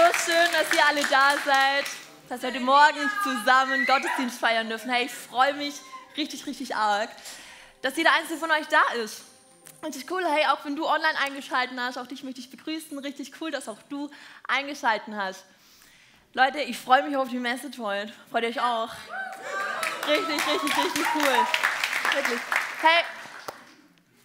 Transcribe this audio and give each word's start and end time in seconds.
so 0.00 0.32
schön, 0.32 0.48
dass 0.52 0.72
ihr 0.72 0.86
alle 0.86 1.02
da 1.02 1.32
seid, 1.44 1.84
dass 2.28 2.40
wir 2.40 2.48
heute 2.48 2.60
Morgen 2.60 3.10
zusammen 3.22 3.84
Gottesdienst 3.84 4.40
feiern 4.40 4.66
dürfen. 4.68 4.90
Hey, 4.90 5.06
ich 5.06 5.12
freue 5.12 5.52
mich 5.52 5.74
richtig, 6.16 6.46
richtig 6.46 6.74
arg, 6.74 7.10
dass 7.82 7.96
jeder 7.98 8.12
einzelne 8.14 8.38
von 8.38 8.50
euch 8.50 8.66
da 8.68 8.80
ist. 9.02 9.24
Richtig 9.84 10.10
cool, 10.10 10.24
hey, 10.26 10.46
auch 10.46 10.64
wenn 10.64 10.74
du 10.74 10.86
online 10.86 11.18
eingeschaltet 11.22 11.78
hast, 11.78 11.98
auch 11.98 12.06
dich 12.06 12.22
möchte 12.22 12.40
ich 12.40 12.50
begrüßen. 12.50 12.98
Richtig 12.98 13.32
cool, 13.40 13.50
dass 13.50 13.68
auch 13.68 13.76
du 13.90 14.10
eingeschaltet 14.48 15.12
hast. 15.14 15.44
Leute, 16.32 16.60
ich 16.60 16.78
freue 16.78 17.02
mich 17.02 17.16
auf 17.16 17.28
die 17.28 17.38
Message 17.38 17.78
heute. 17.78 18.12
Freut 18.30 18.44
ihr 18.44 18.48
euch 18.50 18.60
auch? 18.60 18.90
Richtig, 20.08 20.46
richtig, 20.46 20.76
richtig 20.78 21.04
cool. 21.14 21.46
Wirklich. 22.14 22.40
Hey, 22.80 23.04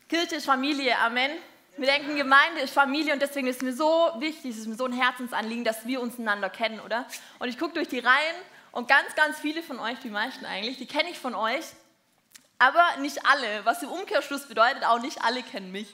Kirche 0.07 0.35
ist 0.35 0.45
Familie, 0.45 0.97
Amen. 0.99 1.31
Wir 1.77 1.87
denken, 1.87 2.15
Gemeinde 2.15 2.61
ist 2.61 2.73
Familie 2.73 3.11
und 3.11 3.21
deswegen 3.21 3.47
ist 3.47 3.57
es 3.57 3.61
mir 3.61 3.73
so 3.73 4.09
wichtig, 4.19 4.51
es 4.51 4.59
ist 4.59 4.67
mir 4.67 4.75
so 4.75 4.85
ein 4.85 4.93
Herzensanliegen, 4.93 5.65
dass 5.65 5.85
wir 5.85 5.99
uns 5.99 6.17
einander 6.17 6.49
kennen, 6.49 6.79
oder? 6.79 7.05
Und 7.39 7.49
ich 7.49 7.59
gucke 7.59 7.73
durch 7.73 7.89
die 7.89 7.99
Reihen 7.99 8.35
und 8.71 8.87
ganz, 8.87 9.13
ganz 9.15 9.39
viele 9.39 9.61
von 9.61 9.79
euch, 9.79 9.99
die 9.99 10.09
meisten 10.09 10.45
eigentlich, 10.45 10.77
die 10.77 10.85
kenne 10.85 11.09
ich 11.09 11.19
von 11.19 11.35
euch, 11.35 11.65
aber 12.59 13.01
nicht 13.01 13.25
alle, 13.25 13.65
was 13.65 13.83
im 13.83 13.89
Umkehrschluss 13.89 14.47
bedeutet, 14.47 14.85
auch 14.85 15.01
nicht 15.01 15.21
alle 15.21 15.43
kennen 15.43 15.73
mich. 15.73 15.93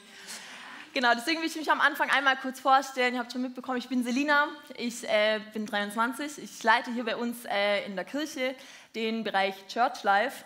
Genau, 0.94 1.14
deswegen 1.16 1.40
will 1.40 1.48
ich 1.48 1.56
mich 1.56 1.70
am 1.72 1.80
Anfang 1.80 2.10
einmal 2.10 2.36
kurz 2.36 2.60
vorstellen. 2.60 3.14
Ihr 3.14 3.20
habt 3.20 3.32
schon 3.32 3.42
mitbekommen, 3.42 3.78
ich 3.78 3.88
bin 3.88 4.04
Selina, 4.04 4.48
ich 4.76 5.02
äh, 5.08 5.40
bin 5.52 5.66
23, 5.66 6.38
ich 6.38 6.62
leite 6.62 6.92
hier 6.92 7.04
bei 7.04 7.16
uns 7.16 7.44
äh, 7.46 7.84
in 7.86 7.96
der 7.96 8.04
Kirche 8.04 8.54
den 8.94 9.24
Bereich 9.24 9.66
Church 9.66 10.04
Life. 10.04 10.44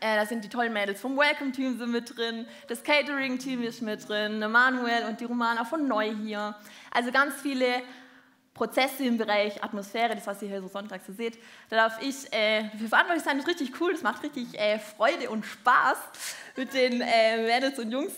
Äh, 0.00 0.16
da 0.16 0.26
sind 0.26 0.42
die 0.42 0.48
tollen 0.48 0.72
Mädels 0.72 1.00
vom 1.00 1.16
Welcome-Team 1.16 1.78
sind 1.78 1.92
mit 1.92 2.16
drin, 2.16 2.46
das 2.66 2.82
Catering-Team 2.82 3.62
ist 3.62 3.82
mit 3.82 4.08
drin, 4.08 4.38
Manuel 4.38 5.04
und 5.04 5.20
die 5.20 5.24
Romana 5.24 5.64
von 5.64 5.86
Neu 5.86 6.14
hier. 6.14 6.54
Also 6.90 7.12
ganz 7.12 7.34
viele 7.40 7.82
Prozesse 8.54 9.04
im 9.04 9.18
Bereich 9.18 9.62
Atmosphäre, 9.62 10.14
das 10.14 10.26
was 10.26 10.42
ihr 10.42 10.48
hier 10.48 10.62
so 10.62 10.68
sonntags 10.68 11.06
so 11.06 11.12
seht. 11.12 11.38
Da 11.68 11.76
darf 11.76 12.02
ich 12.02 12.32
äh, 12.32 12.68
für 12.78 12.88
verantwortlich 12.88 13.24
sein, 13.24 13.36
das 13.36 13.46
ist 13.46 13.50
richtig 13.50 13.80
cool, 13.80 13.92
das 13.92 14.02
macht 14.02 14.22
richtig 14.22 14.58
äh, 14.58 14.78
Freude 14.78 15.30
und 15.30 15.44
Spaß 15.44 15.98
mit 16.56 16.72
den 16.74 17.00
äh, 17.00 17.42
Mädels 17.42 17.78
und 17.78 17.90
Jungs. 17.90 18.14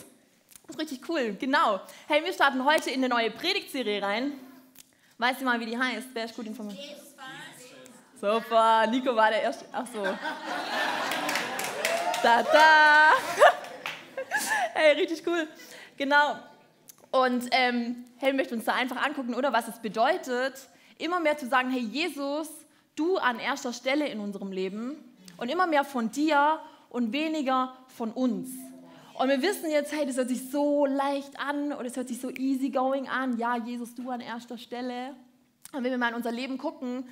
Das 0.66 0.76
ist 0.76 0.80
richtig 0.80 1.08
cool, 1.08 1.36
genau. 1.38 1.80
Hey, 2.06 2.24
wir 2.24 2.32
starten 2.32 2.64
heute 2.64 2.90
in 2.90 3.04
eine 3.04 3.08
neue 3.08 3.30
Predigtserie 3.30 4.00
rein. 4.00 4.32
Weißt 5.18 5.40
du 5.40 5.44
mal, 5.44 5.60
wie 5.60 5.66
die 5.66 5.78
heißt? 5.78 6.08
Wer 6.12 6.24
ist 6.24 6.34
gut 6.34 6.46
informiert? 6.46 6.78
Super, 8.20 8.86
Nico 8.86 9.14
war 9.14 9.30
der 9.30 9.42
erste. 9.42 9.66
Ach 9.72 9.86
so. 9.92 10.02
Da, 12.24 12.42
da. 12.42 13.10
hey, 14.72 14.92
richtig 14.98 15.26
cool. 15.26 15.46
Genau. 15.98 16.36
Und 17.10 17.48
ähm, 17.50 18.06
hey, 18.16 18.32
möchte 18.32 18.54
uns 18.54 18.64
da 18.64 18.72
einfach 18.72 19.04
angucken, 19.04 19.34
oder 19.34 19.52
was 19.52 19.68
es 19.68 19.78
bedeutet, 19.78 20.54
immer 20.96 21.20
mehr 21.20 21.36
zu 21.36 21.46
sagen, 21.46 21.70
hey 21.70 21.82
Jesus, 21.82 22.48
du 22.96 23.18
an 23.18 23.38
erster 23.38 23.74
Stelle 23.74 24.08
in 24.08 24.20
unserem 24.20 24.52
Leben 24.52 24.96
und 25.36 25.50
immer 25.50 25.66
mehr 25.66 25.84
von 25.84 26.10
dir 26.12 26.60
und 26.88 27.12
weniger 27.12 27.76
von 27.88 28.10
uns. 28.10 28.48
Und 29.18 29.28
wir 29.28 29.42
wissen 29.42 29.70
jetzt, 29.70 29.92
hey, 29.92 30.06
das 30.06 30.16
hört 30.16 30.30
sich 30.30 30.50
so 30.50 30.86
leicht 30.86 31.38
an 31.38 31.74
oder 31.74 31.84
es 31.84 31.96
hört 31.98 32.08
sich 32.08 32.22
so 32.22 32.30
easygoing 32.30 33.06
an. 33.06 33.36
Ja, 33.36 33.58
Jesus, 33.58 33.94
du 33.94 34.08
an 34.08 34.22
erster 34.22 34.56
Stelle. 34.56 35.14
Und 35.74 35.84
wenn 35.84 35.90
wir 35.90 35.98
mal 35.98 36.08
in 36.08 36.14
unser 36.14 36.32
Leben 36.32 36.56
gucken, 36.56 37.06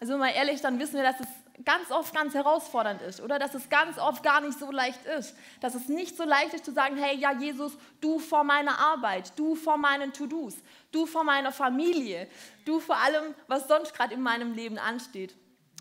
also 0.00 0.16
mal 0.16 0.32
ehrlich, 0.34 0.62
dann 0.62 0.78
wissen 0.78 0.94
wir, 0.94 1.02
dass 1.02 1.20
es 1.20 1.28
ganz 1.64 1.90
oft 1.90 2.14
ganz 2.14 2.34
herausfordernd 2.34 3.02
ist 3.02 3.20
oder 3.20 3.38
dass 3.38 3.54
es 3.54 3.68
ganz 3.68 3.98
oft 3.98 4.22
gar 4.22 4.40
nicht 4.40 4.58
so 4.58 4.70
leicht 4.70 5.04
ist. 5.06 5.36
Dass 5.60 5.74
es 5.74 5.88
nicht 5.88 6.16
so 6.16 6.24
leicht 6.24 6.54
ist 6.54 6.64
zu 6.64 6.72
sagen, 6.72 6.96
hey, 6.96 7.16
ja 7.16 7.32
Jesus, 7.32 7.76
du 8.00 8.18
vor 8.18 8.42
meiner 8.42 8.78
Arbeit, 8.78 9.32
du 9.38 9.54
vor 9.54 9.76
meinen 9.76 10.12
To-Dos, 10.12 10.56
du 10.90 11.06
vor 11.06 11.22
meiner 11.22 11.52
Familie, 11.52 12.28
du 12.64 12.80
vor 12.80 12.96
allem, 12.96 13.34
was 13.46 13.68
sonst 13.68 13.94
gerade 13.94 14.14
in 14.14 14.22
meinem 14.22 14.54
Leben 14.54 14.78
ansteht. 14.78 15.36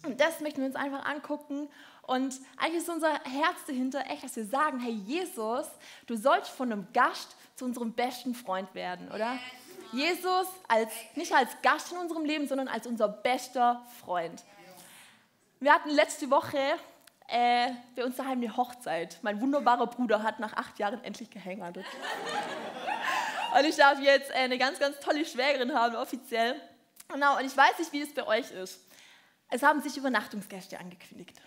Und 0.06 0.20
das 0.20 0.42
möchten 0.42 0.60
wir 0.60 0.68
uns 0.68 0.76
einfach 0.76 1.06
angucken. 1.06 1.70
Und 2.04 2.40
eigentlich 2.58 2.84
ist 2.84 2.90
unser 2.90 3.14
Herz 3.24 3.66
dahinter 3.66 4.04
echt, 4.10 4.24
dass 4.24 4.36
wir 4.36 4.46
sagen, 4.46 4.80
hey 4.80 4.92
Jesus, 4.92 5.68
du 6.06 6.18
sollst 6.18 6.52
von 6.52 6.72
einem 6.72 6.88
Gast 6.94 7.36
zu 7.56 7.66
unserem 7.66 7.94
besten 7.94 8.36
Freund 8.36 8.74
werden, 8.76 9.10
oder? 9.12 9.40
Jesus 9.94 10.48
als, 10.68 10.92
nicht 11.16 11.34
als 11.34 11.50
Gast 11.62 11.92
in 11.92 12.00
unserem 12.00 12.26
Leben, 12.26 12.48
sondern 12.48 12.68
als 12.68 12.88
unser 12.88 13.08
bester 13.08 13.86
Freund. 14.04 14.44
Wir 15.64 15.74
hatten 15.74 15.92
letzte 15.92 16.30
Woche 16.30 16.58
äh, 17.30 17.70
bei 17.96 18.04
uns 18.04 18.18
daheim 18.18 18.40
eine 18.40 18.58
Hochzeit. 18.58 19.20
Mein 19.22 19.40
wunderbarer 19.40 19.88
Bruder 19.88 20.22
hat 20.22 20.42
nach 20.42 20.52
acht 20.58 20.78
Jahren 20.78 21.02
endlich 21.06 21.30
geheiratet. 21.30 21.86
und 23.58 23.66
ich 23.66 23.78
darf 23.78 23.98
jetzt 24.02 24.30
äh, 24.32 24.40
eine 24.40 24.58
ganz, 24.58 24.78
ganz 24.78 25.00
tolle 25.00 25.24
Schwägerin 25.24 25.74
haben, 25.74 25.96
offiziell. 25.96 26.60
Genau, 27.08 27.38
und 27.38 27.46
ich 27.46 27.56
weiß 27.56 27.80
nicht, 27.80 27.94
wie 27.94 28.02
es 28.02 28.14
bei 28.14 28.28
euch 28.28 28.52
ist. 28.52 28.86
Es 29.52 29.64
haben 29.64 29.82
sich 29.82 29.96
Übernachtungsgäste 29.96 30.78
angekündigt. 30.78 31.40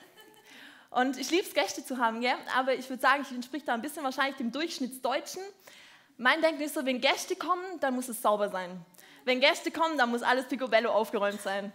Und 0.89 1.19
ich 1.19 1.31
liebe 1.31 1.47
es, 1.47 1.53
Gäste 1.53 1.85
zu 1.85 1.99
haben, 1.99 2.23
gell? 2.23 2.33
aber 2.57 2.73
ich 2.73 2.89
würde 2.89 3.03
sagen, 3.03 3.21
ich 3.21 3.31
entspricht 3.35 3.69
da 3.69 3.75
ein 3.75 3.83
bisschen 3.83 4.03
wahrscheinlich 4.03 4.39
dem 4.39 4.51
Durchschnittsdeutschen. 4.51 5.43
Mein 6.17 6.41
Denken 6.41 6.63
ist 6.63 6.73
so, 6.73 6.87
wenn 6.87 7.03
Gäste 7.03 7.37
kommen, 7.37 7.81
dann 7.81 7.95
muss 7.95 8.09
es 8.09 8.23
sauber 8.23 8.49
sein. 8.49 8.83
Wenn 9.27 9.41
Gäste 9.41 9.71
kommen, 9.71 9.99
dann 9.99 10.09
muss 10.09 10.23
alles 10.23 10.47
picobello 10.47 10.91
aufgeräumt 10.91 11.43
sein. 11.43 11.71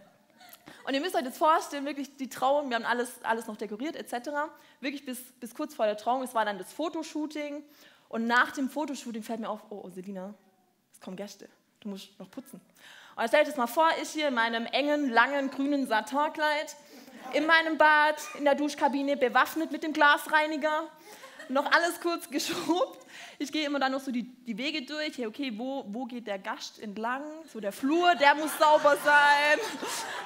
Und 0.85 0.93
ihr 0.93 1.01
müsst 1.01 1.15
euch 1.15 1.23
jetzt 1.23 1.37
vorstellen, 1.37 1.85
wirklich 1.85 2.15
die 2.17 2.29
Trauung, 2.29 2.69
wir 2.69 2.75
haben 2.75 2.85
alles, 2.85 3.23
alles 3.23 3.47
noch 3.47 3.57
dekoriert 3.57 3.95
etc. 3.95 4.29
Wirklich 4.79 5.05
bis, 5.05 5.21
bis 5.39 5.53
kurz 5.53 5.73
vor 5.75 5.85
der 5.85 5.97
Trauung, 5.97 6.23
es 6.23 6.33
war 6.33 6.45
dann 6.45 6.57
das 6.57 6.71
Fotoshooting. 6.73 7.63
Und 8.09 8.27
nach 8.27 8.51
dem 8.51 8.69
Fotoshooting 8.69 9.23
fällt 9.23 9.39
mir 9.39 9.49
auf, 9.49 9.61
oh, 9.69 9.81
oh 9.85 9.89
Selina, 9.89 10.33
es 10.91 10.99
kommen 10.99 11.15
Gäste, 11.15 11.47
du 11.79 11.89
musst 11.89 12.19
noch 12.19 12.29
putzen. 12.29 12.59
Und 13.15 13.27
stellt 13.27 13.43
euch 13.43 13.49
das 13.49 13.57
mal 13.57 13.67
vor, 13.67 13.89
ich 14.01 14.09
hier 14.09 14.29
in 14.29 14.33
meinem 14.33 14.65
engen, 14.65 15.09
langen, 15.09 15.49
grünen 15.51 15.87
Satinkleid, 15.87 16.75
in 17.33 17.45
meinem 17.45 17.77
Bad, 17.77 18.15
in 18.37 18.45
der 18.45 18.55
Duschkabine, 18.55 19.15
bewaffnet 19.15 19.71
mit 19.71 19.83
dem 19.83 19.93
Glasreiniger, 19.93 20.89
noch 21.53 21.71
alles 21.71 21.99
kurz 22.01 22.29
geschrubbt. 22.29 23.05
Ich 23.39 23.51
gehe 23.51 23.65
immer 23.65 23.79
dann 23.79 23.91
noch 23.91 24.01
so 24.01 24.11
die, 24.11 24.23
die 24.23 24.57
Wege 24.57 24.83
durch. 24.83 25.17
Hey, 25.17 25.27
okay, 25.27 25.51
wo, 25.55 25.85
wo 25.87 26.05
geht 26.05 26.27
der 26.27 26.39
Gast 26.39 26.79
entlang? 26.79 27.23
So 27.51 27.59
der 27.59 27.71
Flur, 27.71 28.15
der 28.15 28.35
muss 28.35 28.57
sauber 28.57 28.97
sein. 29.03 29.59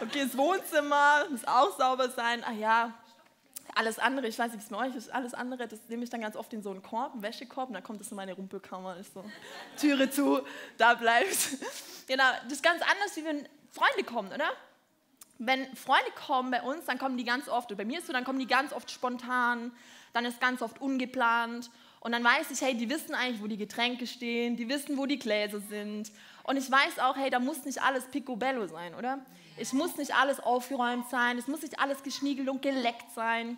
Okay, 0.01 0.23
das 0.23 0.37
Wohnzimmer 0.37 1.25
muss 1.29 1.45
auch 1.45 1.77
sauber 1.77 2.09
sein. 2.09 2.43
Ah 2.43 2.53
ja, 2.53 2.93
alles 3.75 3.99
andere, 3.99 4.27
ich 4.27 4.39
weiß 4.39 4.53
nicht, 4.53 4.61
wie 4.61 4.63
es 4.63 4.69
bei 4.69 4.87
euch 4.87 4.95
ist, 4.95 5.13
alles 5.13 5.33
andere, 5.33 5.67
das 5.67 5.79
nehme 5.89 6.03
ich 6.03 6.09
dann 6.09 6.21
ganz 6.21 6.35
oft 6.35 6.51
in 6.53 6.63
so 6.63 6.71
einen 6.71 6.81
Korb, 6.81 7.13
einen 7.13 7.21
Wäschekorb, 7.21 7.67
und 7.67 7.73
dann 7.73 7.83
kommt 7.83 7.99
das 7.99 8.09
in 8.09 8.15
meine 8.15 8.33
Rumpelkammer, 8.33 8.95
ist 8.97 9.13
so, 9.13 9.23
Türe 9.77 10.09
zu, 10.09 10.41
da 10.77 10.93
bleibt. 10.93 11.37
Genau, 12.07 12.23
das 12.43 12.53
ist 12.53 12.63
ganz 12.63 12.81
anders, 12.81 13.15
wie 13.15 13.25
wenn 13.25 13.47
Freunde 13.71 14.03
kommen, 14.05 14.31
oder? 14.31 14.49
Wenn 15.39 15.75
Freunde 15.75 16.11
kommen 16.25 16.51
bei 16.51 16.61
uns, 16.61 16.85
dann 16.85 16.97
kommen 16.97 17.17
die 17.17 17.25
ganz 17.25 17.49
oft, 17.49 17.69
und 17.69 17.77
bei 17.77 17.83
mir 17.83 17.99
ist 17.99 18.07
so, 18.07 18.13
dann 18.13 18.23
kommen 18.23 18.39
die 18.39 18.47
ganz 18.47 18.71
oft 18.71 18.89
spontan, 18.89 19.75
dann 20.15 20.23
ist 20.23 20.39
ganz 20.39 20.61
oft 20.61 20.79
ungeplant 20.79 21.69
und 21.99 22.13
dann 22.13 22.23
weiß 22.23 22.51
ich, 22.51 22.61
hey, 22.61 22.73
die 22.73 22.89
wissen 22.89 23.13
eigentlich, 23.13 23.41
wo 23.41 23.47
die 23.47 23.57
Getränke 23.57 24.07
stehen, 24.07 24.55
die 24.55 24.69
wissen, 24.69 24.97
wo 24.97 25.05
die 25.05 25.19
Gläser 25.19 25.59
sind. 25.59 26.11
Und 26.43 26.55
ich 26.55 26.71
weiß 26.71 26.99
auch, 26.99 27.17
hey, 27.17 27.29
da 27.29 27.39
muss 27.39 27.65
nicht 27.65 27.81
alles 27.81 28.05
picobello 28.05 28.65
sein, 28.67 28.95
oder? 28.95 29.19
Es 29.57 29.73
muss 29.73 29.97
nicht 29.97 30.15
alles 30.15 30.39
aufgeräumt 30.39 31.09
sein, 31.09 31.37
es 31.37 31.47
muss 31.47 31.63
nicht 31.63 31.79
alles 31.79 32.01
geschniegelt 32.01 32.47
und 32.47 32.61
geleckt 32.61 33.11
sein, 33.13 33.57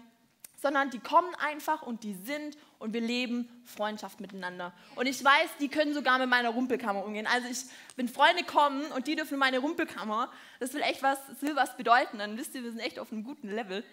sondern 0.60 0.90
die 0.90 1.00
kommen 1.00 1.34
einfach 1.36 1.84
und 1.84 2.04
die 2.04 2.16
sind 2.16 2.58
und 2.80 2.94
wir 2.94 3.02
leben 3.02 3.48
Freundschaft 3.66 4.20
miteinander. 4.20 4.74
Und 4.96 5.06
ich 5.06 5.24
weiß, 5.24 5.50
die 5.60 5.68
können 5.68 5.94
sogar 5.94 6.18
mit 6.18 6.30
meiner 6.30 6.50
Rumpelkammer 6.50 7.06
umgehen. 7.06 7.28
Also 7.28 7.48
ich, 7.50 7.66
wenn 7.96 8.08
Freunde 8.08 8.44
kommen 8.44 8.84
und 8.94 9.06
die 9.06 9.16
dürfen 9.16 9.36
in 9.36 9.40
meine 9.40 9.60
Rumpelkammer, 9.60 10.32
das 10.60 10.74
will 10.74 10.82
echt 10.82 11.04
was, 11.04 11.20
das 11.28 11.42
will 11.44 11.56
was 11.56 11.78
bedeuten, 11.78 12.18
dann 12.18 12.38
wisst 12.38 12.56
ihr, 12.56 12.64
wir 12.64 12.72
sind 12.72 12.80
echt 12.80 12.98
auf 12.98 13.12
einem 13.12 13.24
guten 13.24 13.50
Level. 13.50 13.84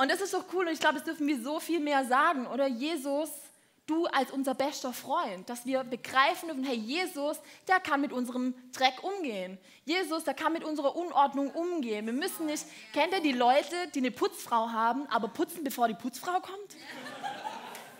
Und 0.00 0.10
das 0.10 0.22
ist 0.22 0.32
doch 0.32 0.44
cool 0.54 0.66
und 0.66 0.72
ich 0.72 0.80
glaube, 0.80 0.94
das 0.94 1.04
dürfen 1.04 1.26
wir 1.26 1.42
so 1.42 1.60
viel 1.60 1.78
mehr 1.78 2.06
sagen, 2.06 2.46
oder? 2.46 2.66
Jesus, 2.66 3.28
du 3.84 4.06
als 4.06 4.30
unser 4.30 4.54
bester 4.54 4.94
Freund, 4.94 5.46
dass 5.50 5.66
wir 5.66 5.84
begreifen 5.84 6.48
dürfen, 6.48 6.64
hey, 6.64 6.76
Jesus, 6.76 7.36
der 7.68 7.80
kann 7.80 8.00
mit 8.00 8.10
unserem 8.10 8.54
Dreck 8.72 9.04
umgehen. 9.04 9.58
Jesus, 9.84 10.24
der 10.24 10.32
kann 10.32 10.54
mit 10.54 10.64
unserer 10.64 10.96
Unordnung 10.96 11.50
umgehen. 11.50 12.06
Wir 12.06 12.14
müssen 12.14 12.46
nicht, 12.46 12.64
kennt 12.94 13.12
ihr 13.12 13.20
die 13.20 13.32
Leute, 13.32 13.76
die 13.94 13.98
eine 13.98 14.10
Putzfrau 14.10 14.70
haben, 14.70 15.06
aber 15.08 15.28
putzen, 15.28 15.64
bevor 15.64 15.86
die 15.86 15.92
Putzfrau 15.92 16.40
kommt? 16.40 16.76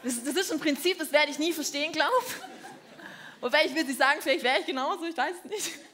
Das, 0.02 0.24
das 0.24 0.36
ist 0.36 0.52
ein 0.52 0.58
Prinzip, 0.58 0.98
das 0.98 1.12
werde 1.12 1.30
ich 1.30 1.38
nie 1.38 1.52
verstehen, 1.52 1.92
glaube 1.92 2.14
ich. 2.26 3.42
Wobei 3.42 3.66
ich 3.66 3.74
will 3.74 3.84
nicht 3.84 3.98
sagen, 3.98 4.20
vielleicht 4.22 4.42
wäre 4.42 4.60
ich 4.60 4.64
genauso, 4.64 5.04
ich 5.04 5.18
weiß 5.18 5.34
es 5.44 5.50
nicht. 5.50 5.89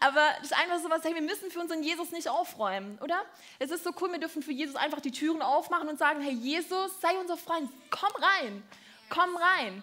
Aber 0.00 0.26
das 0.38 0.50
ist 0.50 0.56
einfach 0.56 0.78
so 0.80 0.88
was, 0.88 1.04
hey, 1.04 1.14
wir 1.14 1.22
müssen 1.22 1.50
für 1.50 1.60
unseren 1.60 1.82
Jesus 1.82 2.10
nicht 2.10 2.28
aufräumen, 2.28 2.98
oder? 3.02 3.22
Es 3.58 3.70
ist 3.70 3.84
so 3.84 3.90
cool, 4.00 4.10
wir 4.10 4.18
dürfen 4.18 4.42
für 4.42 4.52
Jesus 4.52 4.76
einfach 4.76 5.00
die 5.00 5.10
Türen 5.10 5.42
aufmachen 5.42 5.88
und 5.88 5.98
sagen, 5.98 6.22
hey 6.22 6.32
Jesus, 6.32 7.00
sei 7.00 7.18
unser 7.18 7.36
Freund, 7.36 7.70
komm 7.90 8.10
rein, 8.22 8.62
komm 9.10 9.36
rein. 9.36 9.82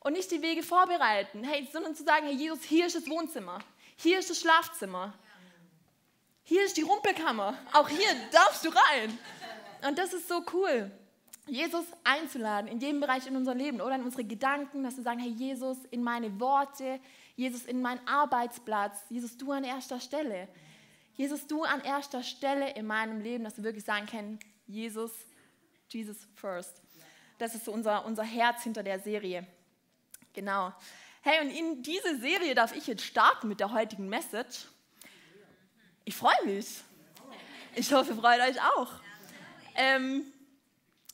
Und 0.00 0.12
nicht 0.12 0.30
die 0.30 0.42
Wege 0.42 0.62
vorbereiten, 0.62 1.42
hey, 1.44 1.66
sondern 1.72 1.94
zu 1.94 2.04
sagen, 2.04 2.26
hey 2.26 2.34
Jesus, 2.34 2.62
hier 2.62 2.86
ist 2.86 2.94
das 2.94 3.08
Wohnzimmer, 3.08 3.58
hier 3.96 4.18
ist 4.18 4.28
das 4.28 4.38
Schlafzimmer, 4.40 5.14
hier 6.42 6.62
ist 6.62 6.76
die 6.76 6.82
Rumpelkammer, 6.82 7.56
auch 7.72 7.88
hier 7.88 8.14
darfst 8.32 8.66
du 8.66 8.68
rein. 8.68 9.18
Und 9.88 9.98
das 9.98 10.12
ist 10.12 10.28
so 10.28 10.44
cool. 10.52 10.90
Jesus 11.46 11.84
einzuladen 12.04 12.70
in 12.70 12.80
jedem 12.80 13.00
Bereich 13.00 13.26
in 13.26 13.36
unser 13.36 13.54
Leben 13.54 13.80
oder 13.80 13.94
in 13.94 14.02
unsere 14.02 14.24
Gedanken, 14.24 14.82
dass 14.82 14.96
wir 14.96 15.04
sagen, 15.04 15.20
hey 15.20 15.30
Jesus, 15.30 15.78
in 15.90 16.02
meine 16.02 16.38
Worte, 16.40 17.00
Jesus, 17.36 17.64
in 17.64 17.82
meinen 17.82 18.06
Arbeitsplatz. 18.06 18.98
Jesus, 19.08 19.36
du 19.36 19.52
an 19.52 19.64
erster 19.64 20.00
Stelle. 20.00 20.48
Jesus, 21.14 21.46
du 21.46 21.62
an 21.62 21.80
erster 21.82 22.22
Stelle 22.22 22.74
in 22.74 22.86
meinem 22.86 23.20
Leben, 23.20 23.44
dass 23.44 23.56
wir 23.56 23.64
wirklich 23.64 23.84
sagen 23.84 24.06
können, 24.06 24.38
Jesus, 24.66 25.12
Jesus 25.88 26.16
first. 26.34 26.82
Das 27.38 27.54
ist 27.54 27.64
so 27.64 27.72
unser, 27.72 28.04
unser 28.04 28.24
Herz 28.24 28.62
hinter 28.62 28.82
der 28.82 28.98
Serie. 29.00 29.46
Genau. 30.32 30.72
Hey, 31.22 31.40
und 31.40 31.50
in 31.50 31.82
diese 31.82 32.18
Serie 32.18 32.54
darf 32.54 32.74
ich 32.74 32.86
jetzt 32.86 33.04
starten 33.04 33.48
mit 33.48 33.60
der 33.60 33.72
heutigen 33.72 34.08
Message. 34.08 34.66
Ich 36.04 36.14
freue 36.14 36.44
mich. 36.44 36.82
Ich 37.74 37.92
hoffe, 37.92 38.12
ihr 38.12 38.16
freut 38.16 38.40
euch 38.40 38.60
auch. 38.60 38.92
Ähm, 39.74 40.24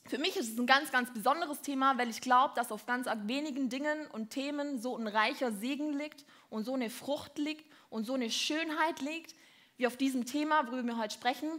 für 0.06 0.18
mich 0.18 0.36
ist 0.36 0.52
es 0.52 0.58
ein 0.58 0.66
ganz, 0.66 0.90
ganz 0.90 1.12
besonderes 1.12 1.60
Thema, 1.60 1.96
weil 1.98 2.10
ich 2.10 2.20
glaube, 2.20 2.54
dass 2.56 2.72
auf 2.72 2.86
ganz 2.86 3.06
wenigen 3.24 3.68
Dingen 3.68 4.06
und 4.08 4.30
Themen 4.30 4.80
so 4.80 4.96
ein 4.96 5.06
reicher 5.06 5.52
Segen 5.52 5.92
liegt 5.92 6.24
und 6.48 6.64
so 6.64 6.74
eine 6.74 6.90
Frucht 6.90 7.38
liegt 7.38 7.70
und 7.90 8.04
so 8.04 8.14
eine 8.14 8.30
Schönheit 8.30 9.00
liegt, 9.00 9.34
wie 9.76 9.86
auf 9.86 9.96
diesem 9.96 10.26
Thema, 10.26 10.66
worüber 10.66 10.82
wir 10.82 10.98
heute 10.98 11.14
sprechen. 11.14 11.50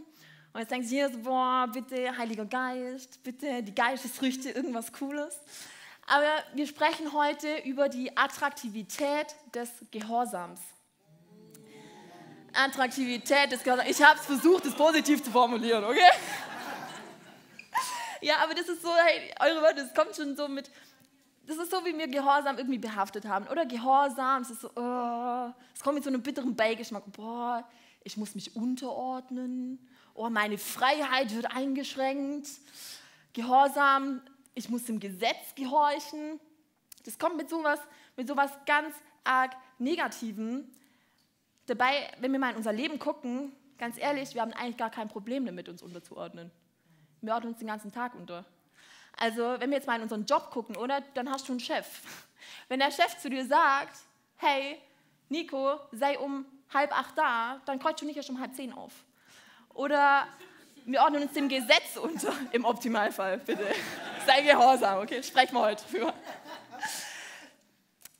Und 0.52 0.60
jetzt 0.60 0.70
denkt 0.70 0.90
ihr 0.90 1.08
so, 1.10 1.18
boah, 1.18 1.68
bitte, 1.72 2.16
Heiliger 2.16 2.44
Geist, 2.44 3.22
bitte, 3.22 3.62
die 3.62 3.74
Geistesfrüchte, 3.74 4.50
irgendwas 4.50 4.92
Cooles. 4.92 5.40
Aber 6.06 6.26
wir 6.54 6.66
sprechen 6.66 7.12
heute 7.12 7.58
über 7.64 7.88
die 7.88 8.14
Attraktivität 8.16 9.34
des 9.54 9.70
Gehorsams. 9.90 10.60
Attraktivität 12.52 13.50
des 13.50 13.62
Gehorsams. 13.62 13.88
Ich 13.88 14.02
habe 14.04 14.18
es 14.18 14.26
versucht, 14.26 14.66
es 14.66 14.74
positiv 14.74 15.22
zu 15.22 15.30
formulieren, 15.30 15.84
okay? 15.84 16.10
Ja, 18.22 18.36
aber 18.42 18.54
das 18.54 18.68
ist 18.68 18.82
so, 18.82 18.88
hey, 18.94 19.34
eure 19.40 19.62
Worte, 19.62 19.82
das 19.82 19.94
kommt 19.94 20.14
schon 20.14 20.36
so 20.36 20.46
mit, 20.46 20.70
das 21.46 21.56
ist 21.56 21.72
so, 21.72 21.84
wie 21.84 21.96
wir 21.98 22.06
Gehorsam 22.06 22.56
irgendwie 22.56 22.78
behaftet 22.78 23.24
haben. 23.26 23.48
Oder 23.48 23.66
Gehorsam, 23.66 24.42
es 24.42 24.50
ist 24.50 24.60
so, 24.60 24.70
oh, 24.76 25.50
es 25.74 25.80
kommt 25.80 25.96
mit 25.96 26.04
so 26.04 26.10
einem 26.10 26.22
bitteren 26.22 26.54
Beigeschmack. 26.54 27.02
Boah, 27.12 27.68
ich 28.04 28.16
muss 28.16 28.36
mich 28.36 28.54
unterordnen. 28.54 29.84
Oh, 30.14 30.30
meine 30.30 30.56
Freiheit 30.56 31.34
wird 31.34 31.54
eingeschränkt. 31.54 32.48
Gehorsam, 33.32 34.20
ich 34.54 34.68
muss 34.68 34.84
dem 34.84 35.00
Gesetz 35.00 35.54
gehorchen. 35.56 36.38
Das 37.04 37.18
kommt 37.18 37.36
mit 37.36 37.50
sowas, 37.50 37.80
mit 38.16 38.28
sowas 38.28 38.52
ganz 38.66 38.94
arg 39.24 39.52
Negativen. 39.78 40.70
Dabei, 41.66 42.08
wenn 42.20 42.30
wir 42.30 42.38
mal 42.38 42.50
in 42.50 42.56
unser 42.56 42.72
Leben 42.72 43.00
gucken, 43.00 43.52
ganz 43.78 43.98
ehrlich, 43.98 44.34
wir 44.34 44.42
haben 44.42 44.52
eigentlich 44.52 44.76
gar 44.76 44.90
kein 44.90 45.08
Problem 45.08 45.44
damit, 45.44 45.68
uns 45.68 45.82
unterzuordnen. 45.82 46.52
Wir 47.22 47.34
ordnen 47.34 47.52
uns 47.52 47.58
den 47.60 47.68
ganzen 47.68 47.92
Tag 47.92 48.14
unter. 48.16 48.44
Also, 49.16 49.54
wenn 49.60 49.70
wir 49.70 49.76
jetzt 49.76 49.86
mal 49.86 49.94
in 49.94 50.02
unseren 50.02 50.26
Job 50.26 50.50
gucken, 50.50 50.76
oder? 50.76 51.00
Dann 51.14 51.30
hast 51.30 51.48
du 51.48 51.52
einen 51.52 51.60
Chef. 51.60 51.86
Wenn 52.68 52.80
der 52.80 52.90
Chef 52.90 53.16
zu 53.18 53.30
dir 53.30 53.46
sagt, 53.46 53.96
hey, 54.38 54.80
Nico, 55.28 55.78
sei 55.92 56.18
um 56.18 56.44
halb 56.74 56.90
acht 56.98 57.16
da, 57.16 57.60
dann 57.64 57.78
kreuzt 57.78 58.02
du 58.02 58.06
nicht 58.06 58.16
erst 58.16 58.30
um 58.30 58.40
halb 58.40 58.54
zehn 58.54 58.72
auf. 58.72 58.92
Oder 59.74 60.26
wir 60.84 61.00
ordnen 61.00 61.22
uns 61.22 61.32
dem 61.32 61.48
Gesetz 61.48 61.96
unter, 61.96 62.32
im 62.52 62.64
Optimalfall, 62.64 63.38
bitte. 63.38 63.66
Sei 64.26 64.42
gehorsam, 64.42 64.98
okay? 65.02 65.22
Sprechen 65.22 65.54
wir 65.54 65.60
heute 65.60 65.84
für. 65.84 66.12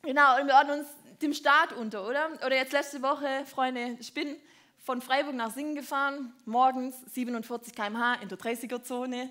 Genau, 0.03 0.39
und 0.39 0.47
wir 0.47 0.55
ordnen 0.55 0.79
uns 0.79 0.87
dem 1.21 1.33
Staat 1.33 1.73
unter, 1.73 2.07
oder? 2.07 2.29
Oder 2.45 2.55
jetzt 2.55 2.71
letzte 2.71 3.01
Woche, 3.01 3.45
Freunde, 3.45 3.97
ich 3.99 4.13
bin 4.13 4.37
von 4.83 5.01
Freiburg 5.01 5.35
nach 5.35 5.51
Singen 5.51 5.75
gefahren, 5.75 6.33
morgens 6.43 6.95
47 7.13 7.73
km/h 7.73 8.15
in 8.15 8.27
der 8.27 8.37
30er-Zone. 8.37 9.29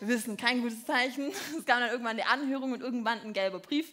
Wir 0.00 0.08
wissen, 0.08 0.36
kein 0.36 0.60
gutes 0.60 0.84
Zeichen. 0.84 1.28
Es 1.58 1.64
kam 1.64 1.80
dann 1.80 1.90
irgendwann 1.90 2.18
eine 2.18 2.28
Anhörung 2.28 2.72
und 2.72 2.82
irgendwann 2.82 3.18
ein 3.20 3.32
gelber 3.32 3.58
Brief. 3.58 3.90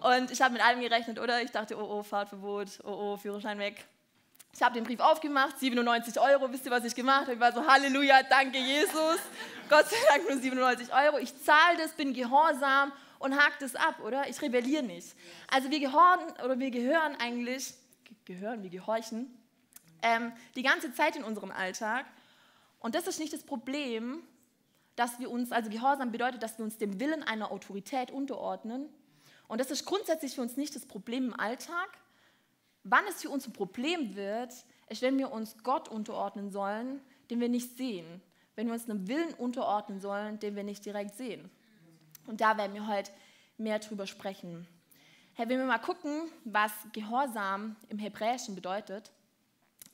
Und 0.00 0.30
ich 0.30 0.40
habe 0.40 0.54
mit 0.54 0.64
allem 0.64 0.80
gerechnet, 0.80 1.18
oder? 1.18 1.42
Ich 1.42 1.50
dachte, 1.50 1.76
oh, 1.76 1.98
oh, 1.98 2.02
Fahrtverbot, 2.02 2.80
oh, 2.84 2.88
oh, 2.88 3.16
Führerschein 3.18 3.58
weg. 3.58 3.84
Ich 4.54 4.62
habe 4.62 4.72
den 4.72 4.84
Brief 4.84 5.00
aufgemacht, 5.00 5.58
97 5.58 6.18
Euro. 6.18 6.50
Wisst 6.50 6.64
ihr, 6.64 6.70
was 6.70 6.84
ich 6.84 6.94
gemacht 6.94 7.22
habe? 7.22 7.34
Ich 7.34 7.40
war 7.40 7.52
so, 7.52 7.66
Halleluja, 7.66 8.22
danke 8.22 8.56
Jesus. 8.56 9.18
Gott 9.68 9.84
sei 9.86 9.96
Dank 10.08 10.30
nur 10.30 10.38
97 10.38 10.94
Euro. 10.94 11.18
Ich 11.18 11.36
zahle 11.42 11.76
das, 11.76 11.92
bin 11.92 12.14
gehorsam 12.14 12.90
und 13.18 13.36
hake 13.36 13.56
das 13.60 13.76
ab, 13.76 13.96
oder? 14.02 14.26
Ich 14.30 14.40
rebelliere 14.40 14.82
nicht. 14.82 15.14
Also 15.48 15.70
wir 15.70 15.78
gehören, 15.78 16.32
oder 16.42 16.58
wir 16.58 16.70
gehören 16.70 17.16
eigentlich, 17.16 17.74
gehören, 18.24 18.62
wir 18.62 18.70
gehorchen, 18.70 19.30
ähm, 20.06 20.32
die 20.54 20.62
ganze 20.62 20.92
Zeit 20.92 21.16
in 21.16 21.24
unserem 21.24 21.50
Alltag. 21.50 22.06
Und 22.78 22.94
das 22.94 23.06
ist 23.06 23.18
nicht 23.18 23.32
das 23.32 23.42
Problem, 23.42 24.22
dass 24.94 25.18
wir 25.18 25.30
uns, 25.30 25.50
also 25.52 25.68
Gehorsam 25.68 26.12
bedeutet, 26.12 26.42
dass 26.42 26.58
wir 26.58 26.64
uns 26.64 26.78
dem 26.78 27.00
Willen 27.00 27.22
einer 27.22 27.50
Autorität 27.50 28.10
unterordnen. 28.10 28.88
Und 29.48 29.60
das 29.60 29.70
ist 29.70 29.84
grundsätzlich 29.84 30.34
für 30.34 30.42
uns 30.42 30.56
nicht 30.56 30.74
das 30.74 30.86
Problem 30.86 31.26
im 31.26 31.40
Alltag. 31.40 31.88
Wann 32.84 33.04
es 33.08 33.22
für 33.22 33.30
uns 33.30 33.46
ein 33.46 33.52
Problem 33.52 34.14
wird, 34.14 34.52
ist, 34.88 35.02
wenn 35.02 35.18
wir 35.18 35.32
uns 35.32 35.56
Gott 35.64 35.88
unterordnen 35.88 36.50
sollen, 36.50 37.00
den 37.30 37.40
wir 37.40 37.48
nicht 37.48 37.76
sehen. 37.76 38.22
Wenn 38.54 38.68
wir 38.68 38.74
uns 38.74 38.88
einem 38.88 39.08
Willen 39.08 39.34
unterordnen 39.34 40.00
sollen, 40.00 40.38
den 40.38 40.54
wir 40.54 40.62
nicht 40.62 40.84
direkt 40.84 41.16
sehen. 41.16 41.50
Und 42.26 42.40
da 42.40 42.56
werden 42.56 42.74
wir 42.74 42.86
heute 42.86 43.10
mehr 43.58 43.80
drüber 43.80 44.06
sprechen. 44.06 44.66
Hey, 45.34 45.48
wenn 45.48 45.58
wir 45.58 45.66
mal 45.66 45.78
gucken, 45.78 46.30
was 46.44 46.72
Gehorsam 46.92 47.76
im 47.88 47.98
Hebräischen 47.98 48.54
bedeutet, 48.54 49.10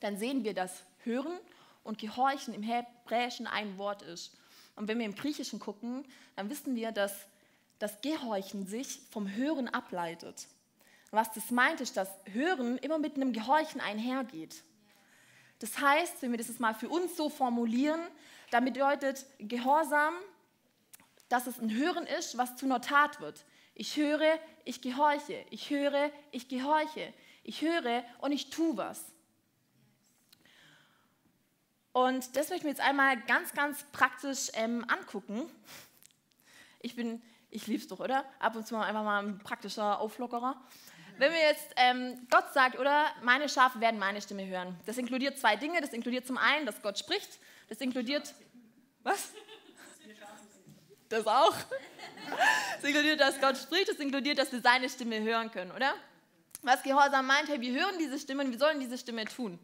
dann 0.03 0.17
sehen 0.17 0.43
wir, 0.43 0.53
dass 0.53 0.83
Hören 1.03 1.39
und 1.83 1.97
Gehorchen 1.97 2.53
im 2.53 2.61
Hebräischen 2.61 3.47
ein 3.47 3.77
Wort 3.77 4.01
ist. 4.01 4.35
Und 4.75 4.87
wenn 4.87 4.99
wir 4.99 5.05
im 5.05 5.15
Griechischen 5.15 5.59
gucken, 5.59 6.03
dann 6.35 6.49
wissen 6.49 6.75
wir, 6.75 6.91
dass 6.91 7.25
das 7.79 8.01
Gehorchen 8.01 8.67
sich 8.67 8.99
vom 9.11 9.33
Hören 9.33 9.69
ableitet. 9.69 10.47
Und 11.11 11.19
was 11.19 11.31
das 11.31 11.51
meint, 11.51 11.79
ist, 11.79 11.95
dass 11.95 12.09
Hören 12.33 12.77
immer 12.79 12.97
mit 12.99 13.15
einem 13.15 13.31
Gehorchen 13.31 13.79
einhergeht. 13.79 14.63
Das 15.59 15.79
heißt, 15.79 16.21
wenn 16.21 16.31
wir 16.31 16.37
das 16.37 16.49
jetzt 16.49 16.59
mal 16.59 16.73
für 16.73 16.89
uns 16.89 17.15
so 17.15 17.29
formulieren, 17.29 18.01
dann 18.51 18.65
bedeutet 18.65 19.25
Gehorsam, 19.39 20.13
dass 21.29 21.47
es 21.47 21.59
ein 21.59 21.73
Hören 21.73 22.05
ist, 22.07 22.37
was 22.37 22.57
zu 22.57 22.65
einer 22.65 22.81
Tat 22.81 23.21
wird. 23.21 23.45
Ich 23.73 23.95
höre, 23.95 24.37
ich 24.65 24.81
gehorche. 24.81 25.45
Ich 25.49 25.69
höre, 25.69 26.11
ich 26.31 26.49
gehorche. 26.49 27.13
Ich 27.43 27.61
höre 27.61 28.03
und 28.19 28.33
ich 28.33 28.49
tue 28.49 28.75
was. 28.75 29.12
Und 31.93 32.35
das 32.35 32.49
möchte 32.49 32.55
ich 32.55 32.63
mir 32.63 32.69
jetzt 32.71 32.81
einmal 32.81 33.17
ganz, 33.21 33.53
ganz 33.53 33.83
praktisch 33.91 34.49
ähm, 34.55 34.83
angucken. 34.89 35.49
Ich 36.81 36.95
bin, 36.95 37.21
ich 37.51 37.67
liebe 37.67 37.81
es 37.81 37.87
doch, 37.87 37.99
oder? 37.99 38.25
Ab 38.39 38.55
und 38.55 38.67
zu 38.67 38.73
mal 38.73 38.85
einfach 38.85 39.03
mal 39.03 39.23
ein 39.23 39.37
praktischer 39.39 39.99
Auflockerer. 39.99 40.59
Wenn 41.17 41.31
mir 41.31 41.41
jetzt 41.41 41.67
ähm, 41.75 42.27
Gott 42.31 42.51
sagt, 42.53 42.79
oder 42.79 43.05
meine 43.21 43.47
Schafe 43.47 43.79
werden 43.79 43.99
meine 43.99 44.21
Stimme 44.21 44.47
hören. 44.47 44.75
Das 44.87 44.97
inkludiert 44.97 45.37
zwei 45.37 45.55
Dinge. 45.55 45.79
Das 45.79 45.93
inkludiert 45.93 46.25
zum 46.25 46.39
einen, 46.39 46.65
dass 46.65 46.81
Gott 46.81 46.97
spricht. 46.97 47.39
Das 47.69 47.79
inkludiert, 47.79 48.33
was? 49.03 49.29
Das 51.09 51.27
auch. 51.27 51.55
Das 52.75 52.83
inkludiert, 52.83 53.19
dass 53.19 53.39
Gott 53.39 53.57
spricht. 53.57 53.89
Das 53.89 53.97
inkludiert, 53.97 54.39
dass 54.39 54.51
wir 54.51 54.61
seine 54.61 54.89
Stimme 54.89 55.21
hören 55.21 55.51
können, 55.51 55.71
oder? 55.71 55.93
Was 56.63 56.81
Gehorsam 56.81 57.27
meint, 57.27 57.49
hey, 57.49 57.61
wir 57.61 57.79
hören 57.79 57.99
diese 57.99 58.17
Stimme 58.17 58.43
und 58.43 58.51
wir 58.51 58.57
sollen 58.57 58.79
diese 58.79 58.97
Stimme 58.97 59.25
tun. 59.25 59.59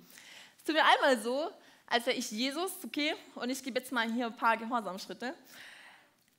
Es 0.58 0.64
tut 0.64 0.76
mir 0.76 0.84
einmal 0.86 1.18
so, 1.20 1.50
als 1.90 2.06
wäre 2.06 2.16
ich 2.18 2.30
Jesus, 2.32 2.72
okay? 2.86 3.16
Und 3.36 3.50
ich 3.50 3.64
gebe 3.64 3.80
jetzt 3.80 3.92
mal 3.92 4.12
hier 4.12 4.28
ein 4.28 4.36
paar 4.36 4.58
Gehorsamschritte. 4.58 5.34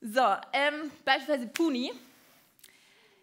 So, 0.01 0.25
ähm, 0.53 0.91
beispielsweise 1.05 1.47
Puni. 1.49 1.93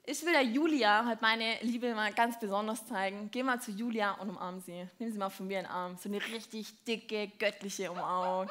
Ich 0.06 0.24
will 0.26 0.32
der 0.32 0.44
Julia 0.44 1.04
halt 1.06 1.22
meine 1.22 1.58
Liebe 1.62 1.94
mal 1.94 2.14
ganz 2.14 2.40
besonders 2.40 2.86
zeigen. 2.88 3.30
Geh 3.32 3.44
mal 3.44 3.60
zu 3.60 3.72
Julia 3.72 4.12
und 4.14 4.30
umarm 4.30 4.62
sie. 4.62 4.88
Nimm 5.00 5.12
sie 5.12 5.18
mal 5.18 5.30
von 5.30 5.48
mir 5.48 5.60
in 5.60 5.66
den 5.66 5.72
Arm. 5.72 5.98
So 5.98 6.08
eine 6.08 6.22
richtig 6.22 6.84
dicke, 6.86 7.28
göttliche 7.40 7.92
Umarmung. 7.92 8.50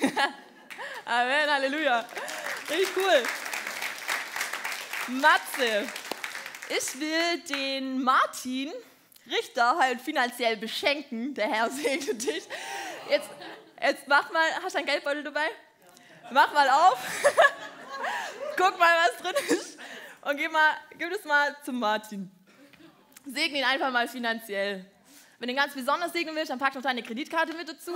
Amen, 1.04 1.50
Halleluja. 1.50 2.04
Richtig 2.68 2.88
cool. 2.96 3.22
Matze. 5.20 5.86
Ich 6.68 7.00
will 7.00 7.38
den 7.48 8.02
Martin 8.02 8.72
Richter 9.30 9.76
halt 9.78 10.00
finanziell 10.00 10.56
beschenken. 10.56 11.34
Der 11.34 11.48
Herr 11.48 11.70
segne 11.70 12.14
dich. 12.14 12.44
Jetzt, 13.08 13.28
jetzt 13.80 14.08
mach 14.08 14.32
mal, 14.32 14.42
hast 14.62 14.74
du 14.74 14.78
einen 14.78 14.86
Geldbeutel 14.86 15.22
dabei? 15.22 15.48
Mach 16.30 16.52
mal 16.52 16.68
auf. 16.68 16.98
Guck 18.56 18.78
mal, 18.78 18.94
was 19.04 19.22
drin 19.22 19.56
ist. 19.56 19.78
Und 20.22 20.36
gib, 20.36 20.50
mal, 20.50 20.72
gib 20.98 21.12
es 21.12 21.24
mal 21.24 21.56
zum 21.64 21.78
Martin. 21.78 22.30
Segne 23.24 23.58
ihn 23.58 23.64
einfach 23.64 23.92
mal 23.92 24.08
finanziell. 24.08 24.84
Wenn 25.38 25.48
du 25.48 25.52
ihn 25.52 25.58
ganz 25.58 25.74
besonders 25.74 26.12
segnen 26.12 26.34
willst, 26.34 26.50
dann 26.50 26.58
pack 26.58 26.74
noch 26.74 26.82
deine 26.82 27.02
Kreditkarte 27.02 27.54
mit 27.54 27.68
dazu. 27.68 27.92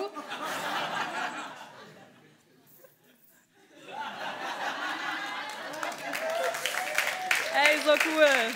Ey, 7.52 7.78
so 7.84 7.90
cool. 7.90 8.54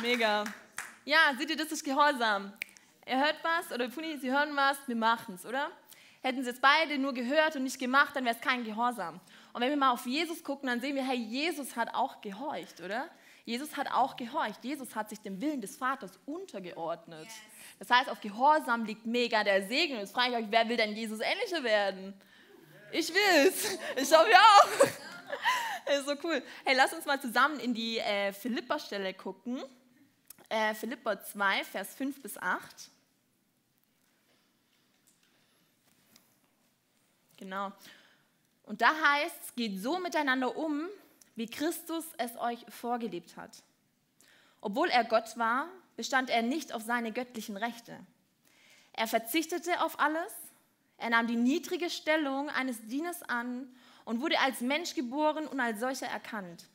Mega. 0.00 0.44
Ja, 1.04 1.34
seht 1.38 1.50
ihr, 1.50 1.56
das 1.56 1.72
ist 1.72 1.84
Gehorsam. 1.84 2.54
Ihr 3.06 3.18
hört 3.18 3.36
was 3.42 3.70
oder 3.70 3.88
Puni, 3.88 4.16
Sie 4.16 4.30
hören 4.30 4.56
was, 4.56 4.78
wir 4.86 4.96
machen 4.96 5.34
es, 5.34 5.44
oder? 5.44 5.70
Hätten 6.22 6.42
sie 6.42 6.48
jetzt 6.48 6.62
beide 6.62 6.96
nur 6.96 7.12
gehört 7.12 7.54
und 7.56 7.64
nicht 7.64 7.78
gemacht, 7.78 8.16
dann 8.16 8.24
wäre 8.24 8.34
es 8.34 8.40
kein 8.40 8.64
Gehorsam. 8.64 9.20
Und 9.52 9.60
wenn 9.60 9.68
wir 9.68 9.76
mal 9.76 9.90
auf 9.90 10.06
Jesus 10.06 10.42
gucken, 10.42 10.68
dann 10.68 10.80
sehen 10.80 10.96
wir, 10.96 11.06
hey, 11.06 11.18
Jesus 11.18 11.76
hat 11.76 11.94
auch 11.94 12.22
gehorcht, 12.22 12.80
oder? 12.80 13.10
Jesus 13.44 13.76
hat 13.76 13.92
auch 13.92 14.16
gehorcht. 14.16 14.64
Jesus 14.64 14.96
hat 14.96 15.10
sich 15.10 15.20
dem 15.20 15.38
Willen 15.42 15.60
des 15.60 15.76
Vaters 15.76 16.18
untergeordnet. 16.24 17.28
Das 17.78 17.90
heißt, 17.90 18.08
auf 18.08 18.22
Gehorsam 18.22 18.86
liegt 18.86 19.04
mega 19.04 19.44
der 19.44 19.68
Segen. 19.68 19.98
Jetzt 19.98 20.14
frage 20.14 20.30
ich 20.30 20.36
euch, 20.38 20.46
wer 20.48 20.66
will 20.66 20.78
denn 20.78 20.96
Jesus 20.96 21.20
ähnlicher 21.20 21.62
werden? 21.62 22.14
Ich 22.90 23.12
will's. 23.12 23.78
Ich 23.96 24.10
hoffe 24.10 24.30
ja 24.30 24.38
auch. 24.38 24.88
Das 25.86 25.98
ist 25.98 26.06
so 26.06 26.14
cool. 26.24 26.42
Hey, 26.64 26.74
lass 26.76 26.92
uns 26.92 27.04
mal 27.04 27.20
zusammen 27.20 27.60
in 27.60 27.74
die 27.74 27.98
äh, 27.98 28.32
Philippa-Stelle 28.32 29.14
gucken. 29.14 29.62
Äh, 30.48 30.74
Philippa 30.74 31.20
2, 31.20 31.64
Vers 31.64 31.94
5 31.94 32.22
bis 32.22 32.38
8. 32.38 32.90
Genau. 37.36 37.72
Und 38.64 38.80
da 38.80 38.88
heißt 38.88 39.36
es, 39.44 39.54
geht 39.54 39.82
so 39.82 39.98
miteinander 39.98 40.56
um, 40.56 40.88
wie 41.36 41.46
Christus 41.46 42.04
es 42.18 42.36
euch 42.38 42.64
vorgelebt 42.68 43.36
hat. 43.36 43.62
Obwohl 44.60 44.88
er 44.88 45.04
Gott 45.04 45.36
war, 45.36 45.68
bestand 45.96 46.30
er 46.30 46.42
nicht 46.42 46.72
auf 46.72 46.82
seine 46.82 47.12
göttlichen 47.12 47.56
Rechte. 47.56 47.98
Er 48.92 49.06
verzichtete 49.06 49.82
auf 49.82 49.98
alles, 50.00 50.32
er 50.96 51.10
nahm 51.10 51.26
die 51.26 51.36
niedrige 51.36 51.90
Stellung 51.90 52.48
eines 52.48 52.80
Dieners 52.86 53.22
an 53.24 53.68
und 54.04 54.20
wurde 54.20 54.38
als 54.40 54.60
Mensch 54.60 54.94
geboren 54.94 55.46
und 55.46 55.60
als 55.60 55.80
solcher 55.80 56.06
erkannt. 56.06 56.68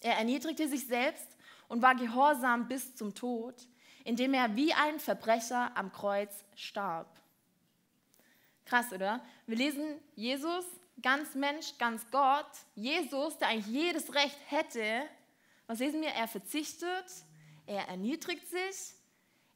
Er 0.00 0.16
erniedrigte 0.16 0.68
sich 0.68 0.86
selbst 0.86 1.26
und 1.68 1.82
war 1.82 1.94
gehorsam 1.94 2.68
bis 2.68 2.94
zum 2.94 3.14
Tod, 3.14 3.54
indem 4.04 4.34
er 4.34 4.56
wie 4.56 4.72
ein 4.72 4.98
Verbrecher 4.98 5.76
am 5.76 5.92
Kreuz 5.92 6.44
starb. 6.54 7.20
Krass, 8.64 8.92
oder? 8.92 9.22
Wir 9.46 9.56
lesen 9.56 10.00
Jesus, 10.14 10.64
ganz 11.02 11.34
Mensch, 11.34 11.76
ganz 11.78 12.08
Gott. 12.10 12.50
Jesus, 12.74 13.36
der 13.38 13.48
eigentlich 13.48 13.66
jedes 13.66 14.14
Recht 14.14 14.38
hätte. 14.46 15.02
Was 15.66 15.80
lesen 15.80 16.00
wir? 16.00 16.10
Er 16.10 16.28
verzichtet, 16.28 17.04
er 17.66 17.88
erniedrigt 17.88 18.48
sich, 18.48 18.94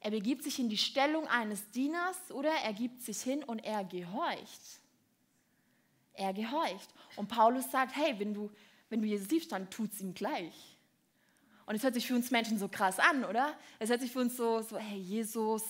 er 0.01 0.11
begibt 0.11 0.45
sich 0.45 0.59
in 0.59 0.69
die 0.69 0.79
Stellung 0.79 1.27
eines 1.29 1.71
Dieners 1.71 2.31
oder 2.31 2.51
er 2.51 2.73
gibt 2.73 3.03
sich 3.03 3.23
hin 3.23 3.43
und 3.43 3.65
er 3.65 3.85
gehorcht. 3.85 4.81
Er 6.15 6.33
gehorcht. 6.33 6.89
Und 7.17 7.29
Paulus 7.29 7.71
sagt, 7.71 7.97
hey, 7.97 8.15
wenn 8.19 8.35
du, 8.35 8.51
wenn 8.89 9.03
du 9.03 9.09
Jesus 9.09 9.29
siehst, 9.29 9.53
dann 9.53 9.69
tut 9.71 9.93
es 9.93 10.01
ihm 10.01 10.15
gleich. 10.15 10.77
Und 11.67 11.75
es 11.75 11.83
hört 11.83 11.95
sich 11.95 12.07
für 12.07 12.15
uns 12.15 12.31
Menschen 12.31 12.59
so 12.59 12.69
krass 12.69 12.99
an, 12.99 13.25
oder? 13.25 13.57
Es 13.79 13.91
hört 13.91 14.01
sich 14.01 14.13
für 14.13 14.21
uns 14.21 14.37
so, 14.37 14.63
so 14.63 14.79
hey 14.79 14.99
Jesus, 14.99 15.63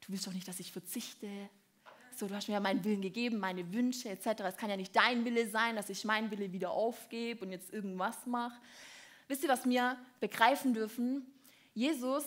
du 0.00 0.12
willst 0.12 0.26
doch 0.26 0.32
nicht, 0.32 0.46
dass 0.46 0.60
ich 0.60 0.70
verzichte 0.70 1.28
so, 2.16 2.28
du 2.28 2.34
hast 2.34 2.48
mir 2.48 2.54
ja 2.54 2.60
meinen 2.60 2.84
Willen 2.84 3.00
gegeben, 3.00 3.38
meine 3.38 3.72
Wünsche 3.72 4.08
etc. 4.08 4.42
Es 4.46 4.56
kann 4.56 4.70
ja 4.70 4.76
nicht 4.76 4.94
dein 4.94 5.24
Wille 5.24 5.48
sein, 5.48 5.76
dass 5.76 5.88
ich 5.88 6.04
meinen 6.04 6.30
Wille 6.30 6.52
wieder 6.52 6.70
aufgebe 6.70 7.44
und 7.44 7.50
jetzt 7.50 7.72
irgendwas 7.72 8.26
mache. 8.26 8.54
Wisst 9.28 9.42
ihr, 9.42 9.48
was 9.48 9.64
wir 9.68 9.96
begreifen 10.20 10.74
dürfen? 10.74 11.26
Jesus 11.74 12.24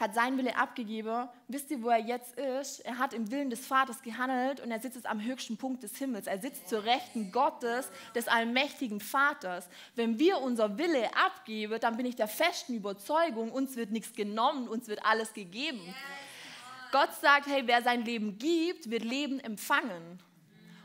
hat 0.00 0.14
seinen 0.14 0.38
Wille 0.38 0.56
abgegeben. 0.56 1.28
Wisst 1.46 1.70
ihr, 1.70 1.82
wo 1.82 1.90
er 1.90 1.98
jetzt 1.98 2.38
ist? 2.38 2.80
Er 2.80 2.98
hat 2.98 3.12
im 3.12 3.30
Willen 3.30 3.50
des 3.50 3.66
Vaters 3.66 4.02
gehandelt 4.02 4.60
und 4.60 4.70
er 4.70 4.80
sitzt 4.80 4.96
jetzt 4.96 5.06
am 5.06 5.22
höchsten 5.22 5.58
Punkt 5.58 5.82
des 5.82 5.96
Himmels. 5.96 6.26
Er 6.26 6.40
sitzt 6.40 6.68
zur 6.68 6.84
Rechten 6.84 7.30
Gottes, 7.30 7.90
des 8.14 8.26
allmächtigen 8.26 9.00
Vaters. 9.00 9.68
Wenn 9.94 10.18
wir 10.18 10.38
unser 10.38 10.78
Wille 10.78 11.14
abgeben, 11.14 11.78
dann 11.80 11.96
bin 11.96 12.06
ich 12.06 12.16
der 12.16 12.28
festen 12.28 12.74
Überzeugung, 12.74 13.52
uns 13.52 13.76
wird 13.76 13.90
nichts 13.90 14.14
genommen, 14.14 14.68
uns 14.68 14.88
wird 14.88 15.04
alles 15.04 15.34
gegeben. 15.34 15.94
Gott 16.92 17.12
sagt, 17.20 17.46
hey, 17.46 17.62
wer 17.66 17.82
sein 17.82 18.04
Leben 18.04 18.38
gibt, 18.38 18.90
wird 18.90 19.04
Leben 19.04 19.38
empfangen. 19.38 20.20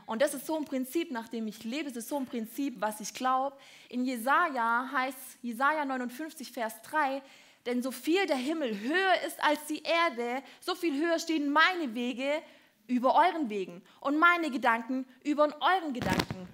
Und 0.06 0.22
das 0.22 0.34
ist 0.34 0.46
so 0.46 0.56
ein 0.56 0.64
Prinzip, 0.64 1.10
nach 1.10 1.28
dem 1.28 1.48
ich 1.48 1.64
lebe. 1.64 1.88
Das 1.88 1.96
ist 1.96 2.08
so 2.08 2.16
ein 2.16 2.26
Prinzip, 2.26 2.80
was 2.80 3.00
ich 3.00 3.12
glaube. 3.12 3.56
In 3.88 4.04
Jesaja 4.04 4.88
heißt 4.92 5.18
Jesaja 5.42 5.84
59, 5.84 6.52
Vers 6.52 6.80
3, 6.82 7.22
denn 7.66 7.82
so 7.82 7.90
viel 7.90 8.26
der 8.26 8.36
Himmel 8.36 8.78
höher 8.80 9.14
ist 9.26 9.42
als 9.42 9.66
die 9.66 9.82
Erde, 9.82 10.42
so 10.60 10.74
viel 10.74 10.98
höher 10.98 11.18
stehen 11.18 11.50
meine 11.50 11.94
Wege 11.94 12.42
über 12.86 13.14
euren 13.14 13.50
Wegen 13.50 13.82
und 14.00 14.18
meine 14.18 14.50
Gedanken 14.50 15.06
über 15.24 15.44
euren 15.60 15.92
Gedanken. 15.92 16.48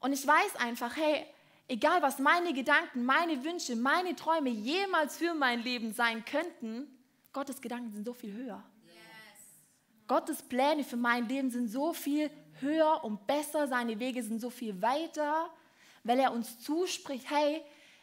Und 0.00 0.14
ich 0.14 0.26
weiß 0.26 0.56
einfach, 0.56 0.96
hey, 0.96 1.26
egal 1.68 2.00
was 2.02 2.18
meine 2.18 2.54
Gedanken, 2.54 3.04
meine 3.04 3.44
Wünsche, 3.44 3.76
meine 3.76 4.16
Träume 4.16 4.48
jemals 4.48 5.18
für 5.18 5.34
mein 5.34 5.62
Leben 5.62 5.92
sein 5.92 6.24
könnten, 6.24 6.88
Gottes 7.32 7.60
Gedanken 7.60 7.92
sind 7.92 8.04
so 8.06 8.14
viel 8.14 8.32
höher. 8.32 8.62
Yes. 8.86 8.96
Gottes 10.08 10.42
Pläne 10.42 10.82
für 10.82 10.96
mein 10.96 11.28
Leben 11.28 11.50
sind 11.50 11.68
so 11.68 11.92
viel 11.92 12.30
höher 12.60 13.04
und 13.04 13.26
besser. 13.26 13.68
Seine 13.68 14.00
Wege 14.00 14.22
sind 14.22 14.40
so 14.40 14.50
viel 14.50 14.80
weiter, 14.82 15.50
weil 16.02 16.18
er 16.18 16.32
uns 16.32 16.58
zuspricht, 16.60 17.30
hey, 17.30 17.62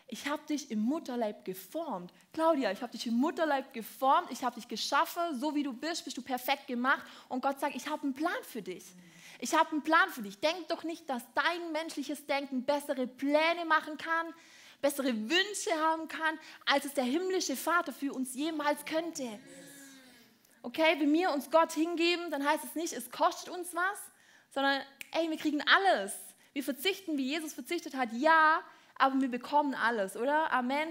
ich 0.09 0.25
habe 0.27 0.41
dich 0.47 0.71
im 0.71 0.79
Mutterleib 0.79 1.43
geformt. 1.43 2.13
Claudia, 2.31 2.71
ich 2.71 2.81
habe 2.81 2.93
dich 2.93 3.07
im 3.07 3.15
Mutterleib 3.15 3.73
geformt, 3.73 4.31
ich 4.31 4.43
habe 4.43 4.55
dich 4.55 4.67
geschaffen, 4.67 5.37
so 5.37 5.53
wie 5.53 5.63
du 5.63 5.73
bist, 5.73 6.05
bist 6.05 6.17
du 6.17 6.21
perfekt 6.21 6.67
gemacht. 6.67 7.05
Und 7.27 7.41
Gott 7.41 7.59
sagt, 7.59 7.75
ich 7.75 7.89
habe 7.89 8.03
einen 8.03 8.13
Plan 8.13 8.31
für 8.43 8.61
dich. 8.61 8.85
Ich 9.39 9.53
habe 9.53 9.71
einen 9.71 9.83
Plan 9.83 10.09
für 10.09 10.21
dich. 10.21 10.39
Denk 10.39 10.69
doch 10.69 10.83
nicht, 10.83 11.09
dass 11.09 11.23
dein 11.35 11.71
menschliches 11.73 12.25
Denken 12.25 12.63
bessere 12.63 13.05
Pläne 13.05 13.65
machen 13.67 13.97
kann, 13.97 14.33
bessere 14.81 15.13
Wünsche 15.13 15.71
haben 15.81 16.07
kann, 16.07 16.39
als 16.65 16.85
es 16.85 16.93
der 16.93 17.03
himmlische 17.03 17.57
Vater 17.57 17.91
für 17.91 18.13
uns 18.13 18.33
jemals 18.33 18.85
könnte. 18.85 19.39
Okay, 20.61 20.95
wenn 20.99 21.11
wir 21.11 21.31
uns 21.31 21.51
Gott 21.51 21.73
hingeben, 21.73 22.31
dann 22.31 22.47
heißt 22.47 22.63
es 22.63 22.75
nicht, 22.75 22.93
es 22.93 23.11
kostet 23.11 23.49
uns 23.49 23.75
was, 23.75 23.97
sondern 24.51 24.81
ey, 25.11 25.29
wir 25.29 25.37
kriegen 25.37 25.61
alles. 25.61 26.13
Wir 26.53 26.63
verzichten, 26.63 27.17
wie 27.17 27.27
Jesus 27.27 27.53
verzichtet 27.53 27.95
hat, 27.95 28.13
ja, 28.13 28.61
aber 28.99 29.19
wir 29.21 29.29
bekommen 29.29 29.75
alles, 29.75 30.15
oder? 30.15 30.51
Amen. 30.51 30.89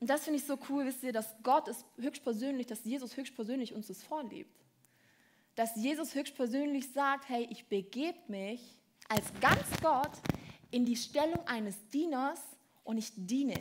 Und 0.00 0.08
das 0.08 0.24
finde 0.24 0.38
ich 0.38 0.46
so 0.46 0.58
cool, 0.68 0.86
wisst 0.86 1.02
ihr, 1.02 1.12
dass 1.12 1.34
Gott 1.42 1.68
ist 1.68 1.84
höchstpersönlich, 1.98 2.66
dass 2.66 2.84
Jesus 2.84 3.16
höchstpersönlich 3.16 3.74
uns 3.74 3.88
das 3.88 4.02
vorlebt. 4.02 4.58
Dass 5.56 5.76
Jesus 5.76 6.14
höchstpersönlich 6.14 6.90
sagt, 6.92 7.28
hey, 7.28 7.46
ich 7.50 7.66
begebe 7.68 8.18
mich 8.28 8.78
als 9.08 9.26
ganz 9.40 9.62
Gott 9.82 10.12
in 10.70 10.86
die 10.86 10.96
Stellung 10.96 11.46
eines 11.46 11.86
Dieners 11.88 12.40
und 12.84 12.96
ich 12.96 13.12
diene. 13.14 13.56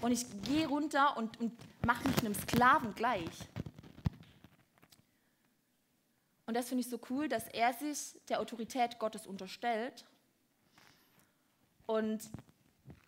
Und 0.00 0.12
ich 0.12 0.24
gehe 0.42 0.66
runter 0.66 1.16
und, 1.16 1.38
und 1.40 1.52
mache 1.84 2.06
mich 2.08 2.18
einem 2.20 2.34
Sklaven 2.34 2.94
gleich. 2.94 3.30
Und 6.46 6.54
das 6.54 6.68
finde 6.68 6.80
ich 6.80 6.88
so 6.88 6.98
cool, 7.10 7.28
dass 7.28 7.46
er 7.48 7.74
sich 7.74 8.18
der 8.28 8.40
Autorität 8.40 8.98
Gottes 8.98 9.26
unterstellt. 9.26 10.06
Und 11.88 12.20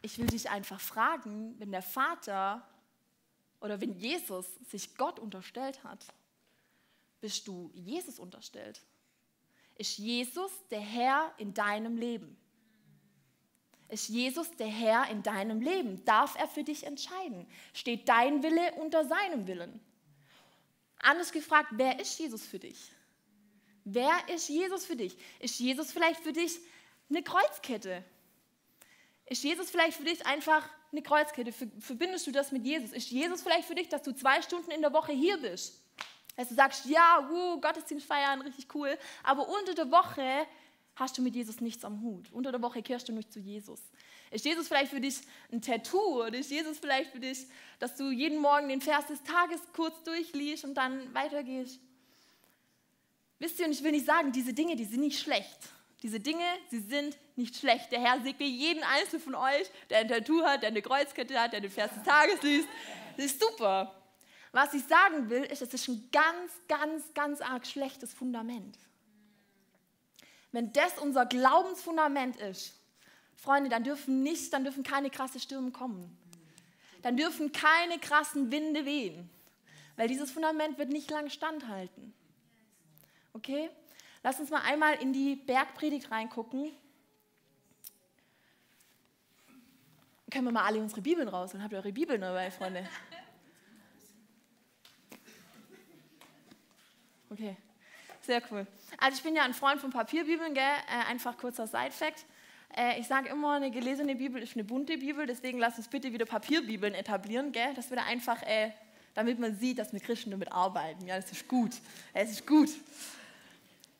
ich 0.00 0.16
will 0.16 0.26
dich 0.26 0.48
einfach 0.48 0.80
fragen, 0.80 1.54
wenn 1.58 1.70
der 1.70 1.82
Vater 1.82 2.66
oder 3.60 3.78
wenn 3.78 3.92
Jesus 3.92 4.46
sich 4.70 4.96
Gott 4.96 5.18
unterstellt 5.18 5.84
hat, 5.84 6.06
bist 7.20 7.46
du 7.46 7.70
Jesus 7.74 8.18
unterstellt? 8.18 8.80
Ist 9.76 9.98
Jesus 9.98 10.50
der 10.70 10.80
Herr 10.80 11.30
in 11.36 11.52
deinem 11.52 11.98
Leben? 11.98 12.38
Ist 13.88 14.08
Jesus 14.08 14.50
der 14.52 14.68
Herr 14.68 15.10
in 15.10 15.22
deinem 15.22 15.60
Leben? 15.60 16.02
Darf 16.06 16.38
er 16.38 16.48
für 16.48 16.64
dich 16.64 16.84
entscheiden? 16.84 17.46
Steht 17.74 18.08
dein 18.08 18.42
Wille 18.42 18.72
unter 18.76 19.04
seinem 19.04 19.46
Willen? 19.46 19.78
Anders 21.00 21.32
gefragt, 21.32 21.68
wer 21.72 22.00
ist 22.00 22.18
Jesus 22.18 22.46
für 22.46 22.58
dich? 22.58 22.92
Wer 23.84 24.26
ist 24.34 24.48
Jesus 24.48 24.86
für 24.86 24.96
dich? 24.96 25.18
Ist 25.38 25.60
Jesus 25.60 25.92
vielleicht 25.92 26.20
für 26.20 26.32
dich 26.32 26.58
eine 27.10 27.22
Kreuzkette? 27.22 28.02
Ist 29.30 29.44
Jesus 29.44 29.70
vielleicht 29.70 29.96
für 29.96 30.02
dich 30.02 30.26
einfach 30.26 30.68
eine 30.90 31.02
Kreuzkette? 31.02 31.52
Verbindest 31.52 32.26
du 32.26 32.32
das 32.32 32.50
mit 32.50 32.64
Jesus? 32.64 32.90
Ist 32.90 33.10
Jesus 33.10 33.42
vielleicht 33.42 33.66
für 33.68 33.76
dich, 33.76 33.88
dass 33.88 34.02
du 34.02 34.12
zwei 34.12 34.42
Stunden 34.42 34.72
in 34.72 34.80
der 34.80 34.92
Woche 34.92 35.12
hier 35.12 35.38
bist? 35.38 35.80
Dass 36.36 36.48
du 36.48 36.56
sagst, 36.56 36.86
ja, 36.86 37.28
uh, 37.30 37.60
Gottesdienst 37.60 38.04
feiern, 38.04 38.40
richtig 38.42 38.74
cool, 38.74 38.98
aber 39.22 39.48
unter 39.48 39.74
der 39.74 39.88
Woche 39.92 40.46
hast 40.96 41.16
du 41.16 41.22
mit 41.22 41.36
Jesus 41.36 41.60
nichts 41.60 41.84
am 41.84 42.02
Hut. 42.02 42.32
Unter 42.32 42.50
der 42.50 42.60
Woche 42.60 42.82
kehrst 42.82 43.08
du 43.08 43.12
nicht 43.12 43.32
zu 43.32 43.38
Jesus. 43.38 43.80
Ist 44.32 44.44
Jesus 44.44 44.66
vielleicht 44.66 44.90
für 44.90 45.00
dich 45.00 45.20
ein 45.52 45.62
Tattoo 45.62 46.24
oder 46.24 46.36
ist 46.36 46.50
Jesus 46.50 46.80
vielleicht 46.80 47.12
für 47.12 47.20
dich, 47.20 47.46
dass 47.78 47.94
du 47.94 48.10
jeden 48.10 48.38
Morgen 48.38 48.68
den 48.68 48.80
Vers 48.80 49.06
des 49.06 49.22
Tages 49.22 49.60
kurz 49.76 50.02
durchliest 50.02 50.64
und 50.64 50.74
dann 50.74 51.14
weitergehst? 51.14 51.78
Wisst 53.38 53.60
ihr, 53.60 53.66
und 53.66 53.72
ich 53.72 53.84
will 53.84 53.92
nicht 53.92 54.06
sagen, 54.06 54.32
diese 54.32 54.52
Dinge, 54.52 54.74
die 54.74 54.84
sind 54.84 55.00
nicht 55.00 55.20
schlecht. 55.20 55.70
Diese 56.02 56.18
Dinge, 56.18 56.44
sie 56.70 56.80
sind 56.80 57.16
nicht 57.36 57.56
schlecht. 57.56 57.92
Der 57.92 58.00
Herr 58.00 58.20
segne 58.22 58.46
jeden 58.46 58.82
einzelnen 58.82 59.22
von 59.22 59.34
euch, 59.34 59.70
der 59.90 59.98
ein 59.98 60.08
Tattoo 60.08 60.42
hat, 60.42 60.62
der 60.62 60.70
eine 60.70 60.82
Kreuzkette 60.82 61.38
hat, 61.38 61.52
der 61.52 61.60
den 61.60 61.70
Vers 61.70 61.92
des 61.94 62.02
Tages 62.02 62.42
liest. 62.42 62.68
Das 63.16 63.26
ist 63.26 63.40
super. 63.40 63.94
Was 64.52 64.74
ich 64.74 64.82
sagen 64.84 65.28
will, 65.30 65.44
ist, 65.44 65.62
das 65.62 65.74
ist 65.74 65.88
ein 65.88 66.08
ganz, 66.10 66.52
ganz, 66.68 67.14
ganz 67.14 67.40
arg 67.40 67.66
schlechtes 67.66 68.14
Fundament. 68.14 68.78
Wenn 70.52 70.72
das 70.72 70.98
unser 70.98 71.26
Glaubensfundament 71.26 72.36
ist, 72.36 72.74
Freunde, 73.36 73.70
dann 73.70 73.84
dürfen 73.84 74.22
nicht, 74.22 74.52
dann 74.52 74.64
dürfen 74.64 74.82
keine 74.82 75.10
krasse 75.10 75.38
Stürme 75.38 75.70
kommen. 75.70 76.16
Dann 77.02 77.16
dürfen 77.16 77.52
keine 77.52 77.98
krassen 77.98 78.50
Winde 78.50 78.84
wehen. 78.84 79.30
weil 79.96 80.08
dieses 80.08 80.30
Fundament 80.30 80.78
wird 80.78 80.88
nicht 80.88 81.10
lang 81.10 81.28
standhalten. 81.28 82.14
Okay? 83.34 83.68
Lass 84.22 84.38
uns 84.38 84.50
mal 84.50 84.62
einmal 84.62 84.94
in 84.96 85.12
die 85.12 85.36
Bergpredigt 85.36 86.10
reingucken. 86.10 86.72
Können 90.30 90.44
wir 90.44 90.52
mal 90.52 90.64
alle 90.64 90.78
unsere 90.78 91.00
Bibeln 91.00 91.28
raus? 91.28 91.52
Dann 91.52 91.62
habt 91.62 91.72
ihr 91.72 91.78
eure 91.78 91.92
Bibeln 91.92 92.20
dabei, 92.20 92.50
Freunde. 92.50 92.88
Okay, 97.30 97.56
sehr 98.22 98.42
cool. 98.50 98.66
Also 98.98 99.16
ich 99.16 99.22
bin 99.22 99.36
ja 99.36 99.44
ein 99.44 99.54
Freund 99.54 99.80
von 99.80 99.90
Papierbibeln, 99.90 100.52
gell? 100.52 100.62
Äh, 100.62 101.10
einfach 101.10 101.38
kurzer 101.38 101.66
Side-Fact. 101.66 102.26
Äh, 102.76 103.00
ich 103.00 103.06
sage 103.06 103.28
immer, 103.28 103.54
eine 103.54 103.70
gelesene 103.70 104.16
Bibel 104.16 104.42
ist 104.42 104.54
eine 104.54 104.64
bunte 104.64 104.98
Bibel, 104.98 105.26
deswegen 105.26 105.58
lasst 105.58 105.78
uns 105.78 105.88
bitte 105.88 106.12
wieder 106.12 106.26
Papierbibeln 106.26 106.94
etablieren, 106.94 107.52
gell? 107.52 107.72
Das 107.74 107.90
wird 107.90 108.00
einfach, 108.00 108.42
äh, 108.42 108.72
damit 109.14 109.38
man 109.38 109.56
sieht, 109.56 109.78
dass 109.78 109.92
wir 109.92 110.00
Christen 110.00 110.30
damit 110.30 110.50
arbeiten. 110.50 111.06
Ja, 111.06 111.16
das 111.16 111.30
ist 111.30 111.46
gut. 111.48 111.72
Es 112.12 112.30
ist 112.32 112.46
gut. 112.46 112.70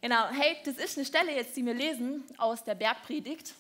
Genau, 0.03 0.29
hey, 0.31 0.57
das 0.65 0.79
ist 0.79 0.97
eine 0.97 1.05
Stelle 1.05 1.35
jetzt, 1.35 1.55
die 1.59 1.67
wir 1.67 1.75
lesen 1.75 2.25
aus 2.39 2.65
der 2.65 2.75
Bergpredigt. 2.75 3.53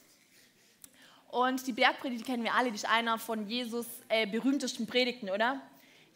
Und 1.28 1.66
die 1.66 1.72
Bergpredigt 1.72 2.24
kennen 2.24 2.42
wir 2.42 2.54
alle, 2.54 2.70
die 2.70 2.76
ist 2.76 2.88
einer 2.88 3.18
von 3.18 3.46
Jesus 3.46 3.86
äh, 4.08 4.26
berühmtesten 4.26 4.86
Predigten, 4.86 5.28
oder? 5.28 5.60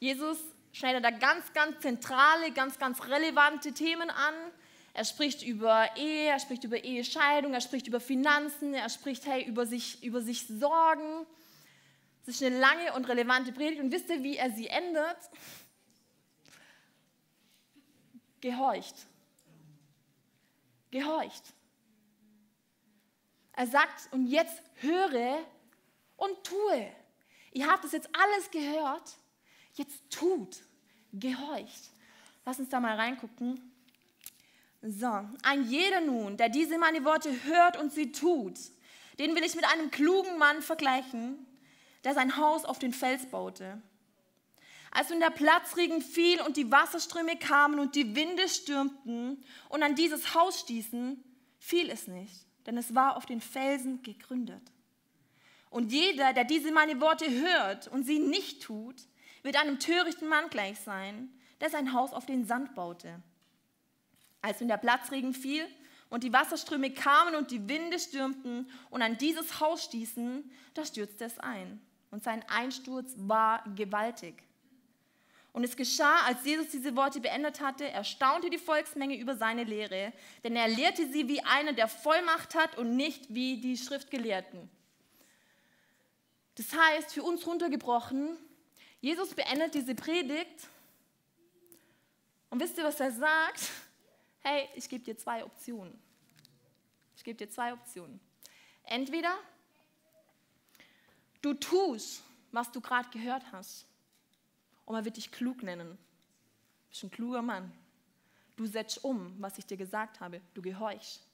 Jesus 0.01 0.39
schneidet 0.73 1.05
da 1.05 1.11
ganz, 1.11 1.53
ganz 1.53 1.79
zentrale, 1.81 2.53
ganz, 2.53 2.79
ganz 2.79 3.05
relevante 3.07 3.73
Themen 3.73 4.09
an. 4.09 4.35
Er 4.95 5.05
spricht 5.05 5.43
über 5.43 5.95
Ehe, 5.95 6.31
er 6.31 6.41
spricht 6.41 6.65
über 6.65 6.83
Ehescheidung, 6.83 7.53
er 7.53 7.61
spricht 7.61 7.87
über 7.87 8.01
Finanzen, 8.01 8.73
er 8.73 8.89
spricht 8.89 9.27
hey, 9.27 9.45
über, 9.45 9.67
sich, 9.67 10.03
über 10.03 10.23
sich 10.23 10.47
Sorgen. 10.47 11.27
Es 12.23 12.37
ist 12.37 12.43
eine 12.43 12.59
lange 12.59 12.95
und 12.95 13.07
relevante 13.11 13.53
Predigt. 13.53 13.83
Und 13.83 13.93
wisst 13.93 14.09
ihr, 14.09 14.23
wie 14.23 14.39
er 14.39 14.51
sie 14.51 14.69
endet? 14.69 15.19
Gehorcht. 18.41 18.95
Gehorcht. 20.95 21.43
Er 23.51 23.67
sagt, 23.67 24.13
und 24.13 24.29
jetzt 24.29 24.63
höre 24.77 25.45
und 26.17 26.45
tue. 26.45 26.87
Ihr 27.51 27.67
habt 27.67 27.85
es 27.85 27.91
jetzt 27.91 28.09
alles 28.13 28.49
gehört, 28.53 29.17
jetzt 29.75 30.09
tut, 30.09 30.63
gehorcht. 31.13 31.91
Lass 32.45 32.61
uns 32.61 32.69
da 32.69 32.79
mal 32.79 32.95
reingucken. 32.95 33.73
So, 34.83 35.29
ein 35.43 35.69
jeder 35.69 36.01
nun, 36.01 36.37
der 36.37 36.49
diese 36.49 36.79
meine 36.79 37.05
Worte 37.05 37.43
hört 37.43 37.77
und 37.77 37.93
sie 37.93 38.13
tut, 38.13 38.57
den 39.19 39.35
will 39.35 39.43
ich 39.43 39.57
mit 39.57 39.65
einem 39.65 39.91
klugen 39.91 40.39
Mann 40.39 40.63
vergleichen, 40.63 41.45
der 42.05 42.15
sein 42.15 42.37
Haus 42.37 42.65
auf 42.65 42.79
den 42.79 42.93
Fels 42.93 43.27
baute. 43.27 43.83
Als 44.95 45.11
nun 45.11 45.19
der 45.19 45.31
Platzregen 45.31 46.01
fiel 46.01 46.41
und 46.43 46.57
die 46.57 46.71
Wasserströme 46.71 47.37
kamen 47.37 47.81
und 47.81 47.97
die 47.97 48.15
Winde 48.15 48.49
stürmten 48.49 49.45
und 49.69 49.83
an 49.83 49.97
dieses 49.97 50.35
Haus 50.35 50.61
stießen, 50.61 51.23
fiel 51.59 51.91
es 51.91 52.07
nicht, 52.07 52.47
denn 52.65 52.79
es 52.79 52.95
war 52.95 53.17
auf 53.17 53.27
den 53.27 53.41
Felsen 53.41 54.05
gegründet. 54.05 54.63
Und 55.69 55.91
jeder, 55.91 56.33
der 56.33 56.45
diese 56.45 56.71
meine 56.71 57.01
Worte 57.01 57.29
hört 57.29 57.89
und 57.89 58.05
sie 58.05 58.21
nicht 58.21 58.63
tut, 58.63 58.95
wird 59.43 59.61
einem 59.61 59.81
törichten 59.81 60.29
Mann 60.29 60.49
gleich 60.49 60.79
sein, 60.79 61.29
der 61.61 61.71
sein 61.71 61.93
Haus 61.93 62.13
auf 62.13 62.25
den 62.25 62.47
Sand 62.47 62.77
baute. 62.77 63.21
Als 64.43 64.61
nun 64.61 64.69
der 64.69 64.77
Platzregen 64.77 65.35
fiel 65.35 65.67
und 66.09 66.23
die 66.23 66.33
Wasserströme 66.33 66.93
kamen 66.93 67.35
und 67.35 67.51
die 67.51 67.69
Winde 67.69 67.99
stürmten 67.99 68.71
und 68.91 69.03
an 69.03 69.19
dieses 69.19 69.59
Haus 69.59 69.83
stießen, 69.83 70.49
da 70.75 70.85
stürzte 70.85 71.25
es 71.25 71.41
ein. 71.41 71.81
Und 72.13 72.23
sein 72.23 72.45
Einsturz 72.49 73.15
war 73.17 73.65
gewaltig. 73.75 74.45
Und 75.55 75.63
es 75.63 75.77
geschah, 75.77 76.23
als 76.25 76.45
Jesus 76.45 76.71
diese 76.71 76.97
Worte 76.97 77.21
beendet 77.21 77.61
hatte, 77.61 77.89
erstaunte 77.89 78.51
die 78.51 78.59
Volksmenge 78.59 79.17
über 79.17 79.37
seine 79.37 79.63
Lehre, 79.63 80.13
denn 80.43 80.57
er 80.57 80.67
lehrte 80.67 81.09
sie 81.13 81.29
wie 81.29 81.41
einer, 81.43 81.73
der 81.73 81.87
Vollmacht 81.87 82.57
hat 82.57 82.77
und 82.77 82.97
nicht 82.97 83.33
wie 83.33 83.61
die 83.61 83.77
Schriftgelehrten. 83.77 84.69
Das 86.57 86.75
heißt, 86.77 87.15
für 87.15 87.23
uns 87.23 87.47
runtergebrochen, 87.47 88.37
Jesus 89.01 89.33
beendet 89.33 89.75
diese 89.75 89.95
Predigt 89.95 90.69
und 92.51 92.61
wisst 92.61 92.77
ihr, 92.77 92.83
was 92.83 92.99
er 92.99 93.13
sagt? 93.13 93.71
Hey, 94.41 94.69
ich 94.75 94.89
gebe 94.89 95.05
dir 95.05 95.17
zwei 95.17 95.45
Optionen. 95.45 95.97
Ich 97.17 97.23
gebe 97.23 97.39
dir 97.39 97.49
zwei 97.49 97.73
Optionen. 97.73 98.19
Entweder 98.83 99.39
du 101.43 101.55
tust, 101.55 102.25
was 102.51 102.73
du 102.73 102.81
gerade 102.81 103.09
gehört 103.11 103.45
hast 103.53 103.87
und 104.87 104.95
man 104.95 105.05
wird 105.05 105.17
dich 105.17 105.31
klug 105.31 105.63
nennen. 105.63 105.89
Du 105.89 106.89
bist 106.91 107.05
ein 107.05 107.11
kluger 107.11 107.43
Mann. 107.43 107.73
Du 108.57 108.67
setzt 108.67 109.03
um, 109.05 109.35
was 109.41 109.59
ich 109.59 109.67
dir 109.67 109.77
gesagt 109.77 110.21
habe. 110.21 110.41
Du 110.55 110.63
gehorchst. 110.63 111.27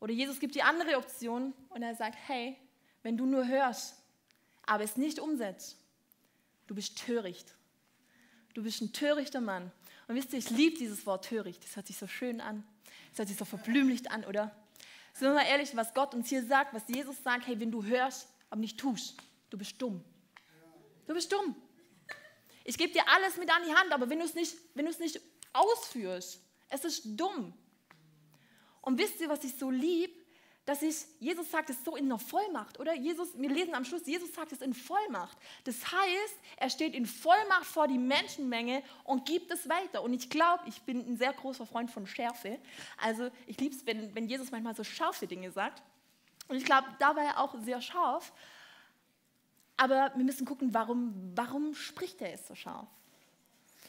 Oder 0.00 0.12
Jesus 0.12 0.38
gibt 0.38 0.54
die 0.54 0.62
andere 0.62 0.96
Option 0.96 1.52
und 1.70 1.82
er 1.82 1.94
sagt, 1.94 2.16
hey, 2.26 2.56
wenn 3.02 3.16
du 3.16 3.26
nur 3.26 3.46
hörst, 3.46 4.02
aber 4.66 4.84
es 4.84 4.96
nicht 4.96 5.18
umsetzt, 5.18 5.78
du 6.66 6.74
bist 6.74 6.98
töricht. 6.98 7.54
Du 8.54 8.62
bist 8.62 8.80
ein 8.80 8.92
törichter 8.92 9.40
Mann. 9.40 9.70
Und 10.06 10.14
wisst 10.14 10.32
ihr, 10.32 10.38
ich 10.38 10.50
liebe 10.50 10.76
dieses 10.76 11.06
Wort 11.06 11.26
töricht. 11.26 11.64
Das 11.64 11.76
hört 11.76 11.86
sich 11.86 11.96
so 11.96 12.06
schön 12.06 12.40
an. 12.40 12.64
Das 13.10 13.20
hört 13.20 13.28
sich 13.28 13.36
so 13.36 13.44
verblümlicht 13.44 14.10
an, 14.10 14.24
oder? 14.24 14.54
Sind 15.12 15.28
wir 15.28 15.34
mal 15.34 15.46
ehrlich, 15.46 15.76
was 15.76 15.94
Gott 15.94 16.14
uns 16.14 16.28
hier 16.28 16.44
sagt, 16.44 16.74
was 16.74 16.82
Jesus 16.88 17.22
sagt, 17.22 17.46
hey, 17.46 17.58
wenn 17.60 17.70
du 17.70 17.84
hörst, 17.84 18.28
aber 18.50 18.60
nicht 18.60 18.78
tust, 18.78 19.16
du 19.50 19.58
bist 19.58 19.80
dumm. 19.80 20.02
Du 21.06 21.14
bist 21.14 21.32
dumm. 21.32 21.54
Ich 22.64 22.78
gebe 22.78 22.92
dir 22.92 23.06
alles 23.08 23.36
mit 23.36 23.54
an 23.54 23.62
die 23.66 23.74
Hand, 23.74 23.92
aber 23.92 24.08
wenn 24.08 24.18
du 24.18 24.24
es 24.24 24.34
nicht, 24.34 24.56
wenn 24.74 24.86
du 24.86 24.90
es 24.90 24.98
nicht 24.98 25.20
ausführst, 25.52 26.40
es 26.70 26.84
ist 26.84 27.02
dumm. 27.04 27.52
Und 28.80 28.98
wisst 28.98 29.20
ihr, 29.20 29.28
was 29.28 29.44
ich 29.44 29.54
so 29.56 29.70
lieb? 29.70 30.24
Dass 30.66 30.80
ich, 30.80 30.96
Jesus 31.20 31.50
sagt 31.50 31.68
es 31.68 31.84
so 31.84 31.94
in 31.94 32.06
einer 32.06 32.18
Vollmacht, 32.18 32.80
oder? 32.80 32.94
Jesus, 32.94 33.28
wir 33.36 33.50
lesen 33.50 33.74
am 33.74 33.84
Schluss, 33.84 34.06
Jesus 34.06 34.32
sagt 34.32 34.50
es 34.52 34.62
in 34.62 34.72
Vollmacht. 34.72 35.36
Das 35.64 35.92
heißt, 35.92 36.36
er 36.56 36.70
steht 36.70 36.94
in 36.94 37.04
Vollmacht 37.04 37.66
vor 37.66 37.86
die 37.86 37.98
Menschenmenge 37.98 38.82
und 39.04 39.26
gibt 39.26 39.50
es 39.50 39.68
weiter. 39.68 40.02
Und 40.02 40.14
ich 40.14 40.30
glaube, 40.30 40.64
ich 40.66 40.80
bin 40.82 41.00
ein 41.06 41.18
sehr 41.18 41.34
großer 41.34 41.66
Freund 41.66 41.90
von 41.90 42.06
Schärfe. 42.06 42.58
Also 42.96 43.30
ich 43.46 43.60
liebe 43.60 43.76
es, 43.76 43.84
wenn, 43.86 44.14
wenn 44.14 44.26
Jesus 44.26 44.50
manchmal 44.50 44.74
so 44.74 44.84
scharfe 44.84 45.26
Dinge 45.26 45.50
sagt. 45.52 45.82
Und 46.48 46.56
ich 46.56 46.64
glaube, 46.64 46.88
da 46.98 47.14
war 47.14 47.24
er 47.24 47.40
auch 47.40 47.54
sehr 47.60 47.82
scharf. 47.82 48.32
Aber 49.76 50.12
wir 50.14 50.24
müssen 50.24 50.46
gucken, 50.46 50.72
warum, 50.72 51.32
warum 51.34 51.74
spricht 51.74 52.20
er 52.22 52.32
es 52.32 52.46
so 52.46 52.54
scharf? 52.54 52.86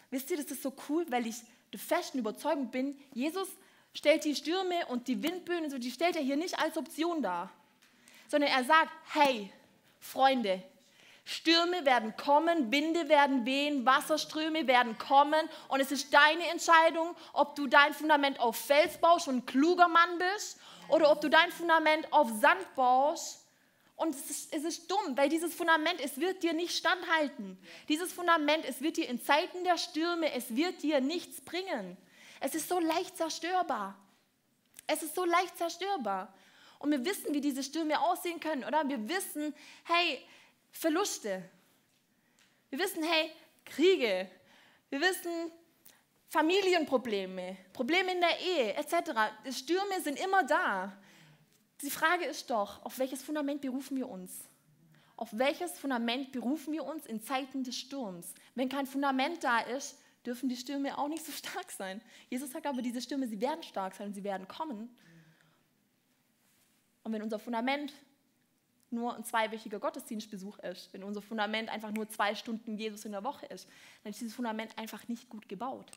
Wisst 0.10 0.32
ihr, 0.32 0.38
das 0.38 0.48
ist 0.48 0.63
so 0.63 0.74
cool, 0.89 1.06
weil 1.10 1.28
ich 1.28 1.36
der 1.71 1.80
festen 1.80 2.19
Überzeugung 2.19 2.71
bin, 2.71 2.98
Jesus 3.13 3.48
stellt 3.93 4.26
die 4.26 4.36
Stürme 4.36 4.86
und 4.88 5.08
die 5.08 5.21
Windböen, 5.21 5.69
so, 5.69 5.78
die 5.78 5.91
stellt 5.91 6.15
er 6.15 6.21
hier 6.21 6.38
nicht 6.38 6.60
als 6.60 6.78
Option 6.78 7.21
dar, 7.21 7.52
sondern 8.28 8.50
er 8.50 8.63
sagt, 8.63 8.91
hey, 9.13 9.52
Freunde, 10.00 10.63
Stürme 11.26 11.86
werden 11.86 12.15
kommen, 12.15 12.71
Winde 12.71 13.10
werden 13.10 13.45
wehen, 13.45 13.84
Wasserströme 13.86 14.67
werden 14.67 14.95
kommen. 15.00 15.50
Und 15.69 15.80
es 15.80 15.91
ist 15.91 16.13
deine 16.13 16.48
Entscheidung, 16.50 17.15
ob 17.34 17.56
du 17.56 17.65
dein 17.65 17.93
Fundament 17.93 18.39
auf 18.39 18.56
Fels 18.56 18.98
baust 19.00 19.28
und 19.28 19.38
ein 19.38 19.45
kluger 19.48 19.88
Mann 19.88 20.19
bist 20.19 20.60
oder 20.88 21.12
ob 21.12 21.21
du 21.21 21.30
dein 21.30 21.52
Fundament 21.52 22.13
auf 22.13 22.30
Sand 22.39 22.76
baust 22.76 23.44
und 23.95 24.13
es 24.13 24.29
ist, 24.29 24.53
es 24.53 24.63
ist, 24.63 24.91
dumm, 24.91 25.15
weil 25.15 25.29
dieses 25.29 25.53
Fundament, 25.53 26.01
es 26.01 26.19
wird 26.19 26.43
dir 26.43 26.53
nicht 26.53 26.75
standhalten. 26.75 27.58
Dieses 27.88 28.12
Fundament, 28.12 28.65
es 28.65 28.81
wird 28.81 28.97
dir 28.97 29.08
in 29.08 29.21
Zeiten 29.21 29.63
der 29.63 29.77
Stürme, 29.77 30.34
es 30.34 30.55
wird 30.55 30.84
dir 30.84 30.99
nichts 30.99 31.39
bringen. 31.41 31.95
Es 32.41 32.55
ist 32.55 32.67
so 32.67 32.79
leicht 32.79 33.15
zerstörbar. 33.15 33.97
Es 34.86 35.01
ist 35.01 35.15
so 35.15 35.23
leicht 35.23 35.58
zerstörbar. 35.58 36.34
Und 36.79 36.91
wir 36.91 37.05
wissen, 37.05 37.34
wie 37.34 37.41
diese 37.41 37.63
Stürme 37.63 37.99
aussehen 37.99 38.39
können, 38.39 38.65
oder? 38.65 38.88
Wir 38.88 39.08
wissen, 39.08 39.55
hey, 39.86 40.21
Verluste. 40.71 41.41
Wir 42.69 42.79
wissen, 42.79 43.01
hey, 43.01 43.31
Kriege. 43.63 44.29
Wir 44.89 44.99
wissen, 44.99 45.51
Familienprobleme, 46.29 47.58
Probleme 47.71 48.12
in 48.12 48.19
der 48.19 48.39
Ehe, 48.39 48.73
etc. 48.75 48.93
Stürme 49.51 50.01
sind 50.01 50.19
immer 50.19 50.43
da. 50.43 50.91
Die 51.86 51.91
Frage 51.91 52.26
ist 52.26 52.50
doch, 52.50 52.84
auf 52.84 52.98
welches 52.98 53.21
Fundament 53.21 53.62
berufen 53.62 53.95
wir 53.95 54.10
uns? 54.10 54.50
Auf 55.17 55.30
welches 55.38 55.78
Fundament 55.78 56.32
berufen 56.32 56.74
wir 56.74 56.84
uns 56.84 57.06
in 57.06 57.21
Zeiten 57.21 57.63
des 57.63 57.78
Sturms? 57.78 58.34
Wenn 58.56 58.69
kein 58.69 58.88
Fundament 58.88 59.43
da 59.43 59.60
ist, 59.60 59.95
dürfen 60.26 60.50
die 60.50 60.58
Stürme 60.58 60.98
auch 60.98 61.08
nicht 61.08 61.24
so 61.24 61.32
stark 61.32 61.69
sein. 61.71 62.02
Jesus 62.32 62.52
sagt 62.52 62.65
aber, 62.65 62.82
diese 62.82 63.02
Stürme, 63.02 63.28
sie 63.28 63.39
werden 63.39 63.62
stark 63.62 63.93
sein 63.93 64.08
und 64.08 64.13
sie 64.15 64.24
werden 64.24 64.48
kommen. 64.48 64.89
Und 67.04 67.13
wenn 67.13 67.21
unser 67.21 67.38
Fundament 67.38 67.93
nur 68.89 69.15
ein 69.15 69.24
zweiwöchiger 69.24 69.80
Gottesdienstbesuch 69.80 70.58
ist, 70.60 70.91
wenn 70.91 71.04
unser 71.04 71.21
Fundament 71.21 71.69
einfach 71.69 71.91
nur 71.91 72.10
zwei 72.10 72.34
Stunden 72.34 72.80
Jesus 72.80 73.06
in 73.06 73.12
der 73.12 73.24
Woche 73.24 73.45
ist, 73.45 73.69
dann 74.04 74.10
ist 74.10 74.21
dieses 74.21 74.34
Fundament 74.34 74.76
einfach 74.80 75.08
nicht 75.08 75.30
gut 75.30 75.48
gebaut. 75.48 75.91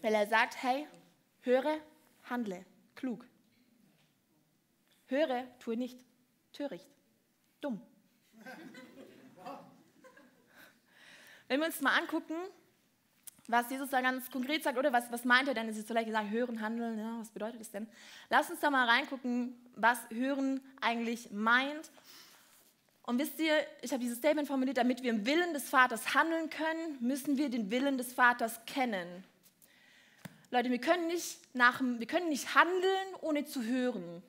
Weil 0.00 0.14
er 0.14 0.28
sagt, 0.28 0.62
hey, 0.62 0.86
höre, 1.40 1.78
handle, 2.22 2.64
klug. 2.94 3.26
Höre, 5.10 5.44
tue 5.58 5.76
nicht. 5.76 5.98
Töricht. 6.52 6.88
Dumm. 7.60 7.80
Wenn 11.48 11.60
wir 11.60 11.66
uns 11.66 11.80
mal 11.80 11.98
angucken, 11.98 12.34
was 13.48 13.68
Jesus 13.70 13.90
da 13.90 14.00
ganz 14.00 14.30
konkret 14.30 14.62
sagt, 14.62 14.78
oder 14.78 14.92
was, 14.92 15.10
was 15.10 15.24
meint 15.24 15.48
er 15.48 15.54
denn? 15.54 15.68
Es 15.68 15.76
ist 15.76 15.88
so 15.88 15.94
leicht 15.94 16.06
gesagt, 16.06 16.30
hören, 16.30 16.60
handeln, 16.60 16.96
ja, 16.96 17.18
was 17.18 17.30
bedeutet 17.30 17.60
das 17.60 17.72
denn? 17.72 17.88
Lass 18.28 18.48
uns 18.50 18.60
da 18.60 18.70
mal 18.70 18.86
reingucken, 18.86 19.60
was 19.74 19.98
hören 20.10 20.60
eigentlich 20.80 21.32
meint. 21.32 21.90
Und 23.02 23.18
wisst 23.18 23.40
ihr, 23.40 23.54
ich 23.82 23.90
habe 23.90 24.00
dieses 24.00 24.18
Statement 24.18 24.46
formuliert, 24.46 24.76
damit 24.76 25.02
wir 25.02 25.10
im 25.10 25.26
Willen 25.26 25.52
des 25.52 25.68
Vaters 25.68 26.14
handeln 26.14 26.48
können, 26.50 26.98
müssen 27.00 27.36
wir 27.36 27.50
den 27.50 27.72
Willen 27.72 27.98
des 27.98 28.12
Vaters 28.12 28.64
kennen. 28.66 29.24
Leute, 30.52 30.70
wir 30.70 30.80
können 30.80 31.08
nicht, 31.08 31.38
nach, 31.52 31.80
wir 31.80 32.06
können 32.06 32.28
nicht 32.28 32.54
handeln, 32.54 33.14
ohne 33.20 33.44
zu 33.44 33.64
hören. 33.64 34.22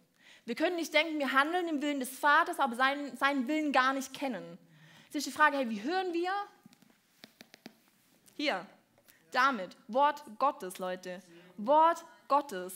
Wir 0.46 0.56
können 0.56 0.76
nicht 0.76 0.94
denken, 0.94 1.20
wir 1.20 1.32
handeln 1.32 1.68
im 1.68 1.82
Willen 1.82 2.00
des 2.00 2.18
Vaters, 2.18 2.60
aber 2.60 2.76
seinen, 2.76 3.16
seinen 3.16 3.48
Willen 3.48 3.72
gar 3.72 3.94
nicht 3.94 4.14
kennen. 4.14 4.58
Jetzt 5.06 5.16
ist 5.16 5.28
die 5.28 5.32
Frage, 5.32 5.58
hey, 5.58 5.70
wie 5.70 5.84
hören 5.84 6.14
wir? 6.14 6.32
Hier, 8.36 8.66
damit. 9.32 9.78
Wort 9.88 10.24
Gottes, 10.40 10.80
Leute. 10.80 11.22
Wort 11.58 12.04
Gottes. 12.28 12.74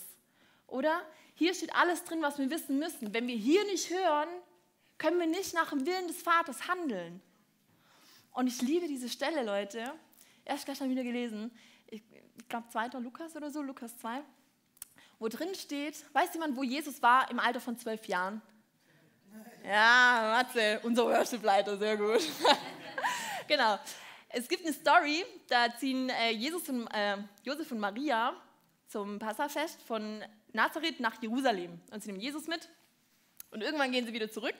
Oder? 0.68 1.02
Hier 1.34 1.54
steht 1.54 1.76
alles 1.76 2.04
drin, 2.04 2.22
was 2.22 2.38
wir 2.38 2.50
wissen 2.50 2.78
müssen. 2.78 3.14
Wenn 3.14 3.28
wir 3.28 3.36
hier 3.36 3.64
nicht 3.66 3.90
hören, 3.90 4.30
können 4.98 5.20
wir 5.20 5.28
nicht 5.28 5.54
nach 5.54 5.70
dem 5.70 5.86
Willen 5.86 6.08
des 6.08 6.22
Vaters 6.22 6.68
handeln. 6.68 7.22
Und 8.32 8.48
ich 8.48 8.62
liebe 8.62 8.88
diese 8.88 9.10
Stelle, 9.10 9.44
Leute. 9.44 9.92
Erst 10.44 10.66
gestern 10.66 10.90
wieder 10.90 11.04
gelesen. 11.04 11.52
Ich, 11.88 12.04
ich 12.38 12.48
glaube, 12.48 12.68
2. 12.70 13.00
Lukas 13.00 13.36
oder 13.36 13.50
so, 13.50 13.62
Lukas 13.62 13.98
2. 13.98 14.22
Wo 15.20 15.28
drin 15.28 15.56
steht, 15.56 15.96
weiß 16.14 16.34
jemand, 16.34 16.56
wo 16.58 16.64
Jesus 16.64 17.02
war 17.02 17.30
im 17.32 17.40
Alter 17.40 17.60
von 17.60 17.78
zwölf 17.78 18.06
Jahren? 18.08 18.42
Ja, 19.66 20.44
Matze, 20.44 20.80
unser 20.84 21.06
Worship-Leiter, 21.06 21.78
sehr 21.78 21.98
gut. 21.98 22.22
genau. 23.48 23.80
Es 24.30 24.48
gibt 24.48 24.66
eine 24.66 24.74
Story, 24.74 25.26
da 25.48 25.74
ziehen 25.78 26.10
äh, 26.10 26.32
Jesus 26.32 26.68
und, 26.70 26.88
äh, 26.88 27.18
Josef 27.44 27.72
und 27.72 27.80
Maria 27.80 28.34
zum 28.88 29.18
Passafest 29.18 29.82
von 29.84 30.24
Nazareth 30.52 31.00
nach 31.00 31.22
Jerusalem. 31.22 31.80
Und 31.92 32.04
sie 32.04 32.12
nehmen 32.12 32.22
Jesus 32.22 32.48
mit. 32.48 32.70
Und 33.52 33.62
irgendwann 33.62 33.92
gehen 33.92 34.06
sie 34.06 34.14
wieder 34.14 34.30
zurück. 34.30 34.56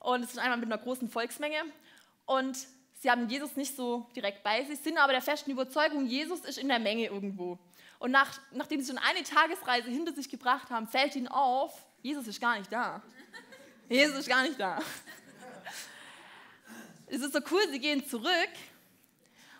Und 0.00 0.24
es 0.24 0.32
ist 0.32 0.38
einmal 0.38 0.58
mit 0.58 0.66
einer 0.66 0.82
großen 0.82 1.08
Volksmenge. 1.08 1.62
Und 2.26 2.58
sie 3.00 3.10
haben 3.10 3.28
Jesus 3.28 3.56
nicht 3.56 3.76
so 3.76 4.06
direkt 4.16 4.42
bei 4.42 4.64
sich, 4.64 4.80
sind 4.80 4.98
aber 4.98 5.12
der 5.12 5.22
festen 5.22 5.50
Überzeugung, 5.50 6.06
Jesus 6.06 6.40
ist 6.40 6.58
in 6.58 6.68
der 6.68 6.78
Menge 6.78 7.06
irgendwo. 7.06 7.58
Und 8.04 8.10
nach, 8.10 8.38
nachdem 8.50 8.82
sie 8.82 8.88
schon 8.88 8.98
eine 8.98 9.22
Tagesreise 9.22 9.88
hinter 9.88 10.12
sich 10.12 10.28
gebracht 10.28 10.68
haben, 10.68 10.86
fällt 10.86 11.16
ihnen 11.16 11.26
auf, 11.26 11.72
Jesus 12.02 12.26
ist 12.26 12.38
gar 12.38 12.58
nicht 12.58 12.70
da. 12.70 13.00
Jesus 13.88 14.18
ist 14.18 14.28
gar 14.28 14.42
nicht 14.42 14.60
da. 14.60 14.78
Es 17.06 17.22
ist 17.22 17.32
so 17.32 17.40
cool, 17.50 17.62
sie 17.70 17.78
gehen 17.78 18.06
zurück 18.06 18.50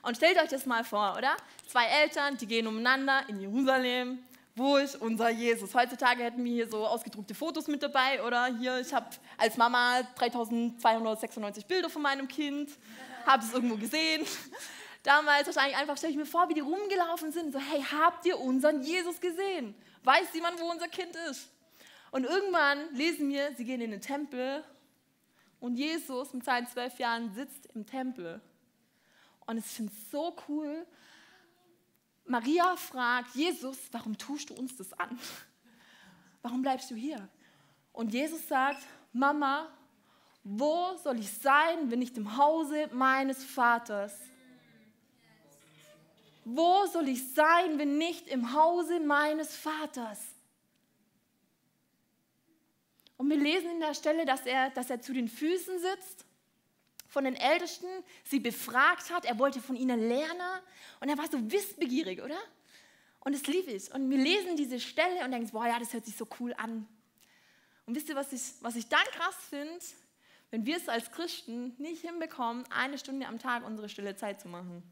und 0.02 0.18
stellt 0.18 0.36
euch 0.36 0.50
das 0.50 0.66
mal 0.66 0.84
vor, 0.84 1.14
oder? 1.16 1.34
Zwei 1.66 1.86
Eltern, 1.86 2.36
die 2.36 2.46
gehen 2.46 2.66
umeinander 2.66 3.26
in 3.28 3.40
Jerusalem. 3.40 4.18
Wo 4.54 4.76
ist 4.76 4.96
unser 4.96 5.30
Jesus? 5.30 5.74
Heutzutage 5.74 6.22
hätten 6.22 6.44
wir 6.44 6.52
hier 6.52 6.68
so 6.68 6.86
ausgedruckte 6.86 7.34
Fotos 7.34 7.66
mit 7.66 7.82
dabei, 7.82 8.22
oder? 8.22 8.54
Hier, 8.58 8.78
ich 8.78 8.92
habe 8.92 9.06
als 9.38 9.56
Mama 9.56 10.02
3296 10.16 11.64
Bilder 11.64 11.88
von 11.88 12.02
meinem 12.02 12.28
Kind, 12.28 12.72
habe 13.24 13.42
es 13.42 13.54
irgendwo 13.54 13.76
gesehen. 13.76 14.26
Damals 15.04 15.46
wahrscheinlich 15.46 15.76
einfach, 15.76 15.98
stelle 15.98 16.12
ich 16.12 16.18
mir 16.18 16.26
vor, 16.26 16.48
wie 16.48 16.54
die 16.54 16.60
rumgelaufen 16.60 17.30
sind. 17.30 17.52
So, 17.52 17.58
hey, 17.60 17.82
habt 17.82 18.24
ihr 18.24 18.40
unseren 18.40 18.82
Jesus 18.82 19.20
gesehen? 19.20 19.74
Weiß 20.02 20.32
jemand, 20.32 20.58
wo 20.58 20.64
unser 20.64 20.88
Kind 20.88 21.14
ist? 21.30 21.50
Und 22.10 22.24
irgendwann 22.24 22.94
lesen 22.94 23.28
wir, 23.28 23.54
sie 23.54 23.66
gehen 23.66 23.82
in 23.82 23.90
den 23.90 24.00
Tempel 24.00 24.64
und 25.60 25.76
Jesus 25.76 26.32
mit 26.32 26.44
seinen 26.44 26.66
zwölf 26.68 26.98
Jahren 26.98 27.34
sitzt 27.34 27.66
im 27.74 27.84
Tempel. 27.84 28.40
Und 29.46 29.58
ich 29.58 29.66
finde 29.66 29.92
es 29.92 30.10
so 30.10 30.34
cool. 30.48 30.86
Maria 32.24 32.74
fragt 32.76 33.34
Jesus, 33.34 33.76
warum 33.92 34.16
tust 34.16 34.48
du 34.48 34.54
uns 34.54 34.74
das 34.76 34.92
an? 34.94 35.18
Warum 36.40 36.62
bleibst 36.62 36.90
du 36.90 36.94
hier? 36.94 37.28
Und 37.92 38.14
Jesus 38.14 38.48
sagt, 38.48 38.82
Mama, 39.12 39.68
wo 40.42 40.96
soll 40.96 41.18
ich 41.18 41.30
sein, 41.30 41.90
wenn 41.90 41.98
nicht 41.98 42.16
im 42.16 42.38
Hause 42.38 42.88
meines 42.92 43.44
Vaters? 43.44 44.18
Wo 46.44 46.86
soll 46.86 47.08
ich 47.08 47.32
sein, 47.32 47.78
wenn 47.78 47.96
nicht 47.96 48.28
im 48.28 48.52
Hause 48.52 49.00
meines 49.00 49.56
Vaters? 49.56 50.20
Und 53.16 53.30
wir 53.30 53.36
lesen 53.36 53.70
in 53.70 53.80
der 53.80 53.94
Stelle, 53.94 54.26
dass 54.26 54.44
er, 54.44 54.70
dass 54.70 54.90
er 54.90 55.00
zu 55.00 55.12
den 55.12 55.28
Füßen 55.28 55.78
sitzt 55.78 56.26
von 57.08 57.24
den 57.24 57.36
Ältesten, 57.36 57.86
sie 58.24 58.40
befragt 58.40 59.10
hat. 59.10 59.24
Er 59.24 59.38
wollte 59.38 59.60
von 59.60 59.76
ihnen 59.76 60.08
lernen 60.08 60.60
und 61.00 61.08
er 61.08 61.16
war 61.16 61.30
so 61.30 61.38
wissbegierig, 61.50 62.20
oder? 62.20 62.38
Und 63.20 63.34
es 63.34 63.46
lief 63.46 63.68
ich. 63.68 63.94
Und 63.94 64.10
wir 64.10 64.18
lesen 64.18 64.56
diese 64.56 64.80
Stelle 64.80 65.24
und 65.24 65.30
denken, 65.30 65.50
boah, 65.50 65.66
ja, 65.66 65.78
das 65.78 65.92
hört 65.92 66.04
sich 66.04 66.16
so 66.16 66.26
cool 66.40 66.52
an. 66.58 66.86
Und 67.86 67.94
wisst 67.94 68.08
ihr, 68.08 68.16
was 68.16 68.32
ich, 68.32 68.42
was 68.60 68.76
ich 68.76 68.88
dann 68.88 69.04
krass 69.12 69.36
finde? 69.48 69.78
Wenn 70.50 70.66
wir 70.66 70.76
es 70.76 70.88
als 70.88 71.10
Christen 71.10 71.74
nicht 71.78 72.02
hinbekommen, 72.02 72.64
eine 72.70 72.98
Stunde 72.98 73.26
am 73.26 73.38
Tag 73.38 73.64
unsere 73.64 73.88
stille 73.88 74.16
Zeit 74.16 74.40
zu 74.40 74.48
machen. 74.48 74.82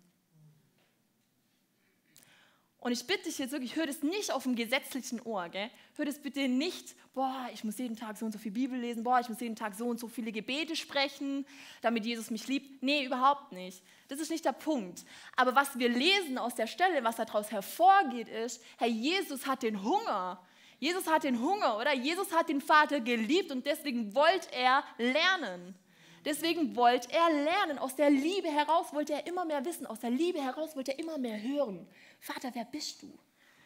Und 2.83 2.91
ich 2.91 3.07
bitte 3.07 3.25
dich 3.25 3.39
jetzt 3.39 3.53
wirklich, 3.53 3.77
hör 3.77 3.87
das 3.87 4.03
nicht 4.03 4.33
auf 4.33 4.43
dem 4.43 4.57
gesetzlichen 4.57 5.21
Ohr. 5.21 5.49
Gell? 5.51 5.71
Hör 5.95 6.05
das 6.05 6.19
bitte 6.19 6.49
nicht, 6.49 6.97
boah, 7.15 7.49
ich 7.55 7.63
muss 7.63 7.79
jeden 7.79 7.95
Tag 7.97 8.19
so 8.19 8.27
und 8.27 8.33
so 8.33 8.41
viel 8.41 8.51
Bibel 8.51 8.77
lesen, 8.77 9.05
boah, 9.05 9.21
ich 9.21 9.29
muss 9.29 9.39
jeden 9.39 9.55
Tag 9.55 9.77
so 9.77 9.87
und 9.87 10.01
so 10.01 10.09
viele 10.09 10.33
Gebete 10.33 10.75
sprechen, 10.75 11.47
damit 11.81 12.05
Jesus 12.05 12.33
mich 12.33 12.49
liebt. 12.49 12.83
Nee, 12.83 13.05
überhaupt 13.05 13.53
nicht. 13.53 13.85
Das 14.09 14.19
ist 14.19 14.33
nicht 14.33 14.45
der 14.45 14.53
Punkt. 14.53 15.05
Aber 15.37 15.55
was 15.55 15.79
wir 15.79 15.89
lesen 15.89 16.39
aus 16.39 16.57
der 16.57 16.67
Stelle, 16.67 17.05
was 17.05 17.15
daraus 17.15 17.53
hervorgeht, 17.53 18.29
ist, 18.29 18.61
Herr 18.79 18.89
Jesus 18.89 19.47
hat 19.47 19.63
den 19.63 19.85
Hunger. 19.85 20.45
Jesus 20.81 21.07
hat 21.07 21.23
den 21.23 21.41
Hunger, 21.41 21.79
oder? 21.79 21.95
Jesus 21.95 22.33
hat 22.33 22.49
den 22.49 22.61
Vater 22.61 22.99
geliebt 22.99 23.53
und 23.53 23.65
deswegen 23.65 24.13
wollte 24.17 24.53
er 24.53 24.83
lernen. 24.99 25.77
Deswegen 26.25 26.77
wollte 26.77 27.13
er 27.13 27.31
lernen. 27.31 27.79
Aus 27.79 27.97
der 27.97 28.11
Liebe 28.11 28.49
heraus 28.49 28.93
wollte 28.93 29.13
er 29.13 29.27
immer 29.27 29.45
mehr 29.45 29.65
wissen. 29.65 29.87
Aus 29.87 30.01
der 30.01 30.11
Liebe 30.11 30.41
heraus 30.41 30.77
wollte 30.77 30.93
er 30.93 30.99
immer 30.99 31.19
mehr 31.19 31.41
hören. 31.41 31.87
Vater, 32.23 32.55
wer 32.55 32.65
bist 32.65 33.03
du? 33.03 33.13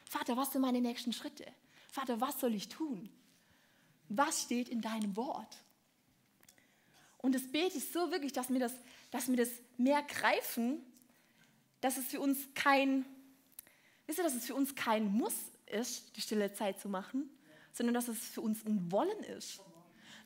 Vater, 0.09 0.35
was 0.39 0.51
sind 0.51 0.63
meine 0.63 0.81
nächsten 0.81 1.13
Schritte? 1.13 1.45
Vater, 1.93 2.23
was 2.23 2.41
soll 2.41 2.55
ich 2.55 2.71
tun? 2.71 3.11
Was 4.09 4.45
steht 4.45 4.71
in 4.71 4.81
deinem 4.81 5.15
Wort? 5.15 5.59
Und 7.19 7.35
das 7.35 7.43
bete 7.53 7.77
ich 7.77 7.93
so 7.93 8.11
wirklich, 8.11 8.33
dass 8.33 8.49
wir 8.49 8.59
das, 8.59 8.73
dass 9.11 9.29
wir 9.29 9.37
das 9.37 9.51
mehr 9.77 10.03
greifen, 10.03 10.83
dass 11.83 11.99
es 11.99 12.07
für 12.07 12.19
uns 12.19 12.39
kein, 12.55 13.05
wisst 14.07 14.21
ihr, 14.21 14.25
dass 14.25 14.35
es 14.35 14.47
für 14.47 14.55
uns 14.55 14.75
kein 14.75 15.13
Muss 15.13 15.35
ist, 15.67 16.17
die 16.17 16.23
stille 16.23 16.51
Zeit 16.55 16.81
zu 16.81 16.89
machen, 16.89 17.29
sondern 17.75 17.93
dass 17.93 18.09
es 18.09 18.19
für 18.19 18.41
uns 18.41 18.65
ein 18.65 18.91
Wollen 18.91 19.23
ist 19.25 19.61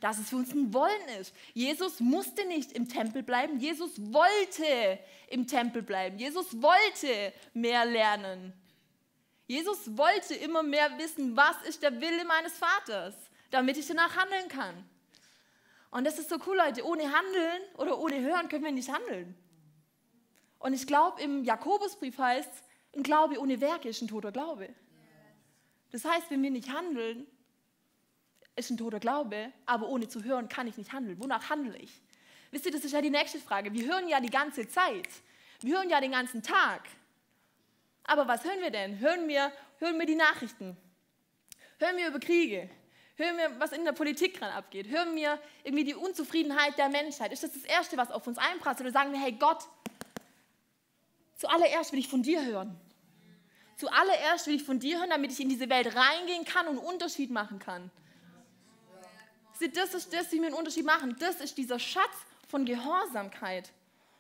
dass 0.01 0.19
es 0.19 0.31
für 0.31 0.37
uns 0.37 0.53
ein 0.53 0.73
Wollen 0.73 1.09
ist. 1.21 1.35
Jesus 1.55 2.01
musste 2.01 2.47
nicht 2.47 2.73
im 2.73 2.89
Tempel 2.89 3.23
bleiben, 3.23 3.59
Jesus 3.59 3.93
wollte 4.13 4.99
im 5.29 5.47
Tempel 5.47 5.83
bleiben. 5.83 6.19
Jesus 6.19 6.61
wollte 6.63 7.33
mehr 7.55 7.85
lernen. 7.85 8.53
Jesus 9.47 9.97
wollte 9.97 10.35
immer 10.35 10.63
mehr 10.63 10.97
wissen, 10.99 11.37
was 11.37 11.61
ist 11.69 11.83
der 11.83 12.01
Wille 12.01 12.25
meines 12.25 12.53
Vaters, 12.53 13.15
damit 13.51 13.77
ich 13.77 13.87
danach 13.87 14.17
handeln 14.17 14.49
kann. 14.49 14.89
Und 15.91 16.05
das 16.05 16.19
ist 16.19 16.29
so 16.29 16.37
cool, 16.47 16.57
Leute. 16.57 16.85
Ohne 16.85 17.03
Handeln 17.03 17.63
oder 17.77 17.99
ohne 17.99 18.21
Hören 18.21 18.49
können 18.49 18.65
wir 18.65 18.73
nicht 18.73 18.93
handeln. 18.93 19.35
Und 20.61 20.73
ich 20.73 20.87
glaube, 20.87 21.21
im 21.21 21.43
Jakobusbrief 21.43 22.17
heißt 22.19 22.65
ein 22.97 23.03
Glaube 23.03 23.39
ohne 23.39 23.61
Werke 23.61 23.89
ist 23.89 24.03
ein 24.03 24.09
toter 24.09 24.33
Glaube. 24.33 24.69
Das 25.91 26.05
heißt, 26.05 26.31
wenn 26.31 26.43
wir 26.43 26.51
nicht 26.51 26.73
handeln, 26.73 27.27
ist 28.61 28.71
ein 28.71 28.77
toter 28.77 29.01
Glaube, 29.01 29.53
aber 29.67 29.89
ohne 29.89 30.09
zu 30.09 30.25
hören 30.25 30.49
kann 30.49 30.67
ich 30.67 30.77
nicht 30.77 30.93
handeln. 30.93 31.21
Wonach 31.21 31.51
handle 31.51 31.77
ich? 31.77 32.01
Wisst 32.51 32.67
ihr, 32.67 32.73
das 32.73 32.85
ist 32.85 32.93
ja 32.93 33.01
die 33.01 33.11
nächste 33.11 33.39
Frage. 33.39 33.73
Wir 33.73 33.87
hören 33.87 34.09
ja 34.09 34.21
die 34.21 34.31
ganze 34.31 34.69
Zeit. 34.69 35.09
Wir 35.61 35.77
hören 35.77 35.91
ja 35.91 36.01
den 36.01 36.13
ganzen 36.13 36.43
Tag. 36.43 36.83
Aber 38.05 38.27
was 38.27 38.45
hören 38.45 38.61
wir 38.61 38.71
denn? 38.71 38.99
Hören 38.99 39.29
wir, 39.29 39.53
hören 39.79 39.99
wir 39.99 40.07
die 40.07 40.17
Nachrichten? 40.17 40.77
Hören 41.79 41.97
wir 41.97 42.09
über 42.09 42.19
Kriege? 42.19 42.69
Hören 43.17 43.37
wir, 43.37 43.61
was 43.61 43.73
in 43.73 43.85
der 43.85 43.93
Politik 43.93 44.39
gerade 44.39 44.53
abgeht? 44.53 44.89
Hören 44.89 45.15
wir 45.15 45.39
irgendwie 45.63 45.85
die 45.85 45.95
Unzufriedenheit 45.95 46.77
der 46.79 46.89
Menschheit? 46.89 47.33
Ist 47.33 47.43
das 47.43 47.53
das 47.53 47.65
Erste, 47.65 47.97
was 47.97 48.11
auf 48.11 48.27
uns 48.27 48.39
einprasselt? 48.39 48.83
Oder 48.83 48.93
sagen 48.93 49.13
wir, 49.13 49.21
hey 49.21 49.33
Gott, 49.33 49.65
zuallererst 51.37 51.93
will 51.93 51.99
ich 51.99 52.09
von 52.09 52.23
dir 52.23 52.45
hören. 52.45 52.81
Zuallererst 53.77 54.47
will 54.47 54.57
ich 54.57 54.63
von 54.63 54.79
dir 54.79 54.99
hören, 54.99 55.11
damit 55.11 55.33
ich 55.33 55.41
in 55.41 55.49
diese 55.49 55.71
Welt 55.71 55.95
reingehen 55.95 56.45
kann 56.45 56.67
und 56.67 56.79
einen 56.79 56.87
Unterschied 56.87 57.31
machen 57.31 57.59
kann. 57.59 57.91
Das 59.69 59.95
ist 59.95 60.13
das, 60.13 60.33
wie 60.33 60.39
wir 60.39 60.47
einen 60.47 60.55
Unterschied 60.55 60.85
machen. 60.85 61.17
Das 61.19 61.41
ist 61.41 61.57
dieser 61.59 61.79
Schatz 61.79 62.15
von 62.49 62.65
Gehorsamkeit. 62.65 63.71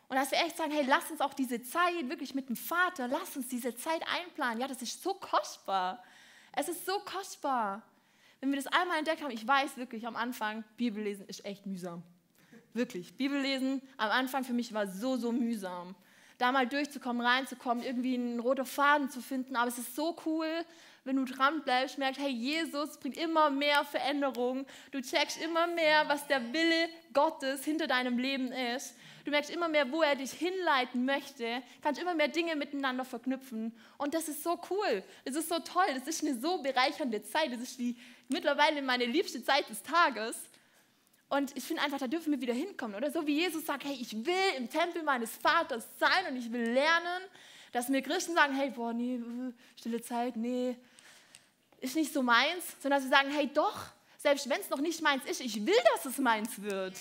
Und 0.09 0.17
dass 0.17 0.31
wir 0.33 0.39
echt 0.39 0.57
sagen, 0.57 0.73
hey, 0.73 0.85
lass 0.87 1.11
uns 1.11 1.21
auch 1.21 1.35
diese 1.35 1.63
Zeit 1.63 2.09
wirklich 2.09 2.35
mit 2.35 2.49
dem 2.49 2.57
Vater, 2.57 3.09
lass 3.09 3.37
uns 3.37 3.49
diese 3.49 3.75
Zeit 3.77 4.03
einplanen. 4.09 4.61
Ja, 4.61 4.67
das 4.67 4.83
ist 4.83 5.03
so 5.03 5.15
kostbar. 5.15 6.03
Es 6.53 6.69
ist 6.69 6.85
so 6.85 6.99
kostbar. 7.01 7.83
Wenn 8.41 8.51
wir 8.51 8.57
das 8.57 8.67
einmal 8.67 8.99
entdeckt 8.99 9.23
haben, 9.23 9.31
ich 9.31 9.47
weiß 9.47 9.77
wirklich 9.77 10.07
am 10.07 10.17
Anfang, 10.17 10.65
Bibellesen 10.77 11.27
ist 11.29 11.45
echt 11.45 11.65
mühsam. 11.67 12.03
Wirklich. 12.73 13.17
Bibellesen 13.17 13.83
am 13.99 14.11
Anfang 14.11 14.45
für 14.45 14.53
mich 14.53 14.73
war 14.75 14.87
so, 14.87 15.17
so 15.17 15.31
mühsam. 15.33 15.95
da 16.39 16.53
mal 16.53 16.67
durchzukommen, 16.67 17.25
reinzukommen, 17.25 17.85
irgendwie 17.85 18.15
einen 18.15 18.41
roten 18.41 18.65
Faden 18.65 19.11
zu 19.11 19.21
finden. 19.21 19.57
Aber 19.57 19.69
es 19.69 19.79
ist 19.79 19.95
so 19.95 20.17
cool, 20.25 20.65
wenn 21.05 21.17
du 21.17 21.25
dran 21.25 21.63
bleibst, 21.63 21.99
merkst, 21.99 22.21
hey, 22.21 22.31
Jesus 22.31 22.99
bringt 22.99 23.17
immer 23.17 23.51
mehr 23.51 23.85
Veränderung. 23.85 24.67
Du 24.91 25.01
checkst 25.01 25.41
immer 25.41 25.67
mehr, 25.67 26.09
was 26.09 26.27
der 26.27 26.53
Wille 26.53 26.89
Gottes 27.13 27.65
hinter 27.65 27.87
deinem 27.87 28.19
Leben 28.19 28.53
ist. 28.53 28.95
Du 29.25 29.31
merkst 29.31 29.51
immer 29.51 29.69
mehr, 29.69 29.91
wo 29.91 30.03
er 30.03 30.15
dich 30.17 30.33
hinleiten 30.33 31.05
möchte, 31.05 31.63
kannst 31.83 32.01
immer 32.01 32.15
mehr 32.15 32.29
Dinge 32.29 32.57
miteinander 32.57 33.05
verknüpfen. 33.05 33.77
Und 33.99 34.15
das 34.15 34.29
ist 34.29 34.43
so 34.43 34.61
cool. 34.71 35.03
Das 35.25 35.37
ist 35.37 35.49
so 35.49 35.59
toll. 35.59 35.87
Das 35.95 36.07
ist 36.07 36.23
eine 36.23 36.39
so 36.39 36.63
bereichernde 36.63 37.23
Zeit. 37.23 37.53
Das 37.53 37.61
ist 37.61 37.79
die, 37.79 37.97
mittlerweile 38.29 38.83
meine 38.83 39.07
liebste 39.07 39.43
Zeit 39.43 39.69
des 39.69 39.83
Tages. 39.83 40.39
Und 41.29 41.57
ich 41.57 41.65
finde 41.65 41.83
einfach, 41.83 41.99
da 41.99 42.09
dürfen 42.09 42.33
wir 42.33 42.41
wieder 42.41 42.55
hinkommen, 42.55 42.97
oder? 42.97 43.11
So 43.11 43.27
wie 43.27 43.37
Jesus 43.39 43.65
sagt, 43.65 43.85
hey, 43.85 43.97
ich 44.01 44.13
will 44.27 44.57
im 44.57 44.69
Tempel 44.69 45.03
meines 45.03 45.37
Vaters 45.37 45.89
sein 45.99 46.27
und 46.29 46.37
ich 46.37 46.51
will 46.53 46.73
lernen, 46.73 47.23
dass 47.73 47.89
mir 47.89 48.03
Christen 48.03 48.35
sagen, 48.35 48.53
hey, 48.55 48.71
boah, 48.71 48.93
nee, 48.93 49.15
äh, 49.15 49.53
stille 49.77 50.03
Zeit, 50.03 50.37
nee, 50.37 50.77
ist 51.81 51.97
nicht 51.97 52.13
so 52.13 52.23
meins, 52.23 52.65
sondern 52.81 52.99
dass 52.99 53.05
sie 53.05 53.11
sagen, 53.11 53.31
hey, 53.31 53.51
doch, 53.53 53.87
selbst 54.19 54.49
wenn 54.49 54.61
es 54.61 54.69
noch 54.71 54.81
nicht 54.81 55.01
meins 55.03 55.25
ist, 55.25 55.41
ich 55.41 55.65
will, 55.65 55.79
dass 55.95 56.05
es 56.05 56.19
meins 56.19 56.61
wird. 56.61 56.95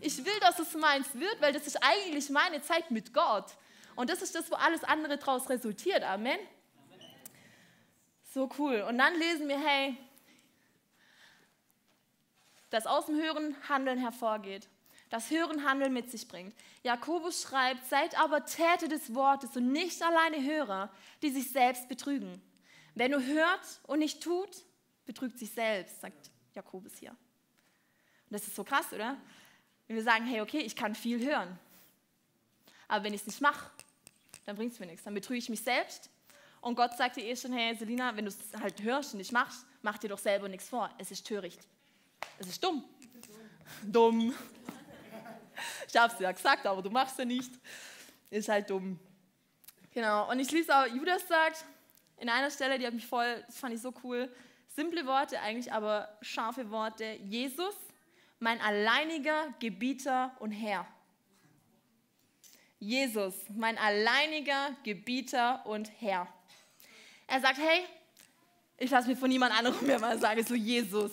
Ich 0.00 0.24
will, 0.24 0.38
dass 0.40 0.58
es 0.58 0.74
meins 0.74 1.14
wird, 1.14 1.40
weil 1.40 1.52
das 1.52 1.66
ist 1.66 1.76
eigentlich 1.82 2.28
meine 2.28 2.60
Zeit 2.62 2.90
mit 2.90 3.14
Gott. 3.14 3.46
Und 3.94 4.10
das 4.10 4.20
ist 4.20 4.34
das, 4.34 4.50
wo 4.50 4.56
alles 4.56 4.84
andere 4.84 5.16
daraus 5.16 5.48
resultiert. 5.48 6.02
Amen. 6.02 6.38
So 8.34 8.50
cool. 8.58 8.82
Und 8.82 8.98
dann 8.98 9.18
lesen 9.18 9.48
wir, 9.48 9.58
hey, 9.58 9.96
dass 12.68 12.86
aus 12.86 13.06
dem 13.06 13.16
Hören 13.16 13.56
Handeln 13.68 13.98
hervorgeht, 13.98 14.68
das 15.08 15.30
Hören 15.30 15.64
Handeln 15.64 15.94
mit 15.94 16.10
sich 16.10 16.28
bringt. 16.28 16.54
Jakobus 16.82 17.42
schreibt, 17.42 17.86
seid 17.86 18.18
aber 18.18 18.44
Täter 18.44 18.88
des 18.88 19.14
Wortes 19.14 19.56
und 19.56 19.72
nicht 19.72 20.02
alleine 20.02 20.42
Hörer, 20.42 20.90
die 21.22 21.30
sich 21.30 21.50
selbst 21.50 21.88
betrügen. 21.88 22.42
Wer 22.96 23.10
nur 23.10 23.22
hört 23.22 23.80
und 23.84 23.98
nicht 23.98 24.22
tut, 24.22 24.64
betrügt 25.04 25.38
sich 25.38 25.50
selbst, 25.50 26.00
sagt 26.00 26.30
Jakobus 26.54 26.96
hier. 26.96 27.10
Und 27.10 28.30
das 28.30 28.46
ist 28.46 28.56
so 28.56 28.64
krass, 28.64 28.90
oder? 28.90 29.18
Wenn 29.86 29.96
wir 29.96 30.02
sagen, 30.02 30.24
hey, 30.24 30.40
okay, 30.40 30.60
ich 30.60 30.74
kann 30.74 30.94
viel 30.94 31.24
hören, 31.24 31.58
aber 32.88 33.04
wenn 33.04 33.12
ich 33.12 33.20
es 33.20 33.26
nicht 33.26 33.42
mache, 33.42 33.70
dann 34.46 34.56
bringt 34.56 34.72
es 34.72 34.80
mir 34.80 34.86
nichts. 34.86 35.04
Dann 35.04 35.12
betrüge 35.12 35.38
ich 35.38 35.50
mich 35.50 35.60
selbst. 35.60 36.08
Und 36.62 36.74
Gott 36.74 36.96
sagt 36.96 37.16
dir 37.16 37.24
eh 37.24 37.36
schon, 37.36 37.52
hey, 37.52 37.76
Selina, 37.76 38.16
wenn 38.16 38.24
du 38.24 38.30
es 38.30 38.38
halt 38.58 38.82
hörst 38.82 39.12
und 39.12 39.18
nicht 39.18 39.30
machst, 39.30 39.66
mach 39.82 39.98
dir 39.98 40.08
doch 40.08 40.18
selber 40.18 40.48
nichts 40.48 40.70
vor. 40.70 40.90
Es 40.96 41.10
ist 41.10 41.26
töricht. 41.26 41.60
Es 42.38 42.48
ist 42.48 42.64
dumm. 42.64 42.82
Dumm. 43.82 44.34
Ich 45.86 45.96
habe 45.96 46.14
es 46.14 46.18
ja 46.18 46.32
gesagt, 46.32 46.64
aber 46.64 46.80
du 46.80 46.88
machst 46.88 47.12
es 47.12 47.18
ja 47.18 47.24
nicht. 47.26 47.50
Ist 48.30 48.48
halt 48.48 48.70
dumm. 48.70 48.98
Genau. 49.92 50.30
Und 50.30 50.40
ich 50.40 50.50
lese 50.50 50.74
auch, 50.74 50.86
Judas 50.86 51.28
sagt 51.28 51.64
in 52.18 52.28
einer 52.28 52.50
Stelle, 52.50 52.78
die 52.78 52.86
hat 52.86 52.94
mich 52.94 53.06
voll, 53.06 53.44
das 53.46 53.58
fand 53.58 53.74
ich 53.74 53.80
so 53.80 53.92
cool. 54.02 54.32
Simple 54.74 55.06
Worte 55.06 55.40
eigentlich, 55.40 55.72
aber 55.72 56.08
scharfe 56.22 56.70
Worte. 56.70 57.18
Jesus, 57.24 57.74
mein 58.38 58.60
alleiniger 58.60 59.54
Gebieter 59.58 60.34
und 60.38 60.52
Herr. 60.52 60.86
Jesus, 62.78 63.34
mein 63.54 63.78
alleiniger 63.78 64.76
Gebieter 64.84 65.64
und 65.66 65.90
Herr. 66.00 66.28
Er 67.26 67.40
sagt, 67.40 67.58
hey, 67.58 67.84
ich 68.78 68.90
lasse 68.90 69.08
mir 69.08 69.16
von 69.16 69.30
niemand 69.30 69.58
anderem 69.58 69.86
mehr 69.86 69.98
mal 69.98 70.18
sagen, 70.18 70.44
so 70.44 70.54
Jesus 70.54 71.12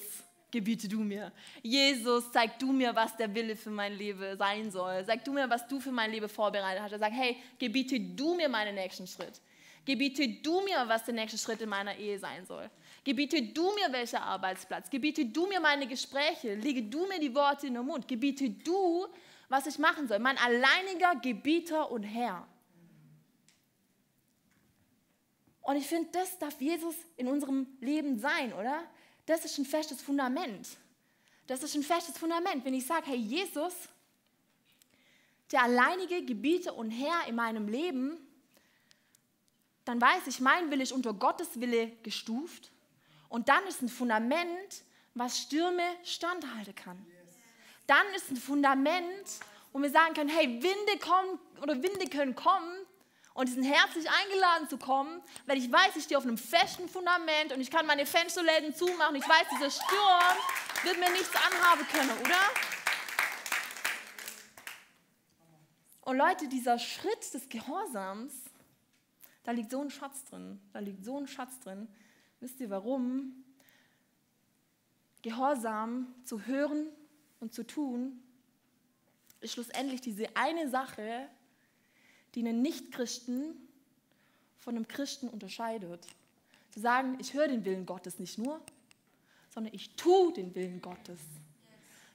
gebiete 0.51 0.87
du 0.87 0.99
mir. 0.99 1.31
Jesus, 1.63 2.31
zeig 2.31 2.59
du 2.59 2.71
mir, 2.71 2.95
was 2.95 3.17
der 3.17 3.33
Wille 3.33 3.55
für 3.55 3.71
mein 3.71 3.93
Leben 3.93 4.37
sein 4.37 4.69
soll. 4.69 5.03
Sag 5.03 5.23
du 5.25 5.33
mir, 5.33 5.49
was 5.49 5.67
du 5.67 5.79
für 5.79 5.91
mein 5.91 6.11
Leben 6.11 6.29
vorbereitet 6.29 6.83
hast. 6.83 6.91
Er 6.91 6.99
sagt, 6.99 7.15
hey, 7.15 7.37
gebiete 7.57 7.99
du 7.99 8.35
mir 8.35 8.47
meinen 8.47 8.75
nächsten 8.75 9.07
Schritt. 9.07 9.41
Gebiete 9.85 10.27
du 10.27 10.61
mir, 10.61 10.83
was 10.87 11.03
der 11.03 11.13
nächste 11.13 11.37
Schritt 11.37 11.61
in 11.61 11.69
meiner 11.69 11.95
Ehe 11.97 12.17
sein 12.17 12.45
soll. 12.45 12.69
Gebiete 13.03 13.41
du 13.41 13.73
mir, 13.73 13.91
welcher 13.91 14.21
Arbeitsplatz. 14.21 14.89
Gebiete 14.89 15.25
du 15.25 15.45
mir 15.47 15.59
meine 15.59 15.87
Gespräche. 15.87 16.55
Lege 16.55 16.83
du 16.83 17.05
mir 17.05 17.19
die 17.19 17.35
Worte 17.35 17.67
in 17.67 17.73
den 17.73 17.85
Mund. 17.85 18.07
Gebiete 18.07 18.49
du, 18.49 19.07
was 19.49 19.67
ich 19.67 19.77
machen 19.77 20.07
soll. 20.07 20.19
Mein 20.19 20.37
alleiniger 20.37 21.15
Gebieter 21.21 21.91
und 21.91 22.03
Herr. 22.03 22.47
Und 25.61 25.75
ich 25.75 25.87
finde, 25.87 26.09
das 26.11 26.37
darf 26.39 26.59
Jesus 26.61 26.95
in 27.17 27.27
unserem 27.27 27.67
Leben 27.79 28.19
sein, 28.19 28.53
oder? 28.53 28.83
Das 29.25 29.43
ist 29.45 29.57
ein 29.57 29.65
festes 29.65 30.01
Fundament. 30.01 30.77
Das 31.47 31.61
ist 31.63 31.75
ein 31.75 31.83
festes 31.83 32.17
Fundament. 32.17 32.63
Wenn 32.63 32.73
ich 32.73 32.85
sage, 32.85 33.07
hey 33.07 33.17
Jesus, 33.17 33.73
der 35.51 35.63
alleinige 35.63 36.23
Gebieter 36.23 36.75
und 36.75 36.89
Herr 36.89 37.27
in 37.27 37.35
meinem 37.35 37.67
Leben, 37.67 38.17
dann 39.85 39.99
weiß 39.99 40.27
ich, 40.27 40.39
mein 40.39 40.71
Wille 40.71 40.83
ist 40.83 40.91
unter 40.91 41.13
Gottes 41.13 41.59
Wille 41.59 41.91
gestuft. 42.03 42.71
Und 43.29 43.49
dann 43.49 43.65
ist 43.67 43.81
ein 43.81 43.89
Fundament, 43.89 44.83
was 45.13 45.39
Stürme 45.39 45.83
standhalten 46.03 46.75
kann. 46.75 47.05
Dann 47.87 48.05
ist 48.15 48.31
ein 48.31 48.37
Fundament, 48.37 49.39
wo 49.71 49.79
wir 49.81 49.89
sagen 49.89 50.13
können, 50.13 50.29
hey, 50.29 50.47
Winde 50.47 50.99
kommen 50.99 51.39
oder 51.61 51.81
Winde 51.81 52.07
können 52.09 52.35
kommen, 52.35 52.85
und 53.33 53.49
die 53.49 53.53
sind 53.53 53.63
herzlich 53.63 54.07
eingeladen 54.09 54.69
zu 54.69 54.77
kommen, 54.77 55.21
weil 55.47 55.57
ich 55.57 55.71
weiß, 55.71 55.95
ich 55.95 56.03
stehe 56.03 56.17
auf 56.17 56.23
einem 56.23 56.37
festen 56.37 56.87
Fundament 56.87 57.51
und 57.51 57.61
ich 57.61 57.71
kann 57.71 57.85
meine 57.87 58.05
Fensterläden 58.05 58.75
zumachen. 58.75 59.15
Ich 59.15 59.27
weiß, 59.27 59.47
dieser 59.55 59.71
Sturm 59.71 60.37
wird 60.83 60.99
mir 60.99 61.09
nichts 61.11 61.35
anhaben 61.35 61.87
können, 61.87 62.11
oder? 62.21 62.39
Und 66.01 66.17
Leute, 66.17 66.47
dieser 66.47 66.77
Schritt 66.77 67.33
des 67.33 67.49
Gehorsams, 67.49 68.33
da 69.43 69.51
liegt 69.51 69.71
so 69.71 69.81
ein 69.81 69.89
Schatz 69.89 70.23
drin. 70.25 70.59
Da 70.71 70.79
liegt 70.79 71.03
so 71.03 71.17
ein 71.17 71.27
Schatz 71.27 71.59
drin. 71.59 71.87
Wisst 72.39 72.59
ihr 72.59 72.69
warum? 72.69 73.43
Gehorsam 75.21 76.13
zu 76.23 76.45
hören 76.45 76.87
und 77.39 77.53
zu 77.53 77.65
tun 77.65 78.21
ist 79.41 79.53
schlussendlich 79.53 80.01
diese 80.01 80.35
eine 80.35 80.69
Sache, 80.69 81.27
die 82.35 82.39
einen 82.39 82.61
Nichtchristen 82.61 83.55
von 84.57 84.75
einem 84.75 84.87
Christen 84.87 85.29
unterscheidet. 85.29 86.07
Zu 86.71 86.79
sagen, 86.79 87.17
ich 87.19 87.33
höre 87.33 87.47
den 87.47 87.65
Willen 87.65 87.85
Gottes 87.85 88.19
nicht 88.19 88.37
nur, 88.37 88.61
sondern 89.49 89.73
ich 89.73 89.95
tue 89.95 90.33
den 90.33 90.55
Willen 90.55 90.81
Gottes. 90.81 91.19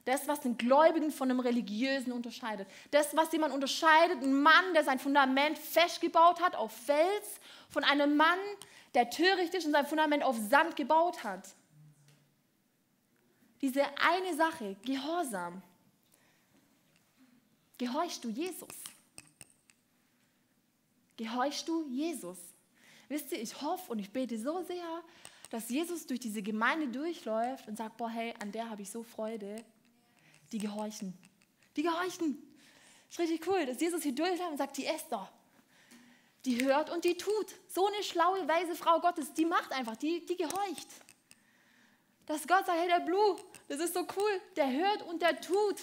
Das, 0.09 0.27
was 0.27 0.40
den 0.40 0.57
Gläubigen 0.57 1.11
von 1.11 1.31
einem 1.31 1.40
Religiösen 1.40 2.12
unterscheidet. 2.12 2.66
Das, 2.92 3.14
was 3.14 3.31
jemand 3.31 3.53
unterscheidet, 3.53 4.23
ein 4.23 4.40
Mann, 4.40 4.73
der 4.73 4.83
sein 4.83 4.99
Fundament 4.99 5.59
festgebaut 5.59 6.40
hat 6.40 6.57
auf 6.57 6.73
Fels, 6.73 7.40
von 7.68 7.85
einem 7.85 8.16
Mann, 8.16 8.38
der 8.94 9.11
töricht 9.11 9.53
ist 9.53 9.66
und 9.66 9.73
sein 9.73 9.85
Fundament 9.85 10.23
auf 10.23 10.35
Sand 10.49 10.77
gebaut 10.77 11.25
hat. 11.25 11.47
Diese 13.61 13.83
eine 13.99 14.35
Sache, 14.35 14.77
Gehorsam. 14.83 15.61
Gehorchst 17.77 18.25
du 18.25 18.31
Jesus? 18.31 18.75
Gehorchst 21.18 21.68
du 21.68 21.87
Jesus? 21.90 22.38
Wisst 23.11 23.31
ihr, 23.33 23.42
ich 23.42 23.61
hoffe 23.61 23.92
und 23.92 23.99
ich 23.99 24.11
bete 24.11 24.38
so 24.38 24.62
sehr, 24.62 25.03
dass 25.51 25.68
Jesus 25.68 26.07
durch 26.07 26.21
diese 26.21 26.40
Gemeinde 26.40 26.88
durchläuft 26.88 27.68
und 27.68 27.77
sagt, 27.77 27.99
boah, 27.99 28.09
hey, 28.09 28.33
an 28.40 28.53
der 28.53 28.71
habe 28.71 28.81
ich 28.81 28.90
so 28.90 29.03
Freude. 29.03 29.62
Die 30.52 30.58
gehorchen. 30.58 31.16
Die 31.76 31.82
gehorchen. 31.82 32.42
Das 33.08 33.18
ist 33.18 33.20
richtig 33.20 33.46
cool, 33.46 33.66
dass 33.66 33.80
Jesus 33.80 34.02
hier 34.02 34.14
durchläuft 34.14 34.50
und 34.50 34.58
sagt, 34.58 34.76
die 34.76 34.87
Esther, 34.87 35.28
die 36.44 36.64
hört 36.64 36.90
und 36.90 37.04
die 37.04 37.16
tut. 37.16 37.54
So 37.68 37.87
eine 37.87 38.02
schlaue, 38.02 38.46
weise 38.46 38.74
Frau 38.74 39.00
Gottes, 39.00 39.32
die 39.34 39.44
macht 39.44 39.72
einfach, 39.72 39.96
die, 39.96 40.24
die 40.26 40.37
gehorcht. 40.37 40.88
Dass 42.26 42.46
Gott 42.46 42.66
sagt, 42.66 42.78
hey, 42.78 42.88
der 42.88 43.00
Blue, 43.00 43.37
das 43.68 43.80
ist 43.80 43.94
so 43.94 44.00
cool, 44.00 44.40
der 44.56 44.70
hört 44.70 45.02
und 45.02 45.22
der 45.22 45.40
tut. 45.40 45.76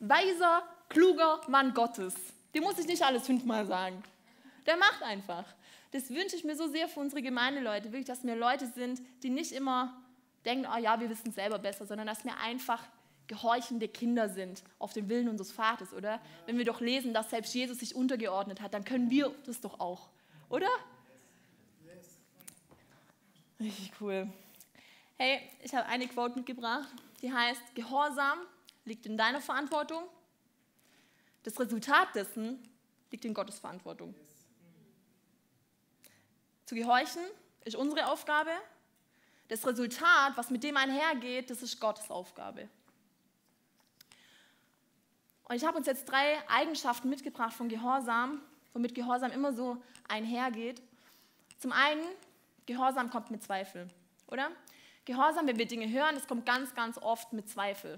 Weiser, 0.00 0.62
kluger 0.88 1.40
Mann 1.48 1.74
Gottes. 1.74 2.14
Dem 2.54 2.62
muss 2.62 2.78
ich 2.78 2.86
nicht 2.86 3.02
alles 3.02 3.26
fünfmal 3.26 3.66
sagen. 3.66 4.02
Der 4.66 4.76
macht 4.76 5.02
einfach. 5.02 5.44
Das 5.90 6.10
wünsche 6.10 6.36
ich 6.36 6.44
mir 6.44 6.56
so 6.56 6.68
sehr 6.68 6.88
für 6.88 7.00
unsere 7.00 7.22
Gemeindeleute, 7.22 7.86
wirklich, 7.86 8.04
dass 8.04 8.24
wir 8.24 8.36
Leute 8.36 8.66
sind, 8.66 9.00
die 9.22 9.30
nicht 9.30 9.52
immer 9.52 10.00
denken, 10.44 10.68
oh 10.72 10.78
ja, 10.78 11.00
wir 11.00 11.08
wissen 11.10 11.30
es 11.30 11.34
selber 11.34 11.58
besser, 11.58 11.86
sondern 11.86 12.06
dass 12.06 12.24
wir 12.24 12.36
einfach 12.38 12.82
gehorchende 13.28 13.88
Kinder 13.88 14.28
sind 14.28 14.64
auf 14.78 14.92
den 14.92 15.08
Willen 15.08 15.28
unseres 15.28 15.52
Vaters, 15.52 15.92
oder? 15.92 16.20
Wenn 16.46 16.58
wir 16.58 16.64
doch 16.64 16.80
lesen, 16.80 17.14
dass 17.14 17.30
selbst 17.30 17.54
Jesus 17.54 17.78
sich 17.78 17.94
untergeordnet 17.94 18.60
hat, 18.60 18.74
dann 18.74 18.84
können 18.84 19.10
wir 19.10 19.32
das 19.46 19.60
doch 19.60 19.78
auch, 19.78 20.08
oder? 20.48 20.68
Richtig 23.60 23.92
cool. 24.00 24.32
Hey, 25.16 25.40
ich 25.62 25.74
habe 25.74 25.86
eine 25.86 26.06
Quote 26.06 26.36
mitgebracht, 26.36 26.88
die 27.22 27.32
heißt, 27.32 27.74
Gehorsam 27.74 28.38
liegt 28.84 29.04
in 29.06 29.16
deiner 29.16 29.40
Verantwortung, 29.40 30.04
das 31.42 31.58
Resultat 31.58 32.14
dessen 32.14 32.58
liegt 33.10 33.24
in 33.24 33.34
Gottes 33.34 33.58
Verantwortung. 33.58 34.14
Zu 36.66 36.74
gehorchen 36.74 37.22
ist 37.64 37.76
unsere 37.76 38.06
Aufgabe. 38.06 38.50
Das 39.48 39.66
Resultat, 39.66 40.36
was 40.36 40.50
mit 40.50 40.62
dem 40.62 40.76
einhergeht, 40.76 41.48
das 41.50 41.62
ist 41.62 41.80
Gottes 41.80 42.10
Aufgabe. 42.10 42.68
Und 45.48 45.56
ich 45.56 45.64
habe 45.64 45.78
uns 45.78 45.86
jetzt 45.86 46.04
drei 46.04 46.36
Eigenschaften 46.48 47.08
mitgebracht 47.08 47.54
von 47.54 47.68
Gehorsam, 47.68 48.40
womit 48.74 48.94
Gehorsam 48.94 49.32
immer 49.32 49.52
so 49.52 49.82
einhergeht. 50.06 50.82
Zum 51.58 51.72
einen, 51.72 52.02
Gehorsam 52.66 53.10
kommt 53.10 53.30
mit 53.30 53.42
Zweifel, 53.42 53.88
oder? 54.26 54.50
Gehorsam, 55.06 55.46
wenn 55.46 55.56
wir 55.56 55.66
Dinge 55.66 55.90
hören, 55.90 56.14
das 56.14 56.28
kommt 56.28 56.44
ganz, 56.44 56.74
ganz 56.74 56.98
oft 56.98 57.32
mit 57.32 57.48
Zweifel. 57.48 57.96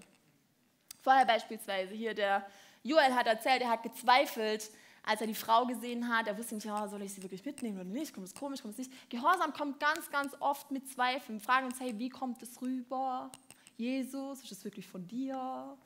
Vorher 1.03 1.27
beispielsweise 1.27 1.93
hier 1.93 2.15
der 2.15 2.47
Joel 2.85 3.15
hat 3.15 3.27
erzählt, 3.27 3.63
er 3.63 3.71
hat 3.71 3.83
gezweifelt, 3.83 4.71
als 5.03 5.21
er 5.21 5.27
die 5.27 5.35
Frau 5.35 5.67
gesehen 5.67 6.09
hat. 6.09 6.29
Er 6.29 6.39
wusste 6.39 6.55
nicht, 6.55 6.65
ja, 6.65 6.87
soll 6.87 7.03
ich 7.03 7.13
sie 7.13 7.23
wirklich 7.23 7.45
mitnehmen 7.45 7.81
oder 7.81 7.89
nicht? 7.89 8.15
Kommt 8.15 8.29
es 8.29 8.35
komisch, 8.35 8.63
kommt 8.63 8.79
es 8.79 8.87
nicht? 8.87 9.11
Gehorsam 9.11 9.53
kommt 9.53 9.81
ganz, 9.81 10.09
ganz 10.11 10.37
oft 10.39 10.71
mit 10.71 10.89
Zweifeln. 10.89 11.41
Wir 11.41 11.45
fragen 11.45 11.67
uns, 11.67 11.81
hey, 11.81 11.99
wie 11.99 12.11
kommt 12.11 12.43
es 12.43 12.63
rüber? 12.63 13.31
Jesus, 13.77 14.43
ist 14.45 14.53
es 14.53 14.65
wirklich 14.65 14.87
von 14.87 15.09
dir? 15.09 15.77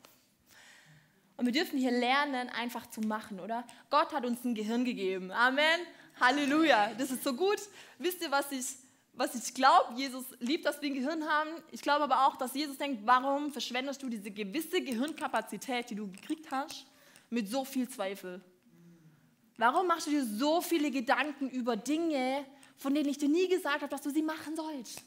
Und 1.37 1.45
wir 1.45 1.53
dürfen 1.53 1.77
hier 1.77 1.91
lernen, 1.91 2.49
einfach 2.49 2.87
zu 2.87 3.01
machen, 3.01 3.39
oder? 3.39 3.65
Gott 3.89 4.13
hat 4.13 4.25
uns 4.25 4.43
ein 4.45 4.55
Gehirn 4.55 4.85
gegeben. 4.85 5.31
Amen. 5.31 5.81
Halleluja. 6.19 6.93
Das 6.97 7.11
ist 7.11 7.23
so 7.23 7.33
gut. 7.33 7.59
Wisst 7.97 8.21
ihr, 8.21 8.31
was 8.31 8.51
ich, 8.51 8.65
was 9.13 9.35
ich 9.35 9.53
glaube? 9.53 9.93
Jesus 9.95 10.23
liebt, 10.39 10.65
dass 10.65 10.81
wir 10.81 10.89
ein 10.89 10.95
Gehirn 10.95 11.27
haben. 11.27 11.49
Ich 11.71 11.81
glaube 11.81 12.05
aber 12.05 12.25
auch, 12.25 12.37
dass 12.37 12.53
Jesus 12.53 12.77
denkt, 12.77 13.01
warum 13.05 13.51
verschwendest 13.51 14.01
du 14.01 14.09
diese 14.09 14.31
gewisse 14.31 14.81
Gehirnkapazität, 14.81 15.89
die 15.89 15.95
du 15.95 16.09
gekriegt 16.09 16.49
hast, 16.51 16.85
mit 17.29 17.49
so 17.49 17.65
viel 17.65 17.89
Zweifel? 17.89 18.41
Warum 19.57 19.87
machst 19.87 20.07
du 20.07 20.11
dir 20.11 20.25
so 20.25 20.61
viele 20.61 20.91
Gedanken 20.91 21.49
über 21.49 21.75
Dinge, 21.75 22.45
von 22.77 22.93
denen 22.93 23.09
ich 23.09 23.17
dir 23.17 23.29
nie 23.29 23.47
gesagt 23.47 23.81
habe, 23.81 23.89
dass 23.89 24.01
du 24.01 24.09
sie 24.09 24.21
machen 24.21 24.55
sollst? 24.55 25.01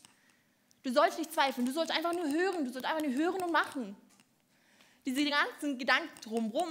Du 0.83 0.93
sollst 0.93 1.19
nicht 1.19 1.33
zweifeln, 1.33 1.67
du 1.67 1.73
sollst 1.73 1.91
einfach 1.91 2.13
nur 2.13 2.29
hören, 2.31 2.65
du 2.65 2.73
sollst 2.73 2.87
einfach 2.87 3.03
nur 3.03 3.13
hören 3.13 3.43
und 3.43 3.53
machen. 3.53 3.97
Diese 5.07 5.25
ganzen 5.25 5.79
Gedanken 5.79 6.21
drumherum, 6.23 6.69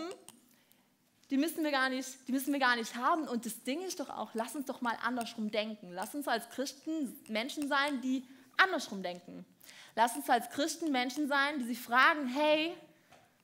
die 1.29 1.37
müssen, 1.37 1.63
wir 1.63 1.71
gar 1.71 1.89
nicht, 1.89 2.27
die 2.27 2.31
müssen 2.31 2.53
wir 2.53 2.59
gar 2.59 2.75
nicht 2.75 2.95
haben. 2.95 3.27
Und 3.27 3.45
das 3.45 3.63
Ding 3.63 3.81
ist 3.81 3.99
doch 3.99 4.09
auch, 4.09 4.31
lass 4.33 4.55
uns 4.55 4.65
doch 4.65 4.81
mal 4.81 4.97
andersrum 5.01 5.51
denken. 5.51 5.91
Lass 5.91 6.15
uns 6.15 6.27
als 6.27 6.49
Christen 6.49 7.17
Menschen 7.27 7.67
sein, 7.67 8.01
die 8.01 8.23
andersrum 8.55 9.03
denken. 9.03 9.45
Lass 9.95 10.15
uns 10.15 10.29
als 10.29 10.49
Christen 10.49 10.91
Menschen 10.91 11.27
sein, 11.27 11.59
die 11.59 11.65
sich 11.65 11.79
fragen, 11.79 12.27
hey, 12.27 12.75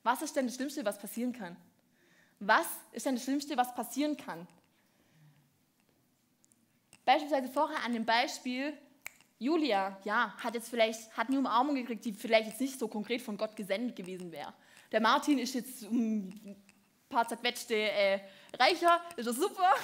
was 0.02 0.22
ist 0.22 0.36
denn 0.36 0.46
das 0.46 0.54
Schlimmste, 0.54 0.84
was 0.84 0.98
passieren 0.98 1.32
kann? 1.32 1.56
Was 2.40 2.66
ist 2.92 3.06
denn 3.06 3.14
das 3.14 3.24
Schlimmste, 3.24 3.56
was 3.56 3.74
passieren 3.74 4.16
kann? 4.16 4.46
Beispielsweise 7.04 7.48
vorher 7.48 7.82
an 7.84 7.92
dem 7.92 8.04
Beispiel, 8.04 8.72
Julia, 9.38 9.98
ja, 10.04 10.34
hat 10.38 10.54
jetzt 10.54 10.68
vielleicht, 10.68 11.14
hat 11.16 11.28
eine 11.28 11.38
Umarmung 11.38 11.74
gekriegt, 11.74 12.04
die 12.04 12.12
vielleicht 12.12 12.48
jetzt 12.48 12.60
nicht 12.60 12.78
so 12.78 12.88
konkret 12.88 13.20
von 13.20 13.36
Gott 13.36 13.56
gesendet 13.56 13.96
gewesen 13.96 14.32
wäre. 14.32 14.54
Der 14.94 15.00
Martin 15.00 15.40
ist 15.40 15.54
jetzt 15.54 15.82
ein 15.82 16.56
paar 17.08 17.26
zerquetschte 17.26 17.74
äh, 17.74 18.20
reicher, 18.56 19.02
ist 19.16 19.26
das 19.26 19.34
super. 19.34 19.74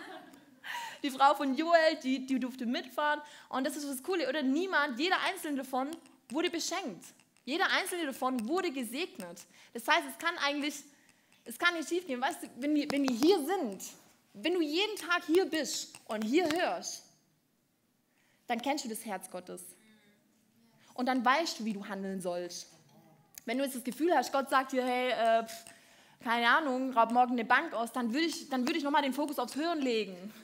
Die 1.02 1.10
Frau 1.10 1.34
von 1.34 1.54
Joel, 1.56 1.96
die, 2.02 2.26
die 2.26 2.38
durfte 2.38 2.66
mitfahren. 2.66 3.22
Und 3.48 3.66
das 3.66 3.76
ist 3.76 3.88
das 3.88 4.02
Coole, 4.02 4.28
oder? 4.28 4.42
Niemand, 4.42 5.00
jeder 5.00 5.16
einzelne 5.22 5.56
davon 5.56 5.88
wurde 6.28 6.50
beschenkt. 6.50 7.02
Jeder 7.46 7.66
einzelne 7.70 8.04
davon 8.04 8.46
wurde 8.46 8.70
gesegnet. 8.70 9.46
Das 9.72 9.88
heißt, 9.88 10.02
es 10.10 10.18
kann 10.18 10.36
eigentlich, 10.44 10.74
es 11.46 11.58
kann 11.58 11.72
nicht 11.72 11.88
schief 11.88 12.06
gehen. 12.06 12.20
Weißt 12.20 12.42
du, 12.42 12.48
wenn 12.56 12.74
wir, 12.74 12.90
wenn 12.90 13.08
wir 13.08 13.16
hier 13.16 13.38
sind, 13.38 13.84
wenn 14.34 14.52
du 14.52 14.60
jeden 14.60 14.96
Tag 14.96 15.24
hier 15.24 15.46
bist 15.46 15.94
und 16.08 16.22
hier 16.22 16.46
hörst, 16.52 17.04
dann 18.48 18.60
kennst 18.60 18.84
du 18.84 18.90
das 18.90 19.02
Herz 19.06 19.30
Gottes. 19.30 19.62
Und 20.92 21.06
dann 21.06 21.24
weißt 21.24 21.60
du, 21.60 21.64
wie 21.64 21.72
du 21.72 21.88
handeln 21.88 22.20
sollst. 22.20 22.75
Wenn 23.46 23.58
du 23.58 23.64
jetzt 23.64 23.76
das 23.76 23.84
Gefühl 23.84 24.12
hast, 24.14 24.32
Gott 24.32 24.50
sagt 24.50 24.72
dir, 24.72 24.84
hey, 24.84 25.10
äh, 25.10 25.46
keine 26.22 26.48
Ahnung, 26.48 26.92
raub 26.92 27.12
morgen 27.12 27.32
eine 27.32 27.44
Bank 27.44 27.72
aus, 27.72 27.92
dann 27.92 28.12
würde 28.12 28.26
ich, 28.26 28.50
würd 28.50 28.76
ich 28.76 28.82
nochmal 28.82 29.02
den 29.02 29.12
Fokus 29.12 29.38
aufs 29.38 29.54
Hören 29.54 29.80
legen. 29.80 30.34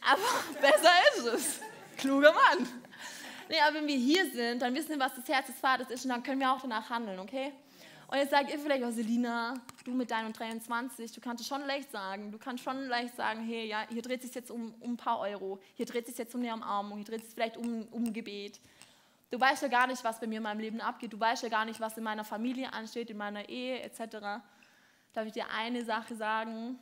Aber 0.00 0.20
besser 0.60 0.90
ist 1.14 1.26
es. 1.26 1.60
Kluger 1.96 2.32
Mann. 2.32 2.68
Nee, 3.48 3.60
aber 3.64 3.76
wenn 3.76 3.86
wir 3.86 3.96
hier 3.96 4.28
sind, 4.32 4.60
dann 4.60 4.74
wissen 4.74 4.90
wir, 4.90 4.98
was 4.98 5.14
das 5.14 5.28
Herz 5.28 5.46
des 5.46 5.56
Vaters 5.56 5.88
ist 5.88 6.04
und 6.04 6.10
dann 6.10 6.22
können 6.24 6.40
wir 6.40 6.50
auch 6.50 6.60
danach 6.60 6.90
handeln, 6.90 7.20
okay? 7.20 7.52
Und 8.08 8.18
jetzt 8.18 8.30
sagt 8.30 8.50
ihr 8.50 8.58
vielleicht 8.58 8.82
auch, 8.82 8.90
Selina, 8.90 9.54
du 9.84 9.92
mit 9.92 10.10
deinen 10.10 10.32
23, 10.32 11.12
du 11.12 11.20
kannst 11.20 11.42
es 11.42 11.48
schon 11.48 11.64
leicht 11.64 11.90
sagen. 11.92 12.32
Du 12.32 12.38
kannst 12.38 12.64
schon 12.64 12.86
leicht 12.86 13.16
sagen, 13.16 13.44
hey, 13.44 13.66
ja, 13.66 13.84
hier 13.88 14.02
dreht 14.02 14.20
es 14.20 14.26
sich 14.26 14.34
jetzt 14.34 14.50
um, 14.50 14.74
um 14.80 14.92
ein 14.92 14.96
paar 14.96 15.20
Euro, 15.20 15.60
hier 15.74 15.86
dreht 15.86 16.04
es 16.04 16.10
sich 16.10 16.18
jetzt 16.18 16.34
um 16.34 16.40
eine 16.40 16.54
Umarmung, 16.54 16.98
hier 16.98 17.06
dreht 17.06 17.20
es 17.20 17.26
sich 17.26 17.34
vielleicht 17.34 17.56
um, 17.56 17.86
um 17.92 18.12
Gebet. 18.12 18.60
Du 19.30 19.40
weißt 19.40 19.62
ja 19.62 19.68
gar 19.68 19.86
nicht, 19.86 20.04
was 20.04 20.20
bei 20.20 20.26
mir 20.26 20.36
in 20.36 20.42
meinem 20.42 20.60
Leben 20.60 20.80
abgeht. 20.80 21.12
Du 21.12 21.18
weißt 21.18 21.42
ja 21.42 21.48
gar 21.48 21.64
nicht, 21.64 21.80
was 21.80 21.96
in 21.96 22.04
meiner 22.04 22.24
Familie 22.24 22.72
ansteht, 22.72 23.10
in 23.10 23.16
meiner 23.16 23.48
Ehe 23.48 23.80
etc. 23.80 24.42
Darf 25.12 25.26
ich 25.26 25.32
dir 25.32 25.50
eine 25.50 25.84
Sache 25.84 26.14
sagen? 26.14 26.78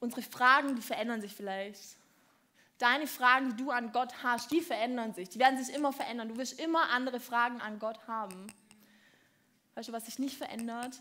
Unsere 0.00 0.22
Fragen, 0.22 0.76
die 0.76 0.82
verändern 0.82 1.22
sich 1.22 1.34
vielleicht. 1.34 1.96
Deine 2.78 3.06
Fragen, 3.06 3.56
die 3.56 3.62
du 3.62 3.70
an 3.70 3.92
Gott 3.92 4.22
hast, 4.22 4.50
die 4.50 4.60
verändern 4.60 5.14
sich. 5.14 5.30
Die 5.30 5.38
werden 5.38 5.62
sich 5.62 5.74
immer 5.74 5.92
verändern. 5.92 6.28
Du 6.28 6.36
wirst 6.36 6.60
immer 6.60 6.90
andere 6.90 7.20
Fragen 7.20 7.60
an 7.62 7.78
Gott 7.78 8.06
haben. 8.06 8.48
Weißt 9.74 9.88
du, 9.88 9.92
was 9.92 10.04
sich 10.04 10.18
nicht 10.18 10.36
verändert? 10.36 11.00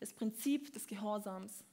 Das 0.00 0.12
Prinzip 0.12 0.74
des 0.74 0.86
Gehorsams. 0.86 1.64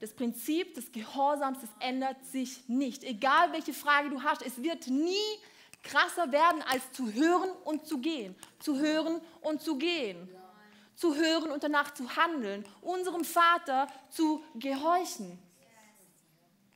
Das 0.00 0.14
Prinzip 0.14 0.74
des 0.74 0.90
Gehorsams, 0.92 1.58
das 1.60 1.70
ändert 1.78 2.24
sich 2.24 2.68
nicht. 2.68 3.04
Egal 3.04 3.52
welche 3.52 3.74
Frage 3.74 4.08
du 4.08 4.22
hast, 4.22 4.42
es 4.42 4.62
wird 4.62 4.86
nie 4.86 5.14
krasser 5.82 6.32
werden, 6.32 6.62
als 6.62 6.90
zu 6.92 7.12
hören 7.12 7.50
und 7.64 7.86
zu 7.86 7.98
gehen. 7.98 8.34
Zu 8.58 8.78
hören 8.78 9.20
und 9.42 9.60
zu 9.60 9.76
gehen. 9.76 10.28
Zu 10.96 11.14
hören 11.14 11.50
und 11.50 11.62
danach 11.62 11.92
zu 11.92 12.16
handeln. 12.16 12.64
Unserem 12.80 13.24
Vater 13.24 13.88
zu 14.08 14.42
gehorchen. 14.54 15.38